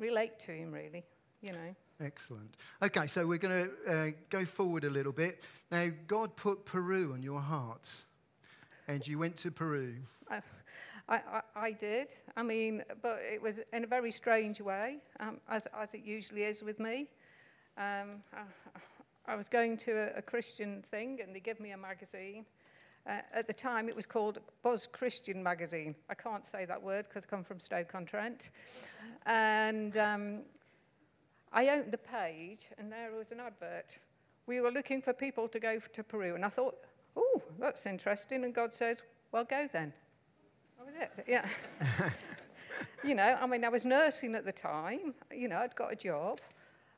relate 0.00 0.38
to 0.40 0.52
him, 0.52 0.72
really, 0.72 1.04
you 1.40 1.52
know. 1.52 1.76
Excellent. 2.02 2.54
Okay, 2.82 3.06
so 3.06 3.26
we're 3.26 3.38
going 3.38 3.68
to 3.68 3.92
uh, 3.92 4.10
go 4.30 4.44
forward 4.46 4.84
a 4.84 4.90
little 4.90 5.12
bit. 5.12 5.40
Now, 5.70 5.88
God 6.06 6.34
put 6.34 6.64
Peru 6.64 7.12
on 7.12 7.22
your 7.22 7.40
heart, 7.40 7.88
and 8.88 9.06
you 9.06 9.18
went 9.18 9.36
to 9.38 9.50
Peru. 9.50 9.96
I, 10.30 10.40
I, 11.10 11.42
I 11.54 11.72
did. 11.72 12.14
I 12.36 12.42
mean, 12.42 12.82
but 13.02 13.20
it 13.22 13.42
was 13.42 13.60
in 13.72 13.84
a 13.84 13.86
very 13.86 14.10
strange 14.10 14.60
way, 14.60 14.98
um, 15.18 15.38
as, 15.48 15.66
as 15.78 15.92
it 15.92 16.02
usually 16.04 16.44
is 16.44 16.62
with 16.62 16.80
me. 16.80 17.08
Um, 17.76 18.22
I, 18.32 19.32
I, 19.32 19.36
was 19.36 19.48
going 19.48 19.76
to 19.78 19.92
a, 19.92 20.18
a, 20.18 20.22
Christian 20.22 20.82
thing, 20.82 21.20
and 21.22 21.34
they 21.34 21.40
gave 21.40 21.60
me 21.60 21.72
a 21.72 21.76
magazine. 21.76 22.44
Uh, 23.06 23.20
at 23.32 23.46
the 23.46 23.52
time, 23.52 23.88
it 23.88 23.96
was 23.96 24.06
called 24.06 24.38
Buzz 24.62 24.86
Christian 24.86 25.42
Magazine. 25.42 25.94
I 26.08 26.14
can't 26.14 26.44
say 26.44 26.64
that 26.66 26.82
word 26.82 27.08
because 27.08 27.24
I 27.24 27.28
come 27.28 27.42
from 27.42 27.58
Stoke-on-Trent. 27.58 28.50
And 29.26 29.96
um, 29.96 30.40
I 31.52 31.68
opened 31.68 31.92
the 31.92 31.98
page, 31.98 32.66
and 32.78 32.92
there 32.92 33.10
was 33.12 33.32
an 33.32 33.40
advert. 33.40 33.98
We 34.46 34.60
were 34.60 34.70
looking 34.70 35.00
for 35.00 35.12
people 35.12 35.48
to 35.48 35.58
go 35.58 35.80
to 35.80 36.04
Peru, 36.04 36.34
and 36.34 36.44
I 36.44 36.48
thought, 36.48 36.76
oh, 37.16 37.42
that's 37.58 37.86
interesting. 37.86 38.44
And 38.44 38.54
God 38.54 38.72
says, 38.72 39.02
well, 39.32 39.44
go 39.44 39.68
then. 39.72 39.92
That 40.78 40.86
was 40.86 40.94
it, 41.00 41.24
yeah. 41.26 41.48
you 43.04 43.14
know, 43.14 43.38
I 43.40 43.46
mean, 43.46 43.64
I 43.64 43.68
was 43.68 43.84
nursing 43.84 44.34
at 44.34 44.44
the 44.44 44.52
time. 44.52 45.14
You 45.34 45.48
know, 45.48 45.58
I'd 45.58 45.74
got 45.74 45.92
a 45.92 45.96
job. 45.96 46.40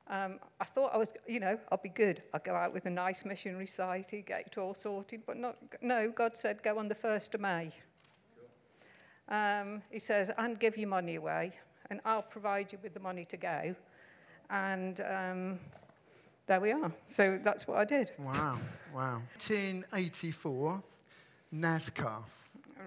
Um, 0.09 0.41
I 0.61 0.65
thought 0.65 0.93
I 0.93 0.99
was, 0.99 1.13
you 1.27 1.41
know, 1.41 1.59
I'll 1.71 1.81
be 1.83 1.89
good. 1.89 2.23
I'll 2.35 2.41
go 2.41 2.55
out 2.55 2.73
with 2.73 2.87
a 2.87 2.91
nice 2.91 3.25
missionary 3.25 3.67
society, 3.67 4.23
get 4.27 4.47
it 4.47 4.59
all 4.59 4.75
sorted. 4.75 5.23
But 5.27 5.37
not, 5.37 5.57
no, 5.81 6.11
God 6.11 6.37
said, 6.37 6.63
go 6.63 6.79
on 6.79 6.89
the 6.89 6.95
1st 6.95 7.35
of 7.35 7.41
May. 7.41 7.71
Um, 9.29 9.83
he 9.91 9.99
says, 9.99 10.31
and 10.37 10.59
give 10.59 10.77
your 10.77 10.89
money 10.89 11.15
away 11.15 11.53
and 11.93 12.01
I'll 12.07 12.23
provide 12.23 12.73
you 12.73 12.79
with 12.83 12.95
the 12.95 13.01
money 13.01 13.27
to 13.27 13.37
go. 13.37 13.75
And 14.49 14.99
um, 15.01 15.59
there 16.47 16.59
we 16.59 16.73
are. 16.73 16.91
So 17.07 17.39
that's 17.45 17.69
what 17.69 17.77
I 17.77 17.85
did. 17.85 18.13
Wow, 18.19 18.59
wow. 18.95 19.21
1984, 19.37 20.83
Nazca. 21.55 22.23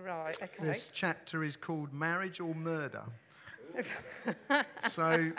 Right, 0.04 0.36
okay. 0.42 0.50
This 0.60 0.90
chapter 0.92 1.44
is 1.44 1.56
called 1.56 1.94
Marriage 1.94 2.40
or 2.40 2.56
Murder. 2.56 3.04
so 4.90 5.32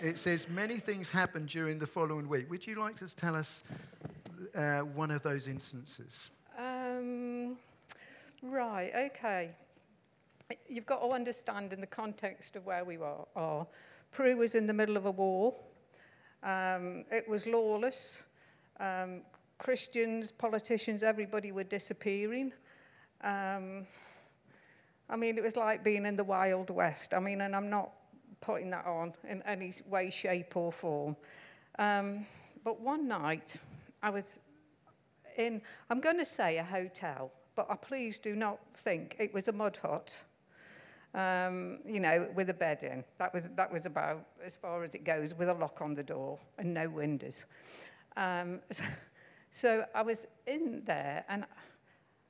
it 0.00 0.18
says 0.18 0.48
many 0.48 0.78
things 0.78 1.08
happened 1.08 1.48
during 1.48 1.78
the 1.78 1.86
following 1.86 2.28
week. 2.28 2.50
Would 2.50 2.66
you 2.66 2.76
like 2.76 2.96
to 2.98 3.14
tell 3.14 3.34
us 3.34 3.62
uh, 4.54 4.80
one 4.80 5.10
of 5.10 5.22
those 5.22 5.46
instances? 5.46 6.30
Um, 6.58 7.56
right, 8.42 8.92
okay 9.10 9.52
you've 10.68 10.86
got 10.86 11.00
to 11.00 11.08
understand 11.08 11.72
in 11.72 11.80
the 11.80 11.86
context 11.86 12.56
of 12.56 12.66
where 12.66 12.84
we 12.84 12.98
are. 13.36 13.66
Peru 14.10 14.36
was 14.36 14.54
in 14.54 14.66
the 14.66 14.74
middle 14.74 14.96
of 14.96 15.06
a 15.06 15.10
war. 15.10 15.54
Um, 16.42 17.04
it 17.10 17.28
was 17.28 17.46
lawless. 17.46 18.26
Um, 18.80 19.22
Christians, 19.58 20.32
politicians, 20.32 21.02
everybody 21.02 21.52
were 21.52 21.64
disappearing. 21.64 22.52
Um, 23.22 23.86
I 25.08 25.16
mean, 25.16 25.38
it 25.38 25.44
was 25.44 25.56
like 25.56 25.84
being 25.84 26.04
in 26.04 26.16
the 26.16 26.24
Wild 26.24 26.70
West. 26.70 27.14
I 27.14 27.20
mean, 27.20 27.42
and 27.42 27.54
I'm 27.54 27.70
not 27.70 27.92
putting 28.42 28.68
that 28.70 28.84
on 28.84 29.14
in 29.26 29.40
any 29.44 29.72
way, 29.88 30.10
shape, 30.10 30.54
or 30.56 30.70
form. 30.70 31.16
Um, 31.78 32.26
but 32.62 32.78
one 32.80 33.08
night, 33.08 33.56
I 34.02 34.10
was 34.10 34.40
in, 35.38 35.62
I'm 35.88 36.00
going 36.00 36.18
to 36.18 36.26
say 36.26 36.58
a 36.58 36.62
hotel, 36.62 37.30
but 37.56 37.66
I 37.70 37.76
please 37.76 38.18
do 38.18 38.36
not 38.36 38.58
think 38.74 39.16
it 39.18 39.32
was 39.32 39.48
a 39.48 39.52
mud 39.52 39.78
hut. 39.80 40.14
Um, 41.14 41.80
you 41.86 42.00
know, 42.00 42.26
with 42.34 42.48
a 42.48 42.54
bed 42.54 42.82
in. 42.82 43.04
That 43.18 43.34
was, 43.34 43.50
that 43.50 43.70
was 43.70 43.84
about 43.84 44.24
as 44.42 44.56
far 44.56 44.82
as 44.82 44.94
it 44.94 45.04
goes, 45.04 45.34
with 45.34 45.50
a 45.50 45.54
lock 45.54 45.82
on 45.82 45.92
the 45.92 46.02
door 46.02 46.38
and 46.56 46.72
no 46.72 46.88
windows. 46.88 47.44
Um, 48.16 48.60
so, 48.70 48.84
so 49.50 49.84
I 49.94 50.00
was 50.00 50.26
in 50.46 50.82
there, 50.86 51.26
and 51.28 51.44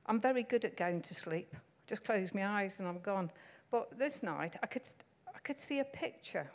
I'm 0.06 0.20
very 0.20 0.42
good 0.42 0.64
at 0.64 0.76
going 0.76 1.00
to 1.02 1.14
sleep. 1.14 1.54
Just 1.86 2.04
close 2.04 2.34
my 2.34 2.44
eyes 2.44 2.80
and 2.80 2.88
I'm 2.88 2.98
gone. 2.98 3.30
But 3.70 3.96
this 3.96 4.22
night, 4.22 4.56
I 4.62 4.66
could, 4.66 4.82
I 4.82 5.11
could 5.42 5.58
see 5.58 5.80
a 5.80 5.84
picture 5.84 6.50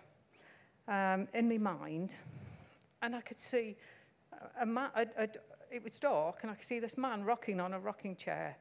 um, 0.87 1.27
in 1.33 1.49
my 1.49 1.57
mind, 1.57 2.13
and 3.01 3.15
I 3.15 3.21
could 3.21 3.39
see 3.39 3.75
a, 4.59 4.65
man, 4.65 4.89
it 4.95 5.83
was 5.83 5.99
dark, 5.99 6.39
and 6.41 6.51
I 6.51 6.55
could 6.55 6.65
see 6.65 6.79
this 6.79 6.97
man 6.97 7.23
rocking 7.23 7.59
on 7.59 7.73
a 7.73 7.79
rocking 7.79 8.15
chair. 8.15 8.57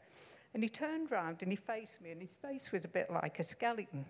And 0.55 0.62
he 0.62 0.69
turned 0.69 1.11
round 1.11 1.43
and 1.43 1.53
he 1.53 1.57
faced 1.57 2.01
me, 2.01 2.11
and 2.11 2.21
his 2.21 2.35
face 2.35 2.73
was 2.73 2.85
a 2.85 2.89
bit 2.89 3.11
like 3.11 3.39
a 3.39 3.43
skeleton. 3.43 4.05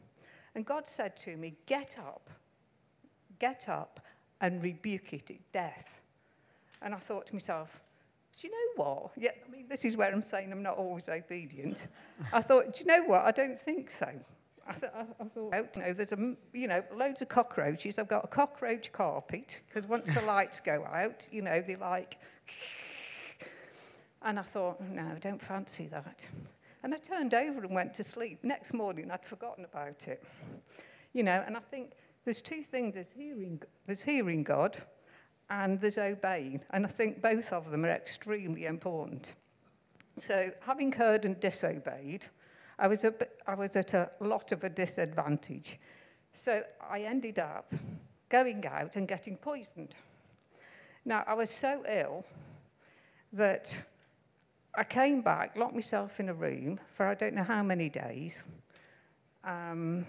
And 0.54 0.64
God 0.64 0.86
said 0.86 1.16
to 1.18 1.36
me, 1.36 1.54
Get 1.66 1.98
up, 1.98 2.30
get 3.38 3.68
up, 3.68 4.00
and 4.40 4.62
rebuke 4.62 5.12
it 5.12 5.30
at 5.30 5.52
death. 5.52 6.00
And 6.82 6.94
I 6.94 6.98
thought 6.98 7.26
to 7.26 7.34
myself, 7.34 7.80
do 8.38 8.48
you 8.48 8.52
know 8.52 8.84
what? 8.84 9.10
Yeah, 9.16 9.30
I 9.46 9.50
mean, 9.50 9.66
this 9.68 9.84
is 9.84 9.96
where 9.96 10.12
I'm 10.12 10.22
saying 10.22 10.52
I'm 10.52 10.62
not 10.62 10.76
always 10.76 11.08
obedient. 11.08 11.88
I 12.32 12.42
thought, 12.42 12.74
do 12.74 12.80
you 12.80 12.86
know 12.86 13.04
what? 13.04 13.24
I 13.24 13.30
don't 13.30 13.58
think 13.58 13.90
so. 13.90 14.08
I, 14.68 14.72
th- 14.72 14.92
I, 14.94 15.00
I 15.00 15.24
thought, 15.28 15.54
oh, 15.54 15.80
know, 15.80 15.92
there's 15.92 16.12
a, 16.12 16.34
you 16.52 16.66
know, 16.66 16.82
loads 16.94 17.22
of 17.22 17.28
cockroaches. 17.28 17.98
I've 17.98 18.08
got 18.08 18.24
a 18.24 18.28
cockroach 18.28 18.92
carpet 18.92 19.60
because 19.68 19.86
once 19.86 20.12
the 20.12 20.22
lights 20.22 20.60
go 20.60 20.84
out, 20.92 21.26
you 21.30 21.42
know, 21.42 21.62
they 21.64 21.76
like 21.76 22.18
and 24.22 24.38
I 24.38 24.42
thought, 24.42 24.80
no, 24.80 25.02
I 25.14 25.18
don't 25.18 25.40
fancy 25.40 25.86
that. 25.88 26.28
And 26.82 26.94
I 26.94 26.98
turned 26.98 27.34
over 27.34 27.64
and 27.64 27.74
went 27.74 27.94
to 27.94 28.04
sleep. 28.04 28.40
Next 28.42 28.72
morning, 28.72 29.10
I'd 29.10 29.24
forgotten 29.24 29.64
about 29.64 30.08
it. 30.08 30.22
You 31.12 31.22
know, 31.22 31.42
and 31.46 31.56
I 31.56 31.60
think 31.60 31.92
there's 32.24 32.42
two 32.42 32.62
things 32.62 32.94
there's 32.94 33.10
hearing, 33.10 33.62
there's 33.86 34.02
hearing 34.02 34.42
God 34.42 34.76
and 35.48 35.80
there's 35.80 35.98
obeying. 35.98 36.60
And 36.70 36.84
I 36.84 36.88
think 36.88 37.22
both 37.22 37.52
of 37.52 37.70
them 37.70 37.84
are 37.84 37.90
extremely 37.90 38.66
important. 38.66 39.34
So, 40.16 40.50
having 40.60 40.92
heard 40.92 41.24
and 41.24 41.38
disobeyed, 41.38 42.24
I 42.78 42.88
was, 42.88 43.04
was 43.56 43.76
at 43.76 43.94
a 43.94 44.10
lot 44.20 44.52
of 44.52 44.64
a 44.64 44.68
disadvantage. 44.68 45.78
So, 46.32 46.62
I 46.88 47.00
ended 47.00 47.38
up 47.38 47.72
going 48.28 48.66
out 48.66 48.96
and 48.96 49.08
getting 49.08 49.36
poisoned. 49.36 49.94
Now, 51.04 51.24
I 51.26 51.34
was 51.34 51.50
so 51.50 51.82
ill 51.88 52.24
that 53.32 53.84
I 54.74 54.84
came 54.84 55.22
back, 55.22 55.56
locked 55.56 55.74
myself 55.74 56.20
in 56.20 56.28
a 56.28 56.34
room 56.34 56.78
for 56.94 57.06
I 57.06 57.14
don't 57.14 57.34
know 57.34 57.44
how 57.44 57.62
many 57.62 57.88
days. 57.88 58.44
Um, 59.44 60.06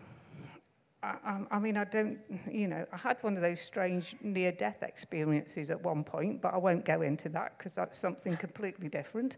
I, 1.03 1.45
I, 1.51 1.59
mean, 1.59 1.77
I 1.77 1.83
don't, 1.83 2.17
you 2.51 2.67
know, 2.67 2.85
I 2.91 2.97
had 2.97 3.17
one 3.21 3.35
of 3.35 3.43
those 3.43 3.61
strange 3.61 4.15
near 4.21 4.51
death 4.51 4.81
experiences 4.81 5.69
at 5.69 5.81
one 5.81 6.03
point, 6.03 6.41
but 6.41 6.53
I 6.53 6.57
won't 6.57 6.83
go 6.83 7.01
into 7.01 7.29
that 7.29 7.57
because 7.57 7.75
that's 7.75 7.97
something 7.97 8.35
completely 8.35 8.89
different. 8.89 9.37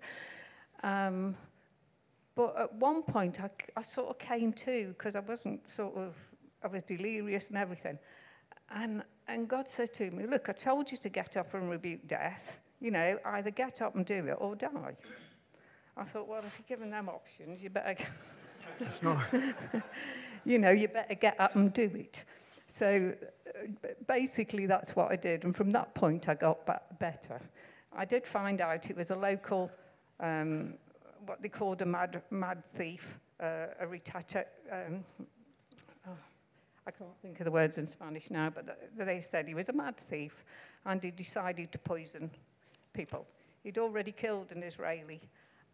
Um, 0.84 1.36
but 2.40 2.56
at 2.58 2.74
one 2.76 3.04
point, 3.04 3.42
I, 3.42 3.50
I 3.76 3.82
sort 3.82 4.12
of 4.12 4.18
came 4.18 4.54
to 4.54 4.96
because 4.98 5.18
I 5.18 5.20
wasn't 5.20 5.70
sort 5.70 5.94
of, 5.98 6.16
I 6.64 6.68
was 6.68 6.84
delirious 6.84 7.50
and 7.50 7.58
everything. 7.58 8.00
And, 8.72 9.04
and 9.28 9.46
God 9.50 9.68
said 9.68 9.94
to 9.96 10.10
me, 10.10 10.26
Look, 10.26 10.48
I 10.48 10.54
told 10.54 10.90
you 10.90 10.98
to 11.00 11.10
get 11.10 11.36
up 11.36 11.54
and 11.54 11.70
rebuke 11.70 12.08
death. 12.08 12.62
You 12.80 12.92
know, 12.92 13.20
either 13.26 13.52
get 13.52 13.82
up 13.82 13.96
and 13.96 14.06
do 14.06 14.26
it 14.26 14.38
or 14.40 14.56
die. 14.56 14.96
I 15.98 16.04
thought, 16.06 16.30
well, 16.30 16.42
if 16.48 16.58
you're 16.58 16.78
giving 16.78 16.90
them 16.90 17.10
options, 17.10 17.62
you 17.62 17.72
better. 17.72 18.02
it's 18.80 19.04
not. 19.10 19.22
you 20.46 20.60
know, 20.60 20.72
you 20.72 20.88
better 20.88 21.16
get 21.16 21.38
up 21.42 21.58
and 21.58 21.74
do 21.74 21.92
it. 21.94 22.24
So 22.68 23.14
uh, 23.50 23.88
basically, 24.08 24.66
that's 24.66 24.96
what 24.96 25.12
I 25.12 25.18
did. 25.18 25.44
And 25.44 25.54
from 25.54 25.72
that 25.72 25.94
point, 25.94 26.30
I 26.30 26.36
got 26.36 26.66
better. 27.00 27.42
I 27.92 28.06
did 28.06 28.26
find 28.26 28.62
out 28.62 28.90
it 28.90 28.96
was 28.96 29.12
a 29.12 29.16
local, 29.18 29.70
um, 30.22 30.76
what 31.30 31.44
they 31.44 31.48
called 31.48 31.82
a 31.84 31.86
mad, 31.86 32.24
mad 32.32 32.64
thief, 32.76 33.20
uh, 33.40 33.68
a 33.80 33.86
retata. 33.86 34.46
Um, 34.72 35.06
oh, 36.08 36.18
I 36.88 36.92
can't 36.92 37.16
think 37.22 37.40
of 37.40 37.46
the 37.46 37.52
words 37.52 37.78
in 37.78 37.86
Spanish 37.86 38.32
now, 38.32 38.50
but 38.50 38.66
they 38.98 39.22
said 39.22 39.48
he 39.48 39.54
was 39.54 39.70
a 39.70 39.74
mad 39.74 39.96
thief 39.96 40.44
and 40.86 41.02
he 41.04 41.12
decided 41.12 41.72
to 41.72 41.78
poison 41.78 42.32
people. 42.94 43.28
He'd 43.64 43.78
already 43.78 44.12
killed 44.12 44.52
an 44.52 44.64
Israeli 44.64 45.22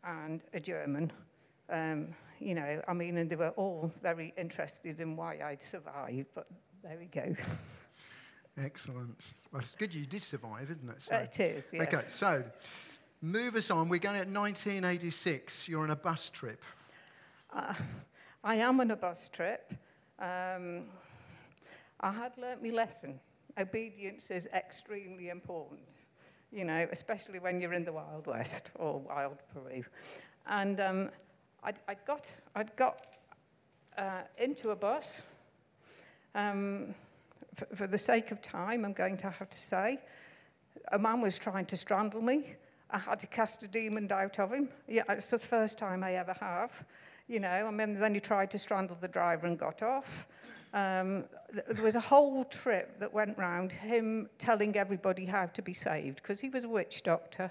and 0.04 0.44
a 0.54 0.60
German. 0.60 1.12
Um, 1.70 2.10
you 2.39 2.54
know, 2.54 2.82
I 2.86 2.94
mean, 2.94 3.15
and 3.15 3.30
they 3.30 3.38
were 3.38 3.54
all 3.56 3.89
very 4.04 4.34
interested 4.38 5.00
in 5.00 5.15
why 5.15 5.39
I'd 5.41 5.62
survived, 5.62 6.28
but 6.36 6.48
there 6.84 6.98
we 7.00 7.06
go. 7.06 7.34
Excellent. 8.58 9.34
Well, 9.52 9.62
it's 9.62 9.76
good 9.76 9.94
you 9.94 10.06
did 10.06 10.22
survive, 10.22 10.70
isn't 10.70 10.89
it? 10.89 11.02
So, 11.02 11.15
it 11.15 11.39
is, 11.39 11.74
yes. 11.74 11.82
Okay, 11.82 12.04
so 12.10 12.44
move 13.21 13.56
us 13.56 13.71
on. 13.71 13.89
We're 13.89 13.99
going 13.99 14.15
at 14.15 14.28
1986. 14.28 15.67
You're 15.67 15.84
on 15.84 15.91
a 15.91 15.95
bus 15.95 16.30
trip. 16.30 16.63
Uh, 17.54 17.73
I 18.43 18.56
am 18.56 18.80
on 18.80 18.91
a 18.91 18.95
bus 18.95 19.30
trip. 19.30 19.73
Um, 20.19 20.84
I 21.99 22.12
had 22.12 22.38
learnt 22.38 22.63
my 22.63 22.69
lesson. 22.69 23.19
Obedience 23.58 24.32
is 24.32 24.47
extremely 24.54 25.30
important 25.30 25.82
you 26.56 26.63
know, 26.63 26.88
especially 26.91 27.38
when 27.39 27.60
you're 27.60 27.73
in 27.73 27.84
the 27.84 27.91
Wild 27.91 28.28
West 28.28 28.71
or 28.75 28.99
Wild 28.99 29.39
Peru. 29.54 29.84
And 30.47 30.80
um, 30.80 31.10
I'd, 31.62 31.80
I'd, 31.88 32.06
got, 32.06 32.32
I'd 32.56 32.73
got 32.78 33.17
uh, 33.97 34.21
into 34.38 34.69
a 34.69 34.75
bus. 34.75 35.21
Um, 36.34 36.95
for, 37.56 37.67
for 37.75 37.88
the 37.88 37.97
sake 37.97 38.32
of 38.32 38.41
time, 38.41 38.86
I'm 38.86 38.93
going 38.93 39.17
to 39.17 39.30
have 39.30 39.49
to 39.49 39.58
say, 39.58 39.99
a 40.91 40.99
man 40.99 41.19
was 41.19 41.38
trying 41.38 41.65
to 41.65 41.78
strangle 41.78 42.21
me. 42.21 42.56
I 42.89 42.98
had 42.98 43.19
to 43.19 43.28
cast 43.28 43.63
a 43.63 43.67
demon 43.67 44.12
out 44.12 44.39
of 44.39 44.52
him. 44.52 44.69
Yeah, 44.88 45.04
it's 45.10 45.30
the 45.30 45.39
first 45.39 45.78
time 45.78 46.04
I 46.04 46.15
ever 46.15 46.34
have. 46.39 46.86
You 47.28 47.39
know, 47.39 47.50
I 47.67 47.71
mean, 47.71 48.00
then 48.00 48.13
he 48.13 48.19
tried 48.19 48.52
to 48.52 48.60
strangle 48.60 48.98
the 49.00 49.08
driver 49.08 49.48
and 49.48 49.58
got 49.58 49.82
off. 49.82 50.28
Um, 50.74 51.24
there 51.52 51.84
was 51.84 51.95
a 51.95 52.02
whole 52.02 52.43
trip 52.43 53.00
that 53.00 53.13
went 53.13 53.38
round 53.38 53.71
him 53.71 54.30
telling 54.38 54.76
everybody 54.76 55.26
how 55.26 55.45
to 55.48 55.62
be 55.62 55.74
saved 55.74 56.17
because 56.17 56.39
he 56.39 56.50
was 56.50 56.65
a 56.65 56.69
witch 56.69 57.02
doctor. 57.04 57.50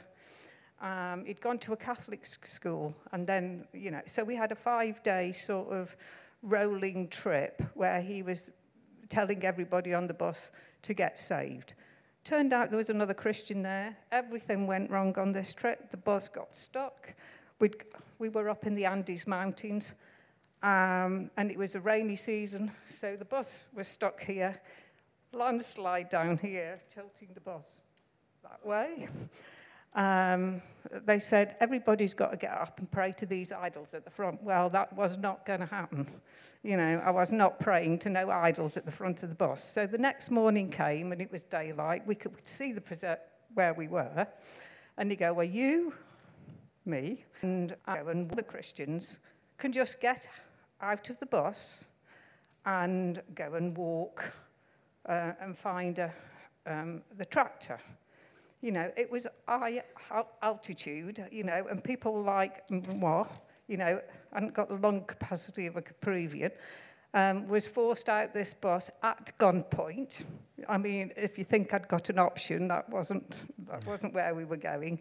Um, 0.81 1.25
he'd 1.25 1.40
gone 1.40 1.59
to 1.61 1.73
a 1.73 1.77
Catholic 1.77 2.27
school, 2.27 2.94
and 3.12 3.27
then, 3.27 3.66
you 3.73 3.90
know, 3.90 4.03
so 4.07 4.23
we 4.23 4.37
had 4.37 4.53
a 4.53 4.55
five 4.55 5.03
day 5.03 5.33
sort 5.33 5.73
of 5.73 5.97
rolling 6.42 7.09
trip 7.09 7.62
where 7.73 8.03
he 8.03 8.23
was 8.23 8.51
telling 9.09 9.42
everybody 9.44 9.94
on 9.94 10.07
the 10.07 10.14
bus 10.14 10.51
to 10.83 10.92
get 10.92 11.18
saved. 11.18 11.75
Turned 12.25 12.55
out 12.55 12.71
there 12.71 12.79
was 12.79 12.91
another 12.91 13.15
Christian 13.15 13.63
there. 13.63 13.97
Everything 14.11 14.67
went 14.67 14.91
wrong 14.91 15.17
on 15.19 15.33
this 15.33 15.55
trip. 15.55 15.91
The 15.91 15.99
bus 15.99 16.29
got 16.29 16.55
stuck. 16.55 17.15
We'd, 17.61 17.85
we 18.19 18.31
were 18.31 18.49
up 18.49 18.67
in 18.67 18.75
the 18.75 18.87
Andes 18.87 19.27
Mountains. 19.27 19.95
Um, 20.63 21.31
and 21.37 21.51
it 21.51 21.59
was 21.59 21.75
a 21.75 21.81
rainy 21.81 22.17
season, 22.17 22.73
so 22.89 23.17
the 23.17 23.25
bus 23.27 23.65
was 23.75 23.87
stuck 23.87 24.23
here, 24.23 24.59
landslide 25.35 26.09
down 26.09 26.39
here, 26.39 26.81
tilting 26.91 27.29
the 27.35 27.41
bus 27.43 27.81
that 28.43 28.65
way. 28.65 29.07
Um, 29.95 30.63
they 31.05 31.19
said, 31.19 31.57
everybody's 31.61 32.15
got 32.15 32.31
to 32.31 32.39
get 32.39 32.53
up 32.53 32.79
and 32.79 32.91
pray 32.91 33.13
to 33.13 33.27
these 33.27 33.53
idols 33.53 33.93
at 33.93 34.07
the 34.07 34.11
front. 34.11 34.43
Well, 34.43 34.71
that 34.71 34.95
was 34.95 35.19
not 35.19 35.45
going 35.45 35.61
to 35.61 35.67
happen. 35.67 36.07
You 36.64 36.79
know, 36.79 37.03
I 37.05 37.11
was 37.11 37.31
not 37.31 37.61
praying 37.61 37.98
to 38.00 38.09
no 38.09 38.31
idols 38.31 38.79
at 38.79 38.87
the 38.87 38.90
front 38.90 39.22
of 39.22 39.29
the 39.29 39.35
bus. 39.35 39.62
So 39.62 39.87
the 39.87 39.98
next 39.98 40.31
morning 40.31 40.70
came 40.70 41.12
and 41.12 41.20
it 41.20 41.31
was 41.31 41.42
daylight. 41.42 42.07
We 42.07 42.14
could 42.14 42.48
see 42.48 42.72
the 42.72 43.18
where 43.53 43.74
we 43.74 43.87
were. 43.87 44.27
And 44.96 45.11
they 45.11 45.16
go, 45.16 45.35
well, 45.35 45.44
you, 45.44 45.92
me, 46.87 47.22
and 47.42 47.77
I 47.87 47.98
and 47.98 48.31
the 48.31 48.42
Christians 48.42 49.18
can 49.59 49.72
just 49.72 50.00
get 50.00 50.27
out 50.81 51.11
of 51.11 51.20
the 51.20 51.27
bus 51.27 51.85
and 52.64 53.20
go 53.35 53.53
and 53.56 53.77
walk 53.77 54.25
uh, 55.06 55.33
and 55.42 55.58
find 55.58 55.98
a, 55.98 56.15
um, 56.67 57.02
the 57.19 57.27
tractor. 57.27 57.79
You 58.62 58.73
know, 58.73 58.90
it 58.96 59.10
was 59.10 59.27
high 59.46 59.83
altitude, 60.40 61.29
you 61.31 61.44
know, 61.44 61.67
and 61.71 61.85
people 61.85 62.23
like 62.23 62.62
moi, 62.71 63.27
you 63.69 63.77
know, 63.77 64.00
hadn't 64.35 64.53
got 64.53 64.69
the 64.69 64.77
lung 64.77 65.05
capacity 65.05 65.67
of 65.67 65.77
a 65.77 65.83
Peruvian, 65.83 66.51
um, 67.15 67.47
was 67.47 67.67
forced 67.67 68.09
out 68.09 68.35
this 68.35 68.53
bus 68.53 68.91
at 69.03 69.33
gunpoint. 69.39 70.25
I 70.69 70.77
mean, 70.77 71.13
if 71.17 71.39
you 71.39 71.45
think 71.45 71.73
I'd 71.73 71.89
got 71.89 72.11
an 72.11 72.19
option, 72.19 72.69
that 72.69 72.89
wasn't, 72.91 73.37
that 73.69 73.87
wasn't 73.87 74.13
where 74.13 74.35
we 74.35 74.45
were 74.45 74.57
going. 74.57 75.01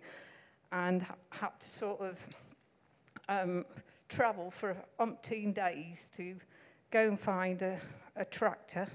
And 0.71 1.05
had 1.29 1.59
to 1.59 1.67
sort 1.67 2.01
of 2.01 2.19
um, 3.27 3.65
travel 4.09 4.51
for 4.51 4.75
umpteen 4.99 5.53
days 5.53 6.11
to 6.17 6.35
go 6.91 7.07
and 7.07 7.19
find 7.19 7.61
a, 7.63 7.79
a 8.15 8.25
tractor 8.25 8.87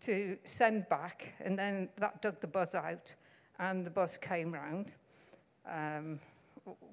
to 0.00 0.36
send 0.44 0.88
back, 0.88 1.32
and 1.40 1.58
then 1.58 1.88
that 1.98 2.20
dug 2.20 2.40
the 2.40 2.46
bus 2.46 2.74
out, 2.74 3.14
and 3.58 3.86
the 3.86 3.90
bus 3.90 4.18
came 4.18 4.52
round. 4.52 4.92
Um, 5.70 6.18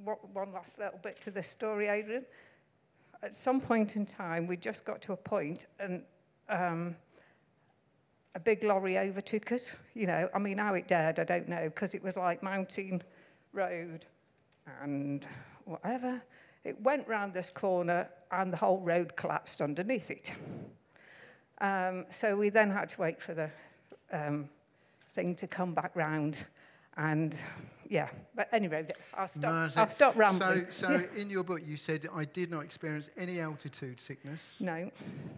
one 0.03 0.53
last 0.53 0.79
little 0.79 0.99
bit 1.01 1.19
to 1.21 1.31
this 1.31 1.47
story, 1.47 1.87
Adrian. 1.87 2.25
At 3.23 3.35
some 3.35 3.61
point 3.61 3.95
in 3.95 4.05
time, 4.05 4.47
we 4.47 4.57
just 4.57 4.83
got 4.83 5.01
to 5.03 5.13
a 5.13 5.17
point, 5.17 5.67
and 5.79 6.01
um, 6.49 6.95
a 8.33 8.39
big 8.39 8.63
lorry 8.63 8.97
overtook 8.97 9.51
us. 9.51 9.75
You 9.93 10.07
know, 10.07 10.29
I 10.33 10.39
mean, 10.39 10.57
how 10.57 10.73
it 10.73 10.87
dared, 10.87 11.19
I 11.19 11.23
don't 11.23 11.47
know, 11.47 11.65
because 11.65 11.93
it 11.93 12.03
was 12.03 12.17
like 12.17 12.41
mountain 12.41 13.03
road 13.53 14.05
and 14.81 15.25
whatever. 15.65 16.21
It 16.63 16.81
went 16.81 17.07
round 17.07 17.33
this 17.33 17.51
corner, 17.51 18.09
and 18.31 18.51
the 18.51 18.57
whole 18.57 18.79
road 18.79 19.15
collapsed 19.15 19.61
underneath 19.61 20.09
it. 20.09 20.33
Um, 21.59 22.05
so 22.09 22.35
we 22.35 22.49
then 22.49 22.71
had 22.71 22.89
to 22.89 23.01
wait 23.01 23.21
for 23.21 23.35
the 23.35 23.49
um, 24.11 24.49
thing 25.13 25.35
to 25.35 25.47
come 25.47 25.75
back 25.75 25.95
round. 25.95 26.37
And 26.97 27.37
yeah, 27.91 28.07
but 28.33 28.47
anyway, 28.53 28.87
I'll 29.15 29.27
stop, 29.27 29.53
no, 29.53 29.67
so, 29.67 29.81
I'll 29.81 29.87
stop 29.87 30.15
rambling. 30.15 30.67
So, 30.69 30.87
so 30.87 31.03
in 31.17 31.29
your 31.29 31.43
book, 31.43 31.59
you 31.61 31.75
said, 31.75 32.07
I 32.15 32.23
did 32.23 32.49
not 32.49 32.61
experience 32.63 33.09
any 33.17 33.41
altitude 33.41 33.99
sickness. 33.99 34.55
No. 34.61 34.89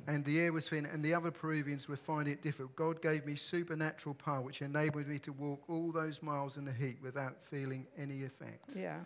And 0.06 0.24
the 0.24 0.40
air 0.40 0.54
was 0.54 0.70
thin, 0.70 0.86
and 0.86 1.04
the 1.04 1.16
other 1.16 1.32
Peruvians 1.32 1.90
were 1.90 1.96
finding 1.96 2.32
it 2.32 2.44
difficult. 2.44 2.76
God 2.76 3.02
gave 3.02 3.26
me 3.26 3.36
supernatural 3.36 4.14
power, 4.14 4.42
which 4.42 4.62
enabled 4.62 5.08
me 5.08 5.18
to 5.20 5.34
walk 5.34 5.64
all 5.68 5.92
those 5.92 6.22
miles 6.22 6.58
in 6.58 6.64
the 6.64 6.72
heat 6.72 7.00
without 7.02 7.44
feeling 7.44 7.88
any 7.98 8.24
effect. 8.24 8.70
Yeah. 8.76 9.00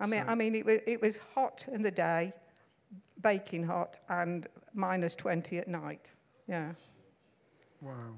I 0.00 0.06
mean, 0.06 0.24
so, 0.24 0.30
I 0.30 0.34
mean 0.34 0.54
it, 0.54 0.64
was, 0.64 0.80
it 0.86 1.02
was 1.02 1.20
hot 1.34 1.66
in 1.70 1.82
the 1.82 1.90
day, 1.90 2.32
baking 3.20 3.64
hot, 3.64 3.98
and 4.08 4.46
minus 4.72 5.14
20 5.16 5.58
at 5.58 5.68
night. 5.68 6.12
Yeah. 6.48 6.72
Wow. 7.82 8.14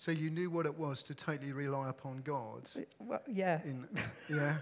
So 0.00 0.12
you 0.12 0.30
knew 0.30 0.48
what 0.48 0.64
it 0.64 0.78
was 0.78 1.02
to 1.02 1.14
totally 1.14 1.52
rely 1.52 1.90
upon 1.90 2.22
God. 2.24 2.62
Well, 2.98 3.20
yeah. 3.28 3.60
In, 3.64 3.86
yeah. 4.30 4.56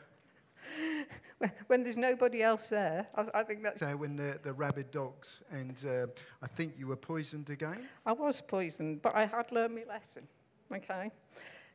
when 1.68 1.84
there's 1.84 1.96
nobody 1.96 2.42
else 2.42 2.70
there, 2.70 3.06
I, 3.14 3.26
I, 3.32 3.42
think 3.44 3.62
that's. 3.62 3.78
So 3.78 3.96
when 3.96 4.16
the, 4.16 4.40
the 4.42 4.52
rabid 4.52 4.90
dogs, 4.90 5.42
and 5.52 5.76
uh, 5.86 6.06
I 6.42 6.48
think 6.48 6.74
you 6.76 6.88
were 6.88 6.96
poisoned 6.96 7.50
again? 7.50 7.86
I 8.04 8.14
was 8.14 8.42
poisoned, 8.42 9.00
but 9.00 9.14
I 9.14 9.26
had 9.26 9.52
learned 9.52 9.76
my 9.76 9.84
lesson. 9.88 10.26
Okay. 10.74 11.12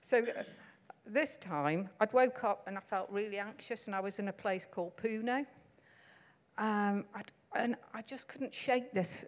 So 0.01 0.18
uh, 0.18 0.43
this 1.05 1.38
time, 1.38 1.88
I'd 2.01 2.11
woke 2.11 2.43
up 2.43 2.68
and 2.68 2.78
I 2.78 2.82
felt 2.82 3.09
really 3.11 3.39
anxious, 3.39 3.88
and 3.88 3.95
I 3.95 4.01
was 4.01 4.20
in 4.20 4.28
a 4.28 4.34
place 4.34 4.68
called 4.70 4.97
Puno. 4.97 5.45
Um, 6.57 7.05
and 7.55 7.78
I 7.93 8.01
just 8.01 8.28
couldn't 8.28 8.53
shake 8.53 8.91
this 8.91 9.24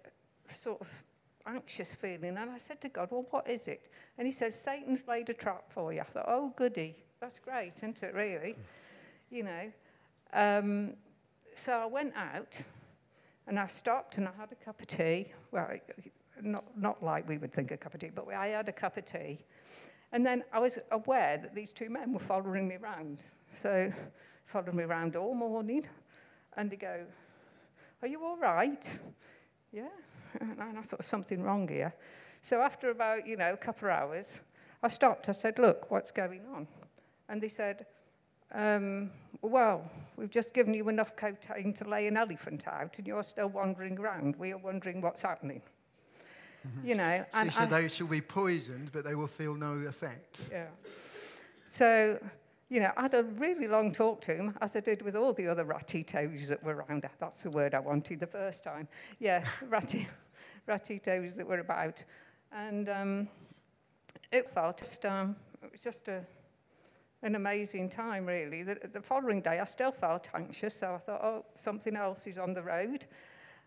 sort 0.53 0.81
of 0.81 1.05
anxious 1.48 1.93
feeling. 1.96 2.38
And 2.38 2.50
I 2.50 2.58
said 2.58 2.82
to 2.82 2.89
God, 2.89 3.10
Well, 3.12 3.26
what 3.30 3.48
is 3.48 3.68
it? 3.68 3.89
And 4.18 4.28
He 4.28 4.34
says, 4.34 4.60
Satan's 4.60 5.08
laid 5.08 5.30
a 5.30 5.34
trap 5.34 5.70
for 5.70 5.93
you. 5.93 6.02
I 6.02 6.04
thought, 6.04 6.26
Oh, 6.28 6.54
goody. 6.56 6.96
That's 7.22 7.39
great, 7.39 7.74
isn't 7.78 8.04
it, 8.04 8.14
really? 8.14 8.56
You 9.30 9.43
know. 9.43 9.72
Um, 10.34 10.93
so 11.56 11.74
I 11.74 11.86
went 11.86 12.14
out 12.16 12.62
and 13.48 13.60
I 13.60 13.68
stopped 13.68 14.18
and 14.18 14.28
I 14.28 14.32
had 14.38 14.52
a 14.52 14.56
cup 14.56 14.82
of 14.82 14.88
tea. 14.88 15.32
Well, 15.52 15.72
not, 16.41 16.66
not 16.78 17.02
like 17.02 17.28
we 17.28 17.38
would 17.38 17.54
think 17.54 17.72
a 17.72 17.78
cup 17.78 17.93
of 17.93 18.02
tea, 18.02 18.12
but 18.14 18.28
I 18.28 18.48
had 18.48 18.68
a 18.68 18.74
cup 18.74 18.98
of 18.98 19.06
tea. 19.06 19.39
And 20.12 20.26
then 20.26 20.43
I 20.52 20.60
was 20.60 20.80
aware 20.91 21.38
that 21.38 21.56
these 21.56 21.72
two 21.72 21.89
men 21.89 22.14
were 22.14 22.20
following 22.20 22.68
me 22.68 22.76
around. 22.76 23.24
So, 23.54 23.91
followed 24.46 24.74
me 24.74 24.84
around 24.84 25.16
all 25.16 25.34
morning. 25.34 25.88
And 26.58 26.70
they 26.70 26.76
go, 26.76 27.06
Are 28.02 28.08
you 28.08 28.24
all 28.24 28.38
right? 28.38 29.00
Yeah. 29.72 29.88
And 30.59 30.77
I 30.77 30.81
thought, 30.81 31.03
something 31.03 31.41
wrong 31.41 31.67
here. 31.67 31.93
So 32.41 32.61
after 32.61 32.89
about, 32.89 33.27
you 33.27 33.38
know, 33.38 33.53
a 33.53 33.57
couple 33.57 33.89
of 33.89 33.95
hours, 33.95 34.39
I 34.83 34.88
stopped. 34.88 35.29
I 35.29 35.31
said, 35.31 35.57
look, 35.57 35.89
what's 35.89 36.11
going 36.11 36.41
on? 36.53 36.67
And 37.27 37.41
they 37.41 37.47
said, 37.47 37.86
um, 38.53 39.09
well, 39.41 39.89
we've 40.15 40.29
just 40.29 40.53
given 40.53 40.73
you 40.73 40.88
enough 40.89 41.15
cocaine 41.15 41.73
to 41.73 41.83
lay 41.88 42.07
an 42.07 42.17
elephant 42.17 42.67
out, 42.67 42.97
and 42.97 43.07
you're 43.07 43.23
still 43.23 43.49
wandering 43.49 43.97
around. 43.99 44.36
We 44.38 44.53
are 44.53 44.57
wondering 44.57 45.01
what's 45.01 45.21
happening. 45.21 45.61
Mm-hmm. 46.67 46.88
You 46.88 46.95
know, 46.95 47.25
and 47.33 47.53
so 47.53 47.65
they 47.65 47.88
shall 47.88 48.07
be 48.07 48.21
poisoned, 48.21 48.91
but 48.91 49.03
they 49.03 49.15
will 49.15 49.27
feel 49.27 49.55
no 49.55 49.73
effect. 49.88 50.41
Yeah. 50.51 50.67
So, 51.65 52.19
you 52.69 52.79
know, 52.79 52.91
I 52.97 53.03
had 53.03 53.13
a 53.13 53.23
really 53.23 53.67
long 53.67 53.91
talk 53.91 54.21
to 54.21 54.36
him, 54.36 54.55
as 54.61 54.75
I 54.75 54.79
did 54.79 55.01
with 55.01 55.15
all 55.15 55.33
the 55.33 55.47
other 55.47 55.65
ratitos 55.65 56.47
that 56.47 56.63
were 56.63 56.75
around. 56.75 57.07
That's 57.19 57.43
the 57.43 57.51
word 57.51 57.75
I 57.75 57.79
wanted 57.79 58.19
the 58.19 58.27
first 58.27 58.63
time. 58.63 58.88
Yeah, 59.19 59.43
ratty 59.69 60.07
ratitos 60.68 61.36
that 61.36 61.47
were 61.47 61.59
about. 61.59 62.03
And 62.51 62.89
um, 62.89 63.28
it 64.32 64.49
felt 64.53 64.80
just, 64.80 65.05
um, 65.05 65.36
it 65.63 65.72
was 65.72 65.82
just 65.82 66.07
a, 66.07 66.22
an 67.22 67.36
amazing 67.36 67.89
time, 67.89 68.26
really. 68.26 68.63
The, 68.63 68.80
the, 68.91 69.01
following 69.01 69.41
day, 69.41 69.59
I 69.59 69.66
still 69.66 69.91
felt 69.91 70.30
anxious, 70.34 70.76
so 70.76 70.95
I 70.95 70.97
thought, 70.97 71.22
oh, 71.24 71.45
something 71.55 71.95
else 71.95 72.28
is 72.28 72.38
on 72.38 72.53
the 72.53 72.61
road. 72.61 73.05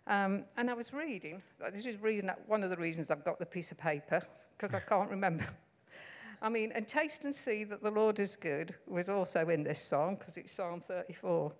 Um, 0.06 0.44
and 0.56 0.70
I 0.70 0.74
was 0.74 0.92
reading. 0.92 1.42
This 1.72 1.86
is 1.86 2.00
reason, 2.00 2.30
one 2.46 2.62
of 2.62 2.70
the 2.70 2.76
reasons 2.76 3.10
I've 3.10 3.24
got 3.24 3.38
the 3.38 3.46
piece 3.46 3.70
of 3.72 3.78
paper, 3.78 4.22
because 4.56 4.74
I 4.74 4.80
can't 4.80 5.10
remember. 5.10 5.44
I 6.42 6.48
mean, 6.48 6.72
and 6.72 6.86
taste 6.86 7.24
and 7.24 7.34
see 7.34 7.64
that 7.64 7.82
the 7.82 7.90
Lord 7.90 8.20
is 8.20 8.36
good 8.36 8.74
was 8.86 9.08
also 9.08 9.48
in 9.48 9.64
this 9.64 9.80
song, 9.80 10.16
because 10.16 10.36
it's 10.36 10.52
Psalm 10.52 10.80
34. 10.80 11.52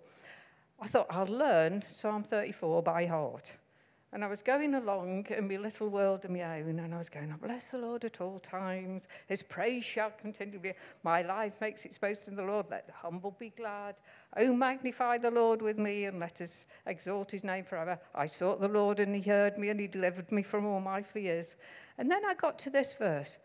I 0.81 0.87
thought 0.87 1.07
I'll 1.09 1.27
learn 1.27 1.81
Psalm 1.81 2.23
34 2.23 2.81
by 2.81 3.05
heart. 3.05 3.55
And 4.11 4.23
I 4.23 4.27
was 4.27 4.41
going 4.41 4.73
along 4.73 5.27
in 5.29 5.47
my 5.47 5.57
little 5.57 5.87
world 5.87 6.25
of 6.25 6.31
my 6.31 6.59
own, 6.59 6.79
and 6.79 6.95
I 6.95 6.97
was 6.97 7.09
going, 7.09 7.31
oh, 7.31 7.37
Bless 7.45 7.69
the 7.69 7.77
Lord 7.77 8.03
at 8.05 8.21
all 8.21 8.39
times. 8.39 9.07
His 9.27 9.43
praise 9.43 9.83
shall 9.83 10.09
continue. 10.09 10.59
My 11.03 11.21
life 11.21 11.61
makes 11.61 11.85
its 11.85 11.99
boast 11.99 12.27
in 12.27 12.35
the 12.35 12.43
Lord. 12.43 12.65
Let 12.71 12.87
the 12.87 12.93
humble 12.93 13.35
be 13.39 13.51
glad. 13.55 13.95
Oh, 14.35 14.51
magnify 14.51 15.19
the 15.19 15.29
Lord 15.29 15.61
with 15.61 15.77
me, 15.77 16.05
and 16.05 16.19
let 16.19 16.41
us 16.41 16.65
exalt 16.87 17.29
his 17.29 17.43
name 17.43 17.65
forever. 17.65 17.99
I 18.15 18.25
sought 18.25 18.59
the 18.59 18.67
Lord, 18.67 18.99
and 18.99 19.13
he 19.13 19.21
heard 19.21 19.59
me, 19.59 19.69
and 19.69 19.79
he 19.79 19.87
delivered 19.87 20.31
me 20.31 20.41
from 20.41 20.65
all 20.65 20.79
my 20.79 21.03
fears. 21.03 21.55
And 21.99 22.09
then 22.09 22.25
I 22.25 22.33
got 22.33 22.57
to 22.59 22.71
this 22.71 22.95
verse. 22.95 23.37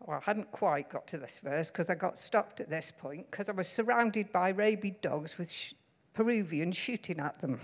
Well, 0.00 0.18
I 0.20 0.24
hadn't 0.24 0.50
quite 0.50 0.90
got 0.90 1.06
to 1.08 1.18
this 1.18 1.38
verse 1.38 1.70
because 1.70 1.88
I 1.88 1.94
got 1.94 2.18
stopped 2.18 2.60
at 2.60 2.68
this 2.68 2.90
point 2.90 3.30
because 3.30 3.48
I 3.48 3.52
was 3.52 3.68
surrounded 3.68 4.32
by 4.32 4.50
rabid 4.50 5.00
dogs 5.00 5.38
with 5.38 5.50
sh- 5.50 5.72
Peruvians 6.12 6.76
shooting 6.76 7.20
at 7.20 7.40
them. 7.40 7.58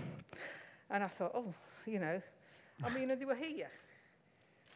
And 0.89 1.03
I 1.03 1.07
thought, 1.07 1.31
oh, 1.35 1.53
you 1.85 1.99
know. 1.99 2.21
I 2.83 2.89
mean, 2.89 3.11
and 3.11 3.21
they 3.21 3.25
were 3.25 3.35
here. 3.35 3.69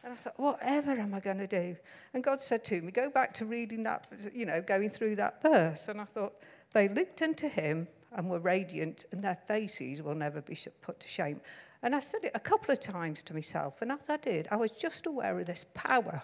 And 0.04 0.12
I 0.12 0.16
thought, 0.16 0.38
whatever 0.38 0.92
am 0.92 1.14
I 1.14 1.20
going 1.20 1.38
to 1.38 1.46
do? 1.46 1.76
And 2.14 2.22
God 2.22 2.40
said 2.40 2.64
to 2.66 2.80
me, 2.80 2.92
go 2.92 3.10
back 3.10 3.34
to 3.34 3.46
reading 3.46 3.82
that, 3.84 4.06
you 4.32 4.46
know, 4.46 4.62
going 4.62 4.88
through 4.88 5.16
that 5.16 5.42
verse. 5.42 5.88
And 5.88 6.00
I 6.00 6.04
thought, 6.04 6.34
they 6.72 6.88
looked 6.88 7.22
unto 7.22 7.48
him 7.48 7.88
and 8.12 8.30
were 8.30 8.38
radiant, 8.38 9.06
and 9.10 9.22
their 9.22 9.38
faces 9.46 10.02
will 10.02 10.14
never 10.14 10.40
be 10.40 10.56
put 10.80 11.00
to 11.00 11.08
shame. 11.08 11.40
And 11.82 11.94
I 11.94 12.00
said 12.00 12.24
it 12.24 12.32
a 12.34 12.40
couple 12.40 12.72
of 12.72 12.80
times 12.80 13.22
to 13.24 13.34
myself, 13.34 13.82
and 13.82 13.90
as 13.92 14.08
I 14.08 14.16
did, 14.16 14.48
I 14.50 14.56
was 14.56 14.72
just 14.72 15.06
aware 15.06 15.38
of 15.38 15.46
this 15.46 15.64
power. 15.74 16.22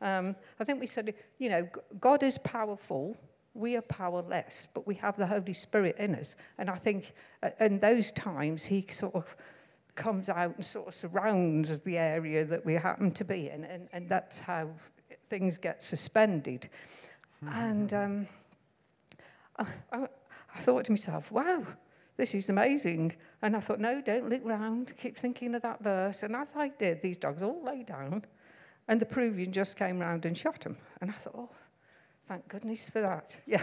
Um, 0.00 0.36
I 0.58 0.64
think 0.64 0.80
we 0.80 0.86
said, 0.86 1.14
you 1.38 1.48
know, 1.48 1.68
God 2.00 2.22
is 2.22 2.38
powerful, 2.38 3.16
we 3.54 3.76
are 3.76 3.82
powerless, 3.82 4.68
but 4.72 4.86
we 4.86 4.94
have 4.96 5.16
the 5.16 5.26
Holy 5.26 5.52
Spirit 5.52 5.96
in 5.98 6.14
us. 6.14 6.36
And 6.58 6.70
I 6.70 6.76
think 6.76 7.12
uh, 7.42 7.50
in 7.60 7.78
those 7.80 8.12
times, 8.12 8.64
He 8.64 8.86
sort 8.90 9.14
of 9.14 9.36
comes 9.98 10.30
out 10.30 10.54
and 10.54 10.64
sort 10.64 10.88
of 10.88 10.94
surrounds 10.94 11.80
the 11.80 11.98
area 11.98 12.44
that 12.44 12.64
we 12.64 12.74
happen 12.74 13.10
to 13.10 13.24
be 13.24 13.50
in, 13.50 13.64
and, 13.64 13.88
and 13.92 14.08
that's 14.08 14.38
how 14.40 14.70
things 15.28 15.58
get 15.58 15.82
suspended. 15.82 16.70
Mm-hmm. 17.44 17.58
And 17.58 17.94
um, 17.94 18.28
I, 19.58 19.66
I, 19.92 20.08
I 20.54 20.60
thought 20.60 20.84
to 20.86 20.92
myself, 20.92 21.30
wow, 21.30 21.66
this 22.16 22.34
is 22.34 22.48
amazing. 22.48 23.16
And 23.42 23.56
I 23.56 23.60
thought, 23.60 23.80
no, 23.80 24.00
don't 24.00 24.28
look 24.28 24.42
round, 24.44 24.94
keep 24.96 25.16
thinking 25.16 25.54
of 25.54 25.62
that 25.62 25.82
verse. 25.82 26.22
And 26.22 26.34
as 26.34 26.54
I 26.56 26.68
did, 26.68 27.02
these 27.02 27.18
dogs 27.18 27.42
all 27.42 27.62
lay 27.62 27.82
down, 27.82 28.24
and 28.86 29.00
the 29.00 29.06
Peruvian 29.06 29.52
just 29.52 29.76
came 29.76 29.98
round 29.98 30.24
and 30.24 30.38
shot 30.38 30.60
them. 30.60 30.78
And 31.00 31.10
I 31.10 31.14
thought, 31.14 31.34
oh, 31.36 31.50
thank 32.28 32.46
goodness 32.48 32.88
for 32.88 33.00
that. 33.00 33.38
Yeah. 33.46 33.62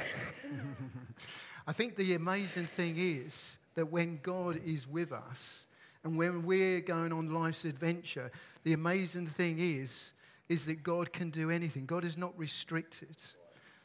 I 1.68 1.74
think 1.74 1.96
the 1.96 2.14
amazing 2.14 2.68
thing 2.68 2.96
is 2.98 3.58
that 3.74 3.88
when 3.88 4.20
God 4.22 4.62
is 4.64 4.88
with 4.88 5.12
us, 5.12 5.65
and 6.06 6.18
when 6.18 6.46
we're 6.46 6.82
going 6.82 7.12
on 7.12 7.34
life's 7.34 7.66
adventure, 7.66 8.32
the 8.64 8.74
amazing 8.74 9.26
thing 9.26 9.58
is, 9.60 10.14
is 10.48 10.66
that 10.68 10.84
God 10.84 11.12
can 11.12 11.32
do 11.32 11.50
anything. 11.50 11.88
God 11.88 12.06
is 12.06 12.16
not 12.16 12.32
restricted. 12.38 13.16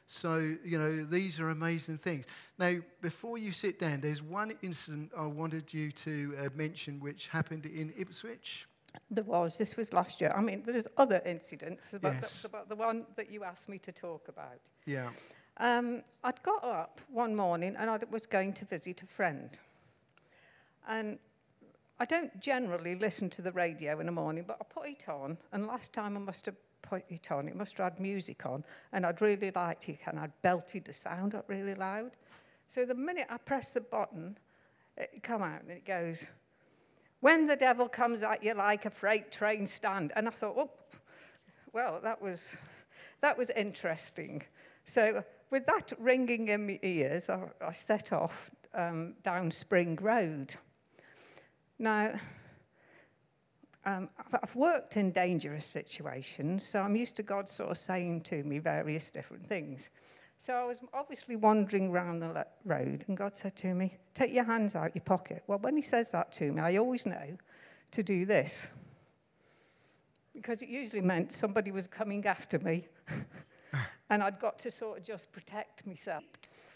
So, 0.07 0.55
you 0.63 0.79
know, 0.79 1.05
these 1.05 1.41
are 1.41 1.49
amazing 1.49 1.97
things. 1.97 2.27
Now, 2.59 2.75
before 3.01 3.39
you 3.39 3.53
sit 3.53 3.81
down, 3.81 4.03
there's 4.03 4.23
one 4.23 4.53
incident 4.61 5.13
I 5.17 5.25
wanted 5.25 5.73
you 5.73 5.93
to 5.93 6.35
uh, 6.39 6.49
mention 6.55 7.01
which 7.01 7.29
happened 7.29 7.65
in 7.65 7.93
Ipswich. 7.97 8.67
There 9.11 9.25
was. 9.25 9.57
This 9.57 9.79
was 9.79 9.93
last 9.95 10.21
year. 10.21 10.35
I 10.37 10.43
mean, 10.43 10.63
there's 10.67 10.89
other 10.99 11.23
incidents, 11.25 11.95
but, 12.03 12.13
yes. 12.21 12.43
the, 12.43 12.49
but 12.51 12.69
the 12.69 12.77
one 12.77 13.07
that 13.17 13.31
you 13.31 13.45
asked 13.45 13.69
me 13.69 13.79
to 13.79 13.93
talk 13.93 14.29
about. 14.29 14.61
Yeah. 14.85 15.09
Um, 15.57 16.03
I'd 16.23 16.43
got 16.43 16.65
up 16.65 17.01
one 17.11 17.35
morning 17.35 17.77
and 17.79 17.89
I 17.89 17.99
was 18.11 18.27
going 18.27 18.53
to 18.55 18.67
visit 18.67 19.03
a 19.03 19.07
friend. 19.07 19.57
And 20.87 21.19
I 22.01 22.07
don't 22.07 22.41
generally 22.41 22.95
listen 22.95 23.29
to 23.31 23.43
the 23.43 23.53
radio 23.53 24.01
in 24.01 24.07
the 24.07 24.13
morning, 24.13 24.45
but 24.49 24.57
I 24.59 24.65
put 24.65 24.89
it 24.89 25.07
on. 25.07 25.37
And 25.53 25.67
last 25.67 25.93
time 25.93 26.17
I 26.17 26.21
must 26.21 26.47
have 26.47 26.57
put 26.81 27.05
it 27.11 27.31
on, 27.31 27.47
it 27.47 27.55
must 27.55 27.77
have 27.77 27.93
had 27.93 28.01
music 28.01 28.47
on. 28.47 28.65
And 28.95 29.05
I'd 29.05 29.21
really 29.21 29.51
liked 29.51 29.87
it, 29.91 29.99
and 30.07 30.19
I'd 30.19 30.33
belted 30.41 30.87
the 30.87 30.95
sound 30.95 31.35
up 31.35 31.45
really 31.47 31.75
loud. 31.75 32.13
So 32.69 32.87
the 32.87 32.95
minute 32.95 33.27
I 33.29 33.37
press 33.37 33.75
the 33.75 33.83
button, 33.83 34.39
it 34.97 35.23
come 35.23 35.43
out 35.43 35.61
and 35.61 35.71
it 35.71 35.85
goes, 35.85 36.31
when 37.21 37.47
the 37.47 37.57
devil 37.57 37.87
comes 37.87 38.23
at 38.23 38.43
you 38.43 38.55
like 38.55 38.87
a 38.87 38.91
freight 38.91 39.31
train 39.31 39.67
stand. 39.67 40.13
And 40.17 40.27
I 40.27 40.31
thought, 40.31 40.55
oh, 40.57 40.71
well, 41.75 42.01
that 42.03 42.23
was, 42.23 42.57
that 43.21 43.37
was 43.37 43.51
interesting. 43.51 44.43
So 44.87 45.23
with 45.51 45.67
that 45.67 45.93
ringing 45.99 46.49
in 46.49 46.67
my 46.67 46.79
ears, 46.83 47.29
I, 47.29 47.43
I 47.61 47.73
set 47.73 48.15
off 48.15 48.51
um, 48.75 49.17
down 49.23 49.51
Spring 49.51 49.99
Road. 50.01 50.55
Now, 51.81 52.13
um, 53.87 54.11
I've 54.43 54.55
worked 54.55 54.99
in 54.99 55.13
dangerous 55.13 55.65
situations, 55.65 56.63
so 56.63 56.83
I'm 56.83 56.95
used 56.95 57.17
to 57.17 57.23
God 57.23 57.49
sort 57.49 57.71
of 57.71 57.79
saying 57.79 58.21
to 58.25 58.45
me 58.45 58.59
various 58.59 59.11
different 59.11 59.47
things. 59.47 59.89
So 60.37 60.53
I 60.53 60.65
was 60.67 60.77
obviously 60.93 61.37
wandering 61.37 61.89
around 61.89 62.21
the 62.21 62.47
road, 62.67 63.07
and 63.09 63.17
God 63.17 63.35
said 63.35 63.57
to 63.57 63.73
me, 63.73 63.97
Take 64.13 64.35
your 64.35 64.45
hands 64.45 64.77
out 64.77 64.95
your 64.95 65.05
pocket. 65.05 65.43
Well, 65.47 65.59
when 65.59 65.75
He 65.75 65.81
says 65.81 66.11
that 66.11 66.33
to 66.33 66.53
me, 66.53 66.61
I 66.61 66.77
always 66.77 67.07
know 67.07 67.39
to 67.93 68.03
do 68.03 68.27
this. 68.27 68.69
Because 70.35 70.61
it 70.61 70.69
usually 70.69 71.01
meant 71.01 71.33
somebody 71.33 71.71
was 71.71 71.87
coming 71.87 72.27
after 72.27 72.59
me, 72.59 72.89
and 74.11 74.23
I'd 74.23 74.39
got 74.39 74.59
to 74.61 74.71
sort 74.71 74.99
of 74.99 75.05
just 75.05 75.33
protect 75.33 75.87
myself. 75.87 76.25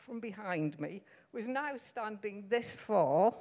From 0.06 0.18
behind 0.18 0.80
me 0.80 1.02
was 1.32 1.46
now 1.46 1.76
standing 1.76 2.44
this 2.48 2.74
far 2.74 3.34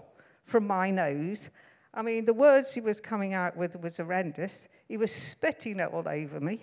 from 0.45 0.67
my 0.67 0.91
nose. 0.91 1.49
I 1.93 2.01
mean, 2.01 2.25
the 2.25 2.33
words 2.33 2.73
he 2.73 2.81
was 2.81 2.99
coming 2.99 3.33
out 3.33 3.55
with 3.55 3.79
was 3.79 3.97
horrendous. 3.97 4.67
He 4.87 4.97
was 4.97 5.11
spitting 5.11 5.79
it 5.79 5.89
all 5.91 6.07
over 6.07 6.39
me 6.39 6.61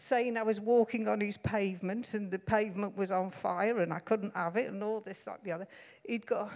saying 0.00 0.36
I 0.36 0.44
was 0.44 0.60
walking 0.60 1.08
on 1.08 1.20
his 1.20 1.36
pavement 1.36 2.14
and 2.14 2.30
the 2.30 2.38
pavement 2.38 2.96
was 2.96 3.10
on 3.10 3.30
fire 3.30 3.80
and 3.80 3.92
I 3.92 3.98
couldn't 3.98 4.34
have 4.36 4.56
it 4.56 4.68
and 4.68 4.82
all 4.82 5.00
this, 5.00 5.24
that, 5.24 5.42
the 5.42 5.50
other. 5.50 5.66
He'd 6.06 6.24
got 6.24 6.52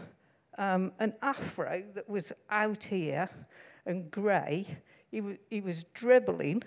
um, 0.58 0.92
an 1.00 1.14
afro 1.22 1.82
that 1.94 2.08
was 2.08 2.32
out 2.50 2.84
here 2.84 3.28
and 3.84 4.08
grey. 4.12 4.64
He, 5.10 5.18
w- 5.18 5.38
he 5.50 5.60
was 5.60 5.82
dribbling. 5.92 6.62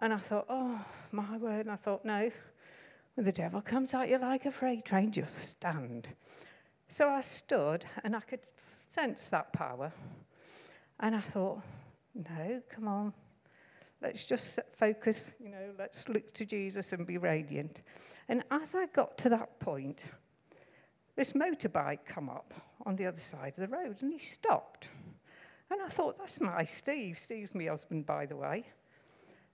And 0.00 0.12
I 0.12 0.16
thought, 0.16 0.46
oh, 0.48 0.84
my 1.12 1.36
word. 1.36 1.66
And 1.66 1.70
I 1.70 1.76
thought, 1.76 2.04
no, 2.04 2.28
when 3.14 3.24
the 3.24 3.32
devil 3.32 3.60
comes 3.60 3.94
at 3.94 4.08
you're 4.08 4.18
like 4.18 4.46
a 4.46 4.50
freight 4.50 4.84
train, 4.84 5.12
just 5.12 5.36
stand. 5.36 6.08
So 6.88 7.08
I 7.08 7.20
stood 7.20 7.84
and 8.02 8.16
I 8.16 8.20
could 8.20 8.50
sense 8.90 9.30
that 9.30 9.52
power. 9.52 9.92
And 10.98 11.14
I 11.16 11.20
thought, 11.20 11.60
no, 12.14 12.60
come 12.68 12.88
on, 12.88 13.12
Let's 14.02 14.24
just 14.24 14.58
focus, 14.72 15.32
you 15.38 15.50
know, 15.50 15.74
let's 15.78 16.08
look 16.08 16.32
to 16.34 16.46
Jesus 16.46 16.94
and 16.94 17.06
be 17.06 17.18
radiant. 17.18 17.82
And 18.28 18.42
as 18.50 18.74
I 18.74 18.86
got 18.86 19.18
to 19.18 19.28
that 19.28 19.60
point, 19.60 20.10
this 21.16 21.34
motorbike 21.34 22.06
come 22.06 22.30
up 22.30 22.54
on 22.86 22.96
the 22.96 23.04
other 23.06 23.20
side 23.20 23.54
of 23.58 23.68
the 23.68 23.68
road 23.68 24.00
and 24.00 24.10
he 24.10 24.18
stopped. 24.18 24.88
And 25.70 25.82
I 25.82 25.88
thought, 25.88 26.18
that's 26.18 26.40
my 26.40 26.64
Steve. 26.64 27.18
Steve's 27.18 27.54
my 27.54 27.64
husband, 27.64 28.06
by 28.06 28.24
the 28.24 28.36
way. 28.36 28.64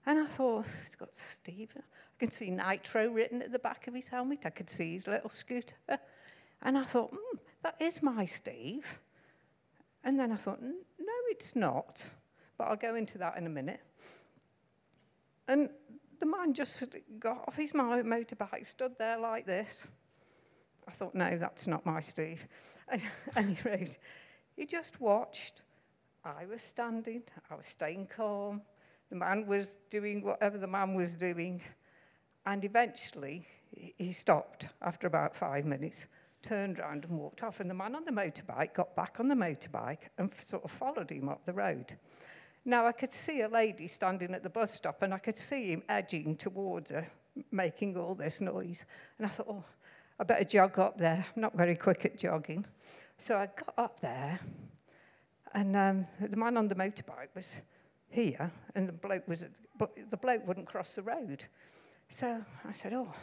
And 0.05 0.17
I 0.17 0.27
thought, 0.27 0.65
it's 0.85 0.95
got 0.95 1.13
Steve. 1.13 1.73
I 1.75 1.81
can 2.17 2.31
see 2.31 2.49
Nitro 2.49 3.09
written 3.09 3.41
at 3.41 3.51
the 3.51 3.59
back 3.59 3.87
of 3.87 3.93
his 3.93 4.07
helmet. 4.07 4.45
I 4.45 4.49
could 4.49 4.69
see 4.69 4.93
his 4.93 5.07
little 5.07 5.29
scooter. 5.29 5.75
And 6.61 6.77
I 6.77 6.85
thought, 6.85 7.11
mm, 7.11 7.39
that 7.63 7.75
is 7.81 8.01
my 8.01 8.23
Steve. 8.23 8.85
And 10.07 10.17
then 10.17 10.31
I 10.31 10.37
thought, 10.37 10.61
no, 10.61 11.13
it's 11.29 11.53
not. 11.53 12.09
But 12.57 12.69
I'll 12.69 12.77
go 12.77 12.95
into 12.95 13.17
that 13.17 13.37
in 13.37 13.45
a 13.45 13.49
minute. 13.49 13.81
And 15.49 15.69
the 16.19 16.25
man 16.25 16.53
just 16.53 16.95
got 17.19 17.43
off 17.45 17.57
his 17.57 17.73
motorbike, 17.73 18.65
stood 18.65 18.93
there 18.97 19.19
like 19.19 19.45
this. 19.45 19.85
I 20.87 20.91
thought, 20.91 21.13
no, 21.13 21.37
that's 21.37 21.67
not 21.67 21.85
my 21.85 21.99
Steve. 21.99 22.47
And 23.35 23.57
he 23.57 23.69
wrote, 23.69 23.97
he 24.55 24.65
just 24.65 25.01
watched. 25.01 25.63
I 26.23 26.45
was 26.45 26.61
standing, 26.61 27.23
I 27.51 27.55
was 27.55 27.67
staying 27.67 28.07
calm. 28.07 28.61
The 29.09 29.17
man 29.17 29.45
was 29.45 29.79
doing 29.89 30.23
whatever 30.23 30.57
the 30.57 30.67
man 30.67 30.93
was 30.93 31.17
doing. 31.17 31.61
And 32.45 32.63
eventually, 32.63 33.45
he 33.97 34.13
stopped 34.13 34.69
after 34.81 35.05
about 35.05 35.35
five 35.35 35.65
minutes, 35.65 36.07
turned 36.41 36.79
around 36.79 37.05
and 37.05 37.17
walked 37.17 37.43
off. 37.43 37.59
And 37.59 37.69
the 37.69 37.73
man 37.73 37.95
on 37.95 38.05
the 38.05 38.11
motorbike 38.11 38.73
got 38.73 38.95
back 38.95 39.19
on 39.19 39.27
the 39.27 39.35
motorbike 39.35 40.09
and 40.17 40.33
sort 40.35 40.63
of 40.63 40.71
followed 40.71 41.11
him 41.11 41.29
up 41.29 41.45
the 41.45 41.53
road. 41.53 41.97
Now, 42.65 42.85
I 42.85 42.91
could 42.91 43.13
see 43.13 43.41
a 43.41 43.47
lady 43.47 43.87
standing 43.87 44.33
at 44.33 44.43
the 44.43 44.49
bus 44.49 44.73
stop, 44.73 45.01
and 45.01 45.13
I 45.13 45.19
could 45.19 45.37
see 45.37 45.71
him 45.71 45.83
edging 45.87 46.35
towards 46.35 46.91
her, 46.91 47.07
making 47.49 47.95
all 47.97 48.13
this 48.13 48.41
noise. 48.41 48.85
And 49.17 49.25
I 49.25 49.29
thought, 49.29 49.47
oh, 49.49 49.63
I 50.19 50.25
better 50.25 50.43
jog 50.43 50.77
up 50.77 50.97
there. 50.97 51.25
I'm 51.33 51.41
not 51.41 51.55
very 51.55 51.77
quick 51.77 52.03
at 52.03 52.17
jogging. 52.17 52.65
So 53.17 53.37
I 53.37 53.45
got 53.45 53.73
up 53.77 53.99
there, 54.01 54.39
and 55.53 55.75
um, 55.75 56.07
the 56.19 56.35
man 56.35 56.57
on 56.57 56.67
the 56.67 56.75
motorbike 56.75 57.33
was 57.35 57.61
here, 58.09 58.51
and 58.75 58.87
the 58.87 58.93
bloke 58.93 59.27
was, 59.27 59.45
but 59.77 59.91
the 60.09 60.17
bloke 60.17 60.45
wouldn't 60.45 60.67
cross 60.67 60.95
the 60.95 61.03
road. 61.03 61.45
So 62.09 62.43
I 62.67 62.71
said, 62.73 62.93
oh. 62.93 63.13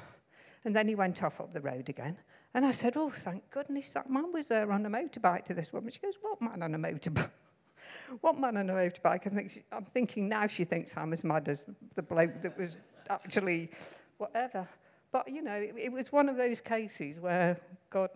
And 0.64 0.74
then 0.74 0.88
he 0.88 0.94
went 0.94 1.22
off 1.22 1.40
up 1.40 1.52
the 1.52 1.60
road 1.60 1.90
again. 1.90 2.16
And 2.54 2.64
I 2.64 2.70
said, 2.70 2.96
oh, 2.96 3.10
thank 3.10 3.50
goodness 3.50 3.90
that 3.92 4.08
man 4.08 4.32
was 4.32 4.48
there 4.48 4.70
on 4.70 4.86
a 4.86 4.90
motorbike 4.90 5.44
to 5.46 5.54
this 5.54 5.72
woman. 5.72 5.90
She 5.90 5.98
goes, 5.98 6.14
what 6.22 6.40
man 6.40 6.62
on 6.62 6.74
a 6.74 6.78
motorbike? 6.78 7.30
what 8.20 8.38
man 8.38 8.56
on 8.56 8.70
a 8.70 8.72
motorbike? 8.72 9.26
I 9.26 9.30
think 9.30 9.50
she, 9.50 9.62
I'm 9.72 9.84
thinking 9.84 10.28
now 10.28 10.46
she 10.46 10.64
thinks 10.64 10.96
I'm 10.96 11.12
as 11.12 11.24
mad 11.24 11.48
as 11.48 11.68
the 11.96 12.02
bloke 12.02 12.42
that 12.42 12.56
was 12.56 12.76
actually 13.10 13.70
whatever. 14.18 14.68
But, 15.10 15.28
you 15.28 15.42
know, 15.42 15.54
it, 15.54 15.74
it 15.76 15.92
was 15.92 16.12
one 16.12 16.28
of 16.28 16.36
those 16.36 16.60
cases 16.60 17.18
where 17.18 17.58
God 17.90 18.10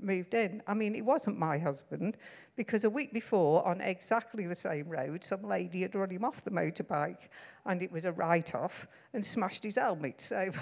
moved 0.00 0.34
in. 0.34 0.62
I 0.68 0.74
mean, 0.74 0.94
it 0.94 1.04
wasn't 1.04 1.36
my 1.36 1.58
husband 1.58 2.18
because 2.54 2.84
a 2.84 2.90
week 2.90 3.12
before, 3.12 3.66
on 3.66 3.80
exactly 3.80 4.46
the 4.46 4.54
same 4.54 4.88
road, 4.88 5.24
some 5.24 5.42
lady 5.42 5.82
had 5.82 5.96
run 5.96 6.10
him 6.10 6.24
off 6.24 6.44
the 6.44 6.52
motorbike 6.52 7.28
and 7.66 7.82
it 7.82 7.90
was 7.90 8.04
a 8.04 8.12
write 8.12 8.54
off 8.54 8.86
and 9.12 9.26
smashed 9.26 9.64
his 9.64 9.74
helmet. 9.74 10.20
So. 10.20 10.52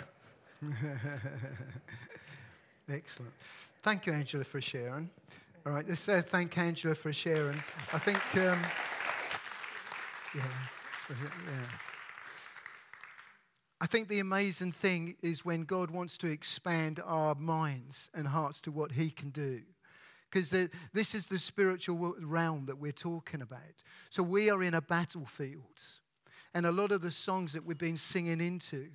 Excellent. 2.93 3.32
Thank 3.82 4.07
you, 4.07 4.12
Angela, 4.12 4.43
for 4.43 4.61
sharing. 4.61 5.09
All 5.64 5.72
right, 5.72 5.88
let's 5.88 6.09
uh, 6.09 6.22
thank 6.26 6.59
Angela 6.59 6.95
for 6.97 7.12
sharing. 7.12 7.62
I 7.93 7.99
think, 7.99 8.18
um, 8.34 8.59
yeah, 10.34 10.43
yeah. 11.09 11.66
I 13.80 13.86
think 13.86 14.09
the 14.09 14.18
amazing 14.18 14.72
thing 14.72 15.14
is 15.22 15.45
when 15.45 15.62
God 15.64 15.93
wants 15.93 16.18
to 16.18 16.26
expand 16.26 17.01
our 17.05 17.36
minds 17.36 18.11
and 18.12 18.26
hearts 18.26 18.61
to 18.62 18.72
what 18.72 18.93
He 18.93 19.11
can 19.11 19.30
do. 19.30 19.61
Because 20.28 20.51
this 20.93 21.14
is 21.14 21.26
the 21.26 21.38
spiritual 21.38 22.14
realm 22.20 22.66
that 22.66 22.78
we're 22.78 22.93
talking 22.93 23.41
about. 23.41 23.84
So 24.11 24.22
we 24.22 24.51
are 24.51 24.62
in 24.62 24.74
a 24.74 24.82
battlefield. 24.82 25.80
And 26.55 26.66
a 26.66 26.72
lot 26.72 26.91
of 26.91 27.03
the 27.03 27.11
songs 27.12 27.53
that 27.53 27.64
we've 27.64 27.78
been 27.78 27.99
singing 27.99 28.41
into 28.41 28.88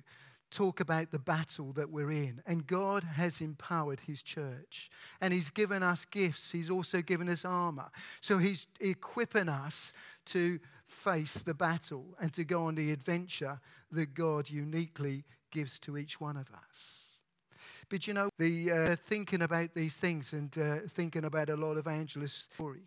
talk 0.50 0.80
about 0.80 1.10
the 1.10 1.18
battle 1.18 1.72
that 1.72 1.90
we're 1.90 2.10
in. 2.10 2.42
And 2.46 2.66
God 2.66 3.02
has 3.02 3.40
empowered 3.40 4.00
His 4.00 4.22
church. 4.22 4.90
And 5.20 5.32
He's 5.32 5.50
given 5.50 5.82
us 5.82 6.04
gifts. 6.04 6.52
He's 6.52 6.70
also 6.70 7.02
given 7.02 7.28
us 7.28 7.44
armor. 7.44 7.90
So 8.20 8.38
He's 8.38 8.66
equipping 8.80 9.48
us 9.48 9.92
to 10.26 10.58
face 10.86 11.34
the 11.34 11.54
battle 11.54 12.14
and 12.20 12.32
to 12.32 12.44
go 12.44 12.66
on 12.66 12.74
the 12.74 12.92
adventure 12.92 13.60
that 13.90 14.14
God 14.14 14.48
uniquely 14.48 15.24
gives 15.50 15.78
to 15.80 15.96
each 15.96 16.20
one 16.20 16.36
of 16.36 16.48
us. 16.50 17.02
But 17.88 18.06
you 18.06 18.14
know, 18.14 18.30
the 18.38 18.72
uh, 18.72 18.96
thinking 19.06 19.42
about 19.42 19.74
these 19.74 19.96
things 19.96 20.32
and 20.32 20.56
uh, 20.58 20.78
thinking 20.88 21.24
about 21.24 21.48
a 21.48 21.56
lot 21.56 21.76
of 21.76 21.86
Angela's 21.86 22.48
story, 22.52 22.82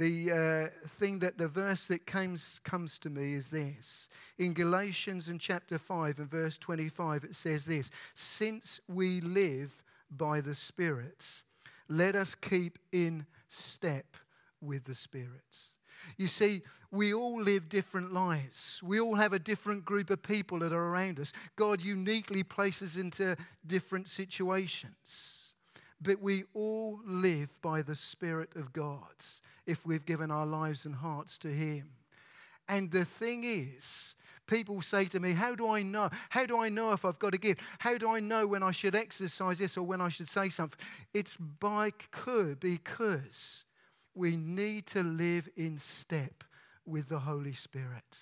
the 0.00 0.32
uh, 0.32 0.88
thing 0.88 1.18
that 1.18 1.36
the 1.36 1.46
verse 1.46 1.84
that 1.84 2.06
comes, 2.06 2.58
comes 2.64 2.98
to 3.00 3.10
me 3.10 3.34
is 3.34 3.48
this. 3.48 4.08
In 4.38 4.54
Galatians 4.54 5.28
in 5.28 5.38
chapter 5.38 5.78
5 5.78 6.18
and 6.18 6.30
verse 6.30 6.56
25, 6.56 7.24
it 7.24 7.36
says 7.36 7.66
this 7.66 7.90
Since 8.14 8.80
we 8.88 9.20
live 9.20 9.82
by 10.10 10.40
the 10.40 10.54
spirits, 10.54 11.42
let 11.90 12.16
us 12.16 12.34
keep 12.34 12.78
in 12.92 13.26
step 13.50 14.16
with 14.62 14.84
the 14.84 14.94
spirits. 14.94 15.74
You 16.16 16.28
see, 16.28 16.62
we 16.90 17.12
all 17.12 17.38
live 17.38 17.68
different 17.68 18.10
lives. 18.10 18.80
We 18.82 19.00
all 19.00 19.16
have 19.16 19.34
a 19.34 19.38
different 19.38 19.84
group 19.84 20.08
of 20.08 20.22
people 20.22 20.60
that 20.60 20.72
are 20.72 20.88
around 20.88 21.20
us. 21.20 21.34
God 21.56 21.82
uniquely 21.82 22.42
places 22.42 22.96
into 22.96 23.36
different 23.66 24.08
situations. 24.08 25.39
But 26.00 26.20
we 26.20 26.44
all 26.54 27.00
live 27.04 27.54
by 27.60 27.82
the 27.82 27.94
Spirit 27.94 28.56
of 28.56 28.72
God 28.72 29.14
if 29.66 29.84
we've 29.84 30.04
given 30.04 30.30
our 30.30 30.46
lives 30.46 30.84
and 30.84 30.94
hearts 30.94 31.36
to 31.38 31.48
Him. 31.48 31.90
And 32.68 32.90
the 32.90 33.04
thing 33.04 33.42
is, 33.44 34.14
people 34.46 34.80
say 34.80 35.04
to 35.06 35.20
me, 35.20 35.32
How 35.32 35.54
do 35.54 35.68
I 35.68 35.82
know? 35.82 36.08
How 36.30 36.46
do 36.46 36.58
I 36.58 36.68
know 36.68 36.92
if 36.92 37.04
I've 37.04 37.18
got 37.18 37.34
a 37.34 37.38
gift? 37.38 37.60
How 37.78 37.98
do 37.98 38.08
I 38.10 38.20
know 38.20 38.46
when 38.46 38.62
I 38.62 38.70
should 38.70 38.94
exercise 38.94 39.58
this 39.58 39.76
or 39.76 39.82
when 39.82 40.00
I 40.00 40.08
should 40.08 40.28
say 40.28 40.48
something? 40.48 40.78
It's 41.12 41.36
by 41.36 41.90
because 42.60 43.64
we 44.14 44.36
need 44.36 44.86
to 44.86 45.02
live 45.02 45.48
in 45.56 45.78
step 45.78 46.44
with 46.86 47.08
the 47.08 47.20
Holy 47.20 47.54
Spirit. 47.54 48.18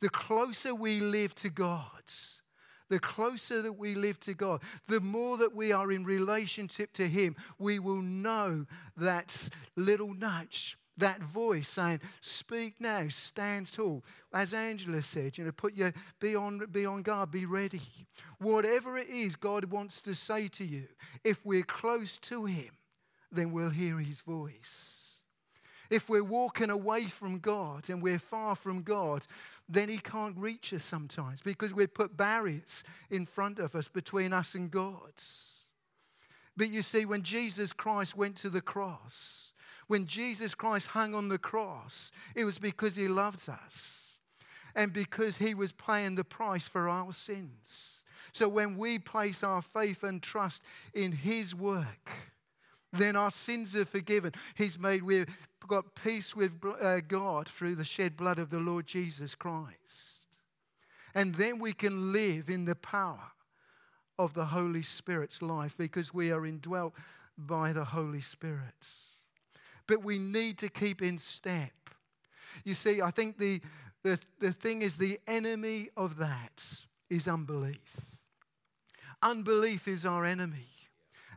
The 0.00 0.10
closer 0.10 0.74
we 0.74 1.00
live 1.00 1.34
to 1.36 1.48
God, 1.48 2.02
the 2.88 2.98
closer 2.98 3.62
that 3.62 3.74
we 3.74 3.94
live 3.94 4.20
to 4.20 4.34
God, 4.34 4.62
the 4.88 5.00
more 5.00 5.36
that 5.38 5.54
we 5.54 5.72
are 5.72 5.90
in 5.92 6.04
relationship 6.04 6.92
to 6.94 7.08
Him, 7.08 7.36
we 7.58 7.78
will 7.78 8.02
know 8.02 8.66
that 8.96 9.48
little 9.76 10.14
nudge, 10.14 10.78
that 10.96 11.22
voice 11.22 11.68
saying, 11.68 12.00
Speak 12.20 12.80
now, 12.80 13.06
stand 13.08 13.72
tall. 13.72 14.04
As 14.32 14.52
Angela 14.52 15.02
said, 15.02 15.36
you 15.36 15.44
know, 15.44 15.52
put 15.52 15.74
your 15.74 15.92
be 16.20 16.34
on 16.34 16.66
be 16.70 16.86
on 16.86 17.02
guard, 17.02 17.30
be 17.30 17.46
ready. 17.46 17.82
Whatever 18.38 18.98
it 18.98 19.08
is 19.08 19.36
God 19.36 19.66
wants 19.66 20.00
to 20.02 20.14
say 20.14 20.48
to 20.48 20.64
you, 20.64 20.86
if 21.24 21.44
we're 21.44 21.62
close 21.62 22.18
to 22.18 22.44
Him, 22.44 22.70
then 23.30 23.52
we'll 23.52 23.70
hear 23.70 23.98
His 23.98 24.22
voice. 24.22 25.05
If 25.90 26.08
we're 26.08 26.24
walking 26.24 26.70
away 26.70 27.04
from 27.04 27.38
God 27.38 27.88
and 27.88 28.02
we're 28.02 28.18
far 28.18 28.56
from 28.56 28.82
God, 28.82 29.26
then 29.68 29.88
He 29.88 29.98
can't 29.98 30.36
reach 30.36 30.72
us 30.72 30.84
sometimes 30.84 31.40
because 31.40 31.74
we've 31.74 31.92
put 31.92 32.16
barriers 32.16 32.84
in 33.10 33.26
front 33.26 33.58
of 33.58 33.74
us 33.74 33.88
between 33.88 34.32
us 34.32 34.54
and 34.54 34.70
God. 34.70 35.12
But 36.56 36.70
you 36.70 36.82
see, 36.82 37.04
when 37.04 37.22
Jesus 37.22 37.72
Christ 37.72 38.16
went 38.16 38.36
to 38.36 38.48
the 38.48 38.62
cross, 38.62 39.52
when 39.86 40.06
Jesus 40.06 40.54
Christ 40.54 40.88
hung 40.88 41.14
on 41.14 41.28
the 41.28 41.38
cross, 41.38 42.10
it 42.34 42.44
was 42.44 42.58
because 42.58 42.96
He 42.96 43.08
loved 43.08 43.48
us 43.48 44.18
and 44.74 44.92
because 44.92 45.36
He 45.36 45.54
was 45.54 45.72
paying 45.72 46.14
the 46.14 46.24
price 46.24 46.66
for 46.66 46.88
our 46.88 47.12
sins. 47.12 48.02
So 48.32 48.48
when 48.48 48.76
we 48.76 48.98
place 48.98 49.42
our 49.42 49.62
faith 49.62 50.02
and 50.02 50.22
trust 50.22 50.62
in 50.92 51.12
His 51.12 51.54
work, 51.54 52.10
then 52.92 53.16
our 53.16 53.30
sins 53.30 53.74
are 53.76 53.84
forgiven. 53.84 54.32
He's 54.54 54.78
made, 54.78 55.02
we've 55.02 55.26
got 55.66 55.94
peace 55.94 56.34
with 56.34 56.52
uh, 56.80 57.00
God 57.00 57.48
through 57.48 57.74
the 57.74 57.84
shed 57.84 58.16
blood 58.16 58.38
of 58.38 58.50
the 58.50 58.58
Lord 58.58 58.86
Jesus 58.86 59.34
Christ. 59.34 60.28
And 61.14 61.34
then 61.34 61.58
we 61.58 61.72
can 61.72 62.12
live 62.12 62.48
in 62.48 62.64
the 62.64 62.74
power 62.74 63.32
of 64.18 64.34
the 64.34 64.46
Holy 64.46 64.82
Spirit's 64.82 65.42
life 65.42 65.76
because 65.76 66.12
we 66.12 66.30
are 66.30 66.46
indwelt 66.46 66.94
by 67.38 67.72
the 67.72 67.84
Holy 67.84 68.20
Spirit. 68.20 68.86
But 69.86 70.02
we 70.02 70.18
need 70.18 70.58
to 70.58 70.68
keep 70.68 71.02
in 71.02 71.18
step. 71.18 71.72
You 72.64 72.74
see, 72.74 73.02
I 73.02 73.10
think 73.10 73.38
the, 73.38 73.60
the, 74.02 74.18
the 74.38 74.52
thing 74.52 74.82
is, 74.82 74.96
the 74.96 75.18
enemy 75.26 75.90
of 75.96 76.16
that 76.18 76.62
is 77.10 77.28
unbelief. 77.28 78.00
Unbelief 79.22 79.88
is 79.88 80.04
our 80.04 80.24
enemy. 80.24 80.68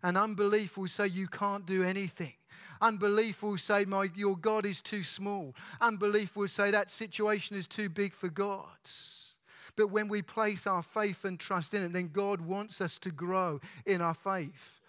And 0.04 0.18
unbelief 0.18 0.78
will 0.78 0.88
say 0.88 1.08
you 1.08 1.28
can't 1.28 1.66
do 1.66 1.84
anything. 1.84 2.34
Unbelief 2.82 3.44
will 3.44 3.58
say, 3.58 3.86
My, 3.86 4.10
Your 4.16 4.38
God 4.38 4.66
is 4.66 4.82
too 4.82 5.04
small. 5.04 5.54
Unbelief 5.82 6.36
will 6.36 6.48
say 6.48 6.72
that 6.72 6.92
situation 6.92 7.58
is 7.58 7.68
too 7.68 7.90
big 7.90 8.14
for 8.14 8.30
God. 8.30 8.68
But 9.76 9.92
when 9.92 10.08
we 10.10 10.22
place 10.22 10.68
our 10.68 10.84
faith 10.84 11.24
and 11.26 11.40
trust 11.40 11.74
in 11.74 11.84
it, 11.84 11.94
then 11.94 12.10
God 12.10 12.42
wants 12.42 12.82
us 12.82 13.00
to 13.00 13.12
grow 13.12 13.60
in 13.86 14.02
our 14.02 14.14
faith. 14.14 14.82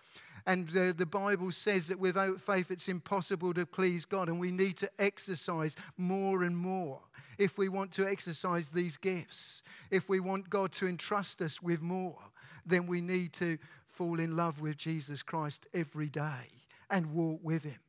And 0.47 0.69
uh, 0.77 0.93
the 0.97 1.07
Bible 1.07 1.53
says 1.53 1.89
that 1.89 1.99
without 1.99 2.41
faith, 2.41 2.71
it's 2.71 2.89
impossible 2.89 3.55
to 3.55 3.67
please 3.67 4.05
God. 4.05 4.29
And 4.29 4.41
we 4.41 4.51
need 4.51 4.77
to 4.79 4.91
exercise 4.99 5.77
more 5.97 6.43
and 6.43 6.57
more 6.57 7.01
if 7.39 7.59
we 7.59 7.69
want 7.69 7.93
to 7.93 8.09
exercise 8.09 8.69
these 8.69 8.97
gifts. 8.97 9.63
If 9.91 10.09
we 10.09 10.21
want 10.21 10.51
God 10.51 10.73
to 10.73 10.87
entrust 10.89 11.41
us 11.43 11.63
with 11.63 11.83
more, 11.83 12.19
then 12.67 12.87
we 12.87 13.01
need 13.01 13.33
to 13.35 13.59
fall 14.01 14.19
in 14.19 14.35
love 14.35 14.63
with 14.63 14.79
Jesus 14.79 15.23
Christ 15.23 15.67
every 15.75 16.09
day 16.09 16.49
and 16.89 17.13
walk 17.13 17.41
with 17.43 17.65
Him. 17.65 17.81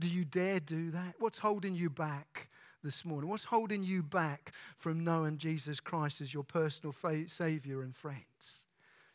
Do 0.00 0.08
you 0.08 0.24
dare 0.24 0.58
do 0.58 0.90
that? 0.92 1.16
What's 1.18 1.38
holding 1.38 1.74
you 1.74 1.90
back 1.90 2.48
this 2.82 3.04
morning? 3.04 3.28
What's 3.28 3.44
holding 3.44 3.84
you 3.84 4.02
back 4.02 4.52
from 4.78 5.04
knowing 5.04 5.36
Jesus 5.36 5.80
Christ 5.80 6.22
as 6.22 6.32
your 6.32 6.44
personal 6.44 6.92
fa- 6.92 7.28
Savior 7.28 7.82
and 7.82 7.94
friends? 7.94 8.64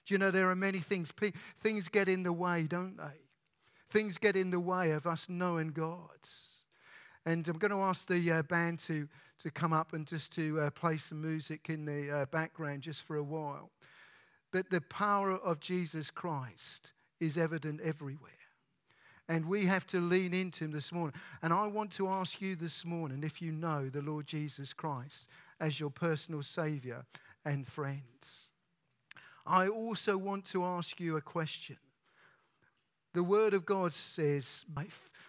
Do 0.05 0.14
you 0.14 0.20
know 0.20 0.30
there 0.30 0.51
are 0.51 0.55
many 0.55 0.82
things, 0.82 1.11
things 1.61 1.88
get 1.88 2.07
in 2.07 2.22
the 2.22 2.32
way, 2.32 2.68
don't 2.70 2.95
they? 2.95 3.24
Things 3.89 4.20
get 4.20 4.36
in 4.36 4.51
the 4.51 4.59
way 4.59 4.91
of 4.91 5.07
us 5.07 5.26
knowing 5.28 5.70
God. 5.70 6.20
And 7.26 7.47
I'm 7.47 7.57
going 7.57 7.72
to 7.72 7.82
ask 7.82 8.05
the 8.05 8.32
uh, 8.32 8.43
band 8.43 8.82
to, 8.82 9.09
to 9.39 9.49
come 9.49 9.74
up 9.74 9.93
and 9.93 10.05
just 10.05 10.32
to 10.34 10.59
uh, 10.59 10.70
play 10.70 10.97
some 10.97 11.24
music 11.24 11.72
in 11.72 11.86
the 11.86 12.11
uh, 12.11 12.26
background 12.28 12.84
just 12.84 13.01
for 13.01 13.16
a 13.16 13.24
while. 13.24 13.72
But 14.54 14.70
the 14.70 14.82
power 14.82 15.32
of 15.32 15.60
Jesus 15.60 16.12
Christ 16.12 16.93
is 17.20 17.38
evident 17.38 17.82
everywhere. 17.82 18.32
And 19.28 19.47
we 19.47 19.66
have 19.66 19.88
to 19.88 19.99
lean 19.99 20.34
into 20.34 20.66
him 20.66 20.72
this 20.72 20.91
morning. 20.91 21.16
And 21.41 21.51
I 21.51 21.66
want 21.68 21.91
to 21.93 22.08
ask 22.08 22.39
you 22.39 22.56
this 22.56 22.86
morning 22.86 23.24
if 23.24 23.41
you 23.41 23.51
know 23.51 23.89
the 23.89 24.01
Lord 24.01 24.28
Jesus 24.28 24.72
Christ 24.72 25.28
as 25.60 25.80
your 25.80 25.89
personal 25.89 26.43
Savior 26.43 27.04
and 27.43 27.66
friends. 27.66 28.51
I 29.45 29.68
also 29.68 30.18
want 30.18 30.45
to 30.51 30.64
ask 30.64 30.99
you 30.99 31.18
a 31.18 31.22
question. 31.22 31.78
The 33.14 33.24
Word 33.24 33.54
of 33.54 33.66
God 33.66 33.91
says, 33.93 34.66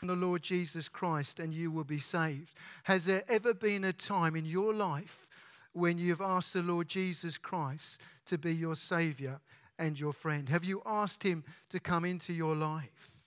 the 0.02 0.14
Lord 0.14 0.42
Jesus 0.42 0.88
Christ, 0.88 1.38
and 1.40 1.54
you 1.54 1.70
will 1.70 1.84
be 1.84 1.98
saved. 1.98 2.52
Has 2.84 3.06
there 3.06 3.24
ever 3.28 3.54
been 3.54 3.84
a 3.84 3.92
time 3.92 4.36
in 4.36 4.44
your 4.44 4.74
life 4.74 5.28
when 5.74 5.98
you've 5.98 6.20
asked 6.20 6.54
the 6.54 6.62
Lord 6.62 6.88
Jesus 6.88 7.36
Christ 7.36 8.00
to 8.26 8.38
be 8.38 8.54
your 8.54 8.76
Savior 8.76 9.40
and 9.78 9.98
your 9.98 10.12
friend? 10.12 10.48
Have 10.48 10.64
you 10.64 10.80
asked 10.86 11.22
Him 11.22 11.44
to 11.70 11.80
come 11.80 12.04
into 12.04 12.32
your 12.32 12.54
life? 12.54 13.24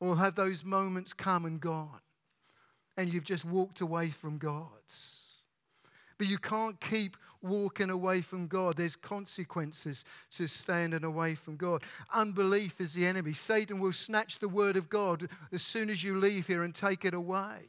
Or 0.00 0.16
have 0.16 0.36
those 0.36 0.64
moments 0.64 1.12
come 1.12 1.44
and 1.44 1.60
gone 1.60 2.00
and 2.96 3.12
you've 3.12 3.24
just 3.24 3.44
walked 3.44 3.80
away 3.80 4.10
from 4.10 4.38
God's? 4.38 5.42
But 6.18 6.28
you 6.28 6.38
can't 6.38 6.80
keep 6.80 7.16
walking 7.42 7.90
away 7.90 8.20
from 8.20 8.46
God. 8.48 8.76
There's 8.76 8.96
consequences 8.96 10.04
to 10.32 10.48
standing 10.48 11.04
away 11.04 11.34
from 11.34 11.56
God. 11.56 11.82
Unbelief 12.12 12.80
is 12.80 12.94
the 12.94 13.06
enemy. 13.06 13.32
Satan 13.32 13.80
will 13.80 13.92
snatch 13.92 14.38
the 14.38 14.48
word 14.48 14.76
of 14.76 14.88
God 14.88 15.28
as 15.52 15.62
soon 15.62 15.90
as 15.90 16.02
you 16.02 16.18
leave 16.18 16.46
here 16.46 16.62
and 16.64 16.74
take 16.74 17.04
it 17.04 17.14
away. 17.14 17.68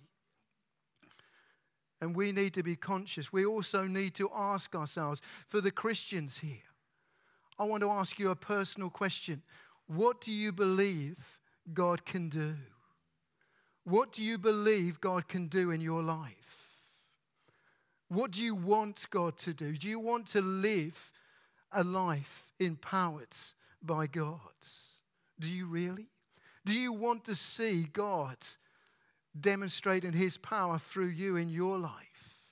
And 2.02 2.16
we 2.16 2.32
need 2.32 2.54
to 2.54 2.64
be 2.64 2.76
conscious. 2.76 3.34
We 3.34 3.45
also 3.45 3.84
need 3.84 4.16
to 4.16 4.30
ask 4.34 4.74
ourselves 4.76 5.22
for 5.47 5.60
the 5.60 5.72
Christians 5.72 6.39
here. 6.39 6.64
I 7.58 7.64
want 7.66 7.84
to 7.84 7.89
ask 7.89 8.18
you 8.18 8.32
a 8.32 8.36
personal 8.36 8.89
question. 8.89 9.41
What 9.88 10.22
do 10.22 10.32
you 10.32 10.52
believe 10.52 11.39
God 11.74 12.06
can 12.06 12.30
do? 12.30 12.56
What 13.84 14.14
do 14.14 14.22
you 14.22 14.38
believe 14.38 15.02
God 15.02 15.28
can 15.28 15.47
do 15.47 15.72
in 15.72 15.82
your 15.82 16.02
life? 16.02 16.70
What 18.08 18.32
do 18.32 18.41
you 18.41 18.56
want 18.56 19.08
God 19.10 19.38
to 19.39 19.54
do? 19.54 19.76
Do 19.76 19.89
you 19.89 20.00
want 20.00 20.28
to 20.28 20.41
live 20.41 21.12
a 21.72 21.84
life 21.84 22.52
empowered 22.60 23.36
by 23.82 24.08
God? 24.08 24.39
Do 25.39 25.54
you 25.54 25.68
really? 25.68 26.08
Do 26.66 26.74
you 26.74 26.93
want 26.93 27.26
to 27.26 27.36
see 27.36 27.88
God 27.91 28.38
demonstrating 29.40 30.14
his 30.14 30.38
power 30.38 30.78
through 30.78 31.08
you 31.08 31.36
in 31.36 31.50
your 31.50 31.78
life? 31.78 32.44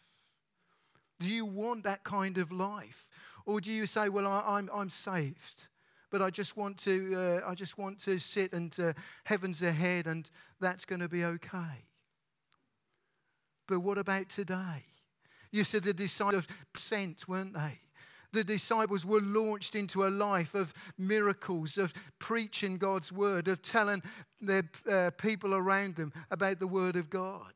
Do 1.19 1.30
you 1.30 1.45
want 1.45 1.84
that 1.84 2.03
kind 2.03 2.38
of 2.38 2.51
life? 2.51 3.09
Or 3.45 3.61
do 3.61 3.71
you 3.71 3.86
say, 3.86 4.09
well, 4.09 4.28
I, 4.28 4.39
am 4.39 4.45
I'm, 4.47 4.69
I'm 4.73 4.89
saved, 4.89 5.67
but 6.11 6.21
I 6.21 6.30
just 6.30 6.57
want 6.57 6.78
to, 6.80 7.41
uh, 7.45 7.49
I 7.49 7.55
just 7.55 7.78
want 7.78 7.99
to 8.01 8.19
sit 8.19 8.53
and 8.53 8.78
uh, 8.80 8.93
heaven's 9.23 9.61
ahead 9.61 10.05
and 10.05 10.30
that's 10.59 10.86
going 10.86 10.99
to 10.99 11.09
be 11.09 11.23
okay? 11.23 11.86
But 13.67 13.80
what 13.80 13.97
about 13.97 14.30
today? 14.30 14.86
You 15.51 15.63
said 15.63 15.84
the 15.84 15.93
disciples 15.93 16.45
sent, 16.75 17.28
weren't 17.28 17.53
they? 17.53 17.80
The 18.34 18.43
disciples 18.43 19.05
were 19.05 19.21
launched 19.21 19.75
into 19.75 20.05
a 20.05 20.09
life 20.09 20.53
of 20.53 20.73
miracles, 20.97 21.78
of 21.78 21.93
preaching 22.19 22.78
God's 22.78 23.11
word, 23.11 23.47
of 23.47 23.61
telling 23.61 24.03
their 24.41 24.69
uh, 24.89 25.11
people 25.17 25.53
around 25.53 25.95
them 25.95 26.13
about 26.30 26.59
the 26.59 26.67
word 26.67 26.95
of 26.95 27.09
God. 27.09 27.53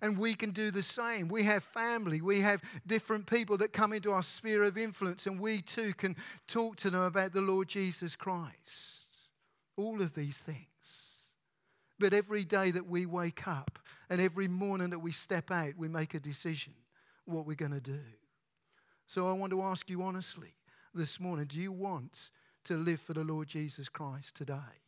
And 0.00 0.18
we 0.18 0.34
can 0.34 0.50
do 0.50 0.70
the 0.70 0.82
same. 0.82 1.28
We 1.28 1.44
have 1.44 1.62
family, 1.62 2.20
we 2.20 2.40
have 2.40 2.60
different 2.86 3.26
people 3.26 3.56
that 3.58 3.72
come 3.72 3.92
into 3.92 4.12
our 4.12 4.22
sphere 4.22 4.64
of 4.64 4.76
influence, 4.76 5.26
and 5.26 5.38
we 5.38 5.62
too 5.62 5.94
can 5.94 6.16
talk 6.48 6.76
to 6.78 6.90
them 6.90 7.02
about 7.02 7.32
the 7.32 7.40
Lord 7.40 7.68
Jesus 7.68 8.16
Christ. 8.16 9.06
All 9.76 10.02
of 10.02 10.14
these 10.14 10.38
things. 10.38 10.66
But 11.98 12.14
every 12.14 12.44
day 12.44 12.72
that 12.72 12.88
we 12.88 13.06
wake 13.06 13.46
up 13.46 13.78
and 14.10 14.20
every 14.20 14.48
morning 14.48 14.90
that 14.90 14.98
we 14.98 15.12
step 15.12 15.52
out, 15.52 15.74
we 15.76 15.86
make 15.86 16.14
a 16.14 16.20
decision 16.20 16.72
what 17.24 17.46
we're 17.46 17.54
going 17.54 17.72
to 17.72 17.80
do. 17.80 18.00
So 19.12 19.28
I 19.28 19.32
want 19.32 19.52
to 19.52 19.60
ask 19.60 19.90
you 19.90 20.02
honestly 20.02 20.54
this 20.94 21.20
morning 21.20 21.44
do 21.44 21.60
you 21.60 21.70
want 21.70 22.30
to 22.64 22.78
live 22.78 22.98
for 22.98 23.12
the 23.12 23.22
Lord 23.22 23.46
Jesus 23.46 23.90
Christ 23.90 24.34
today? 24.34 24.80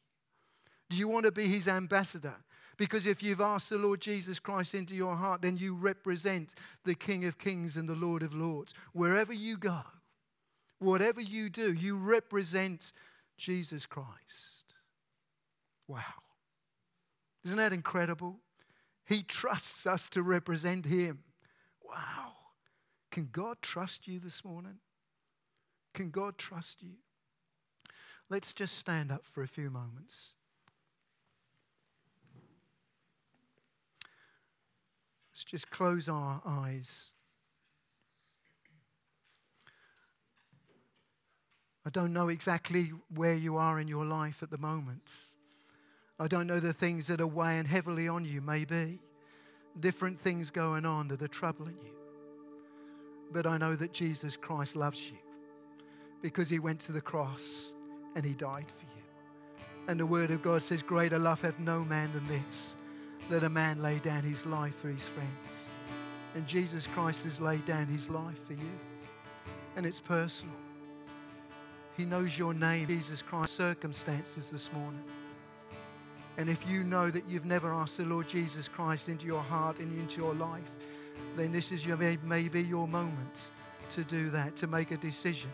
Do 0.89 0.97
you 0.97 1.09
want 1.09 1.27
to 1.27 1.31
be 1.31 1.47
his 1.47 1.69
ambassador? 1.69 2.37
Because 2.79 3.07
if 3.07 3.23
you've 3.23 3.43
asked 3.43 3.69
the 3.69 3.77
Lord 3.77 4.01
Jesus 4.01 4.41
Christ 4.41 4.75
into 4.75 4.95
your 4.95 5.15
heart, 5.15 5.43
then 5.43 5.59
you 5.59 5.75
represent 5.75 6.55
the 6.87 6.95
King 6.95 7.27
of 7.27 7.37
Kings 7.37 7.77
and 7.77 7.87
the 7.87 7.95
Lord 7.95 8.23
of 8.23 8.35
Lords. 8.35 8.73
Wherever 8.95 9.35
you 9.35 9.59
go, 9.59 9.83
whatever 10.79 11.21
you 11.21 11.51
do, 11.51 11.75
you 11.75 11.99
represent 11.99 12.95
Jesus 13.37 13.85
Christ. 13.85 14.73
Wow. 15.87 16.01
Isn't 17.45 17.59
that 17.59 17.75
incredible? 17.75 18.39
He 19.05 19.23
trusts 19.23 19.87
us 19.87 20.09
to 20.09 20.23
represent 20.23 20.87
Him. 20.87 21.19
Wow. 21.87 22.44
Can 23.15 23.29
God 23.31 23.59
trust 23.63 24.09
you 24.09 24.19
this 24.19 24.45
morning? 24.45 24.81
Can 25.93 26.11
God 26.11 26.37
trust 26.37 26.83
you? 26.83 26.95
Let's 28.29 28.53
just 28.53 28.77
stand 28.77 29.13
up 29.13 29.25
for 29.25 29.45
a 29.45 29.47
few 29.47 29.71
moments. 29.71 30.33
Let's 35.31 35.45
just 35.45 35.71
close 35.71 36.09
our 36.09 36.43
eyes. 36.45 37.13
I 41.87 41.91
don't 41.91 42.13
know 42.13 42.31
exactly 42.31 42.91
where 43.15 43.37
you 43.37 43.59
are 43.59 43.79
in 43.79 43.87
your 43.87 44.05
life 44.05 44.43
at 44.43 44.51
the 44.51 44.59
moment. 44.59 45.13
I 46.19 46.27
don't 46.27 46.49
know 46.49 46.59
the 46.59 46.73
things 46.73 47.07
that 47.07 47.21
are 47.21 47.29
weighing 47.29 47.67
heavily 47.67 48.09
on 48.09 48.25
you, 48.25 48.41
maybe. 48.41 48.99
Different 49.79 50.19
things 50.19 50.51
going 50.51 50.85
on 50.85 51.07
that 51.07 51.23
are 51.23 51.29
troubling 51.29 51.77
you. 51.85 52.04
But 53.33 53.47
I 53.47 53.57
know 53.57 53.75
that 53.75 53.93
Jesus 53.93 54.37
Christ 54.37 54.77
loves 54.77 55.11
you 55.11 55.19
because 56.23 56.49
he 56.49 56.59
went 56.59 56.81
to 56.81 56.93
the 56.93 57.01
cross 57.01 57.75
and 58.15 58.25
he 58.25 58.35
died 58.35 58.67
for 58.71 58.85
you. 58.85 59.03
And 59.89 60.01
the 60.01 60.07
word 60.07 60.31
of 60.31 60.43
God 60.43 60.63
says, 60.63 60.83
Greater 60.83 61.19
love 61.19 61.43
hath 61.43 61.59
no 61.59 61.85
man 61.85 62.13
than 62.13 62.27
this, 62.29 62.77
that 63.29 63.45
a 63.45 63.49
man 63.49 63.83
lay 63.83 63.99
down 63.99 64.23
his 64.23 64.47
life 64.47 64.75
for 64.77 64.89
his 64.89 65.09
friends. 65.09 65.75
And 66.35 66.47
Jesus 66.47 66.87
Christ 66.87 67.25
has 67.25 67.41
laid 67.41 67.65
down 67.65 67.87
his 67.87 68.09
life 68.09 68.45
for 68.47 68.55
you. 68.55 68.71
And 69.77 69.85
it's 69.85 70.01
personal. 70.01 70.55
He 71.97 72.05
knows 72.05 72.39
your 72.39 72.55
name, 72.55 72.87
Jesus 72.87 73.23
Christ, 73.23 73.55
circumstances 73.55 74.51
this 74.51 74.73
morning. 74.73 75.05
And 76.37 76.49
if 76.49 76.69
you 76.69 76.83
know 76.83 77.11
that 77.11 77.27
you've 77.29 77.45
never 77.45 77.73
asked 77.73 77.99
the 77.99 78.05
Lord 78.05 78.29
Jesus 78.29 78.67
Christ 78.67 79.09
into 79.09 79.27
your 79.27 79.43
heart 79.43 79.79
and 79.79 79.97
into 79.99 80.21
your 80.21 80.35
life, 80.35 80.71
then 81.37 81.53
this 81.53 81.73
is 81.73 81.85
your, 81.87 81.97
maybe 81.97 82.63
your 82.63 82.89
moment 82.89 83.51
to 83.91 84.05
do 84.05 84.31
that, 84.31 84.57
to 84.57 84.67
make 84.67 84.91
a 84.91 84.97
decision, 84.97 85.51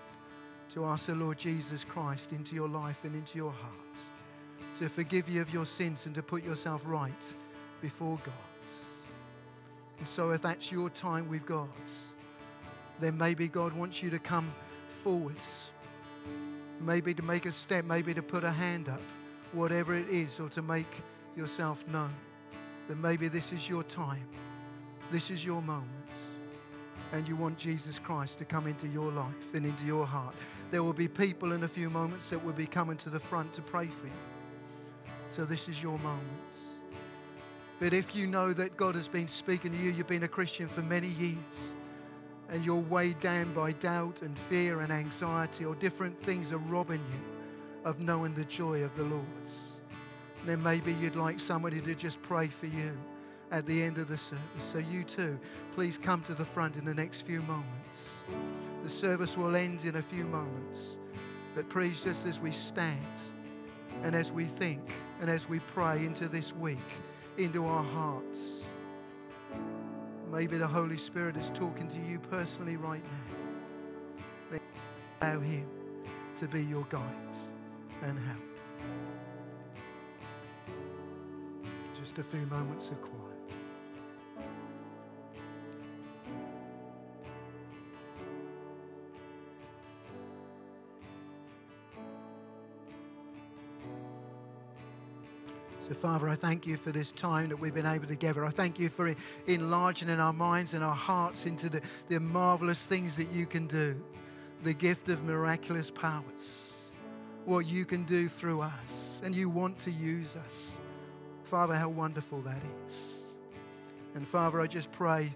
to 0.70 0.84
ask 0.84 1.06
the 1.06 1.14
Lord 1.14 1.38
Jesus 1.38 1.84
Christ 1.84 2.32
into 2.32 2.54
your 2.54 2.68
life 2.68 2.98
and 3.04 3.14
into 3.14 3.38
your 3.38 3.52
heart, 3.52 3.98
to 4.76 4.88
forgive 4.88 5.28
you 5.28 5.40
of 5.42 5.52
your 5.52 5.66
sins 5.66 6.06
and 6.06 6.14
to 6.14 6.22
put 6.22 6.44
yourself 6.44 6.82
right 6.84 7.34
before 7.80 8.18
God. 8.24 8.34
And 9.98 10.08
so, 10.08 10.30
if 10.30 10.40
that's 10.40 10.72
your 10.72 10.88
time 10.88 11.28
with 11.28 11.44
God, 11.44 11.68
then 13.00 13.18
maybe 13.18 13.48
God 13.48 13.72
wants 13.74 14.02
you 14.02 14.10
to 14.10 14.18
come 14.18 14.52
forwards, 15.02 15.64
maybe 16.80 17.12
to 17.12 17.22
make 17.22 17.44
a 17.46 17.52
step, 17.52 17.84
maybe 17.84 18.14
to 18.14 18.22
put 18.22 18.44
a 18.44 18.50
hand 18.50 18.88
up 18.88 19.00
whatever 19.52 19.94
it 19.94 20.08
is, 20.08 20.38
or 20.40 20.48
to 20.50 20.62
make 20.62 21.02
yourself 21.36 21.86
known, 21.88 22.14
then 22.88 23.00
maybe 23.00 23.28
this 23.28 23.52
is 23.52 23.68
your 23.68 23.82
time. 23.82 24.26
This 25.10 25.30
is 25.30 25.44
your 25.44 25.60
moment. 25.60 25.86
And 27.12 27.26
you 27.26 27.34
want 27.34 27.58
Jesus 27.58 27.98
Christ 27.98 28.38
to 28.38 28.44
come 28.44 28.68
into 28.68 28.86
your 28.86 29.10
life 29.10 29.54
and 29.54 29.66
into 29.66 29.84
your 29.84 30.06
heart. 30.06 30.34
There 30.70 30.84
will 30.84 30.92
be 30.92 31.08
people 31.08 31.52
in 31.52 31.64
a 31.64 31.68
few 31.68 31.90
moments 31.90 32.30
that 32.30 32.42
will 32.44 32.52
be 32.52 32.66
coming 32.66 32.96
to 32.98 33.10
the 33.10 33.18
front 33.18 33.52
to 33.54 33.62
pray 33.62 33.86
for 33.86 34.06
you. 34.06 34.12
So 35.28 35.44
this 35.44 35.68
is 35.68 35.82
your 35.82 35.98
moment. 35.98 36.56
But 37.80 37.92
if 37.94 38.14
you 38.14 38.28
know 38.28 38.52
that 38.52 38.76
God 38.76 38.94
has 38.94 39.08
been 39.08 39.26
speaking 39.26 39.72
to 39.72 39.76
you, 39.76 39.90
you've 39.90 40.06
been 40.06 40.22
a 40.22 40.28
Christian 40.28 40.68
for 40.68 40.82
many 40.82 41.08
years, 41.08 41.74
and 42.48 42.64
you're 42.64 42.76
weighed 42.76 43.18
down 43.18 43.52
by 43.52 43.72
doubt 43.72 44.22
and 44.22 44.38
fear 44.38 44.80
and 44.80 44.92
anxiety, 44.92 45.64
or 45.64 45.74
different 45.76 46.22
things 46.22 46.52
are 46.52 46.58
robbing 46.58 47.00
you 47.00 47.20
of 47.84 47.98
knowing 47.98 48.34
the 48.34 48.44
joy 48.44 48.82
of 48.82 48.94
the 48.96 49.04
Lord's. 49.04 49.72
then 50.44 50.62
maybe 50.62 50.92
you'd 50.92 51.16
like 51.16 51.40
somebody 51.40 51.80
to 51.80 51.94
just 51.94 52.20
pray 52.22 52.46
for 52.46 52.66
you 52.66 52.96
at 53.50 53.66
the 53.66 53.82
end 53.82 53.98
of 53.98 54.08
the 54.08 54.18
service. 54.18 54.42
So 54.58 54.78
you 54.78 55.04
too, 55.04 55.38
please 55.74 55.98
come 55.98 56.22
to 56.22 56.34
the 56.34 56.44
front 56.44 56.76
in 56.76 56.84
the 56.84 56.94
next 56.94 57.22
few 57.22 57.42
moments. 57.42 58.18
The 58.82 58.90
service 58.90 59.36
will 59.36 59.56
end 59.56 59.84
in 59.84 59.96
a 59.96 60.02
few 60.02 60.24
moments. 60.24 60.98
But 61.54 61.68
please, 61.68 62.02
just 62.02 62.26
as 62.26 62.40
we 62.40 62.52
stand 62.52 63.04
and 64.02 64.14
as 64.14 64.32
we 64.32 64.44
think 64.44 64.92
and 65.20 65.28
as 65.28 65.48
we 65.48 65.58
pray 65.58 66.04
into 66.04 66.28
this 66.28 66.54
week, 66.54 66.78
into 67.38 67.66
our 67.66 67.82
hearts, 67.82 68.64
maybe 70.30 70.56
the 70.56 70.66
Holy 70.66 70.96
Spirit 70.96 71.36
is 71.36 71.50
talking 71.50 71.88
to 71.88 71.98
you 71.98 72.18
personally 72.18 72.76
right 72.76 73.02
now. 73.02 73.34
Then 74.50 74.60
allow 75.20 75.40
Him 75.40 75.66
to 76.36 76.46
be 76.46 76.62
your 76.62 76.84
guide 76.84 77.02
and 78.02 78.18
help. 78.18 78.38
Just 81.98 82.18
a 82.18 82.22
few 82.24 82.46
moments 82.46 82.90
of 82.90 83.02
quiet. 83.02 83.19
So, 95.90 95.96
Father, 95.96 96.28
I 96.28 96.36
thank 96.36 96.68
you 96.68 96.76
for 96.76 96.92
this 96.92 97.10
time 97.10 97.48
that 97.48 97.56
we've 97.56 97.74
been 97.74 97.84
able 97.84 98.06
to 98.06 98.14
gather. 98.14 98.44
I 98.44 98.50
thank 98.50 98.78
you 98.78 98.88
for 98.88 99.12
enlarging 99.48 100.08
in 100.08 100.20
our 100.20 100.32
minds 100.32 100.72
and 100.72 100.84
our 100.84 100.94
hearts 100.94 101.46
into 101.46 101.68
the, 101.68 101.80
the 102.08 102.20
marvelous 102.20 102.84
things 102.84 103.16
that 103.16 103.32
you 103.32 103.44
can 103.44 103.66
do, 103.66 104.00
the 104.62 104.72
gift 104.72 105.08
of 105.08 105.24
miraculous 105.24 105.90
powers 105.90 106.70
what 107.44 107.66
you 107.66 107.84
can 107.84 108.04
do 108.04 108.28
through 108.28 108.60
us, 108.60 109.20
and 109.24 109.34
you 109.34 109.48
want 109.48 109.80
to 109.80 109.90
use 109.90 110.36
us. 110.36 110.70
Father, 111.42 111.74
how 111.74 111.88
wonderful 111.88 112.40
that 112.42 112.62
is. 112.88 113.14
And 114.14 114.28
Father, 114.28 114.60
I 114.60 114.68
just 114.68 114.92
pray 114.92 115.34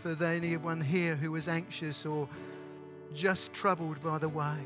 for 0.00 0.16
anyone 0.24 0.80
here 0.80 1.14
who 1.14 1.36
is 1.36 1.46
anxious 1.46 2.06
or 2.06 2.26
just 3.12 3.52
troubled 3.52 4.02
by 4.02 4.16
the 4.16 4.30
way. 4.30 4.56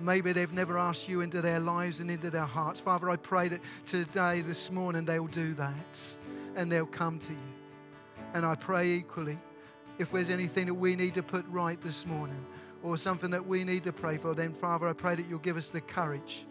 Maybe 0.00 0.32
they've 0.32 0.52
never 0.52 0.78
asked 0.78 1.08
you 1.08 1.20
into 1.20 1.40
their 1.40 1.60
lives 1.60 2.00
and 2.00 2.10
into 2.10 2.30
their 2.30 2.46
hearts. 2.46 2.80
Father, 2.80 3.10
I 3.10 3.16
pray 3.16 3.48
that 3.48 3.60
today, 3.86 4.40
this 4.40 4.70
morning, 4.70 5.04
they'll 5.04 5.26
do 5.26 5.54
that 5.54 5.98
and 6.56 6.70
they'll 6.70 6.86
come 6.86 7.18
to 7.18 7.32
you. 7.32 7.38
And 8.34 8.46
I 8.46 8.54
pray 8.54 8.92
equally, 8.92 9.38
if 9.98 10.10
there's 10.12 10.30
anything 10.30 10.66
that 10.66 10.74
we 10.74 10.96
need 10.96 11.14
to 11.14 11.22
put 11.22 11.44
right 11.48 11.80
this 11.82 12.06
morning, 12.06 12.44
or 12.82 12.96
something 12.96 13.30
that 13.30 13.46
we 13.46 13.64
need 13.64 13.84
to 13.84 13.92
pray 13.92 14.16
for, 14.16 14.34
then, 14.34 14.52
Father, 14.52 14.88
I 14.88 14.92
pray 14.92 15.14
that 15.14 15.26
you'll 15.26 15.38
give 15.38 15.56
us 15.56 15.68
the 15.68 15.80
courage 15.80 16.46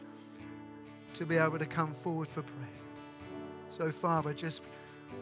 to 1.16 1.26
be 1.26 1.38
able 1.38 1.58
to 1.58 1.66
come 1.66 1.94
forward 1.94 2.28
for 2.28 2.44
prayer. 2.44 2.68
So, 3.70 3.92
Father, 3.92 4.34
just 4.34 4.62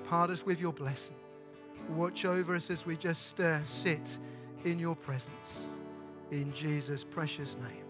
part 0.03 0.30
us 0.30 0.45
with 0.45 0.59
your 0.59 0.73
blessing. 0.73 1.15
Watch 1.89 2.25
over 2.25 2.55
us 2.55 2.69
as 2.69 2.86
we 2.86 2.97
just 2.97 3.39
uh, 3.39 3.63
sit 3.63 4.17
in 4.65 4.80
your 4.80 4.95
presence. 4.95 5.69
In 6.32 6.51
Jesus' 6.53 7.05
precious 7.05 7.55
name. 7.55 7.86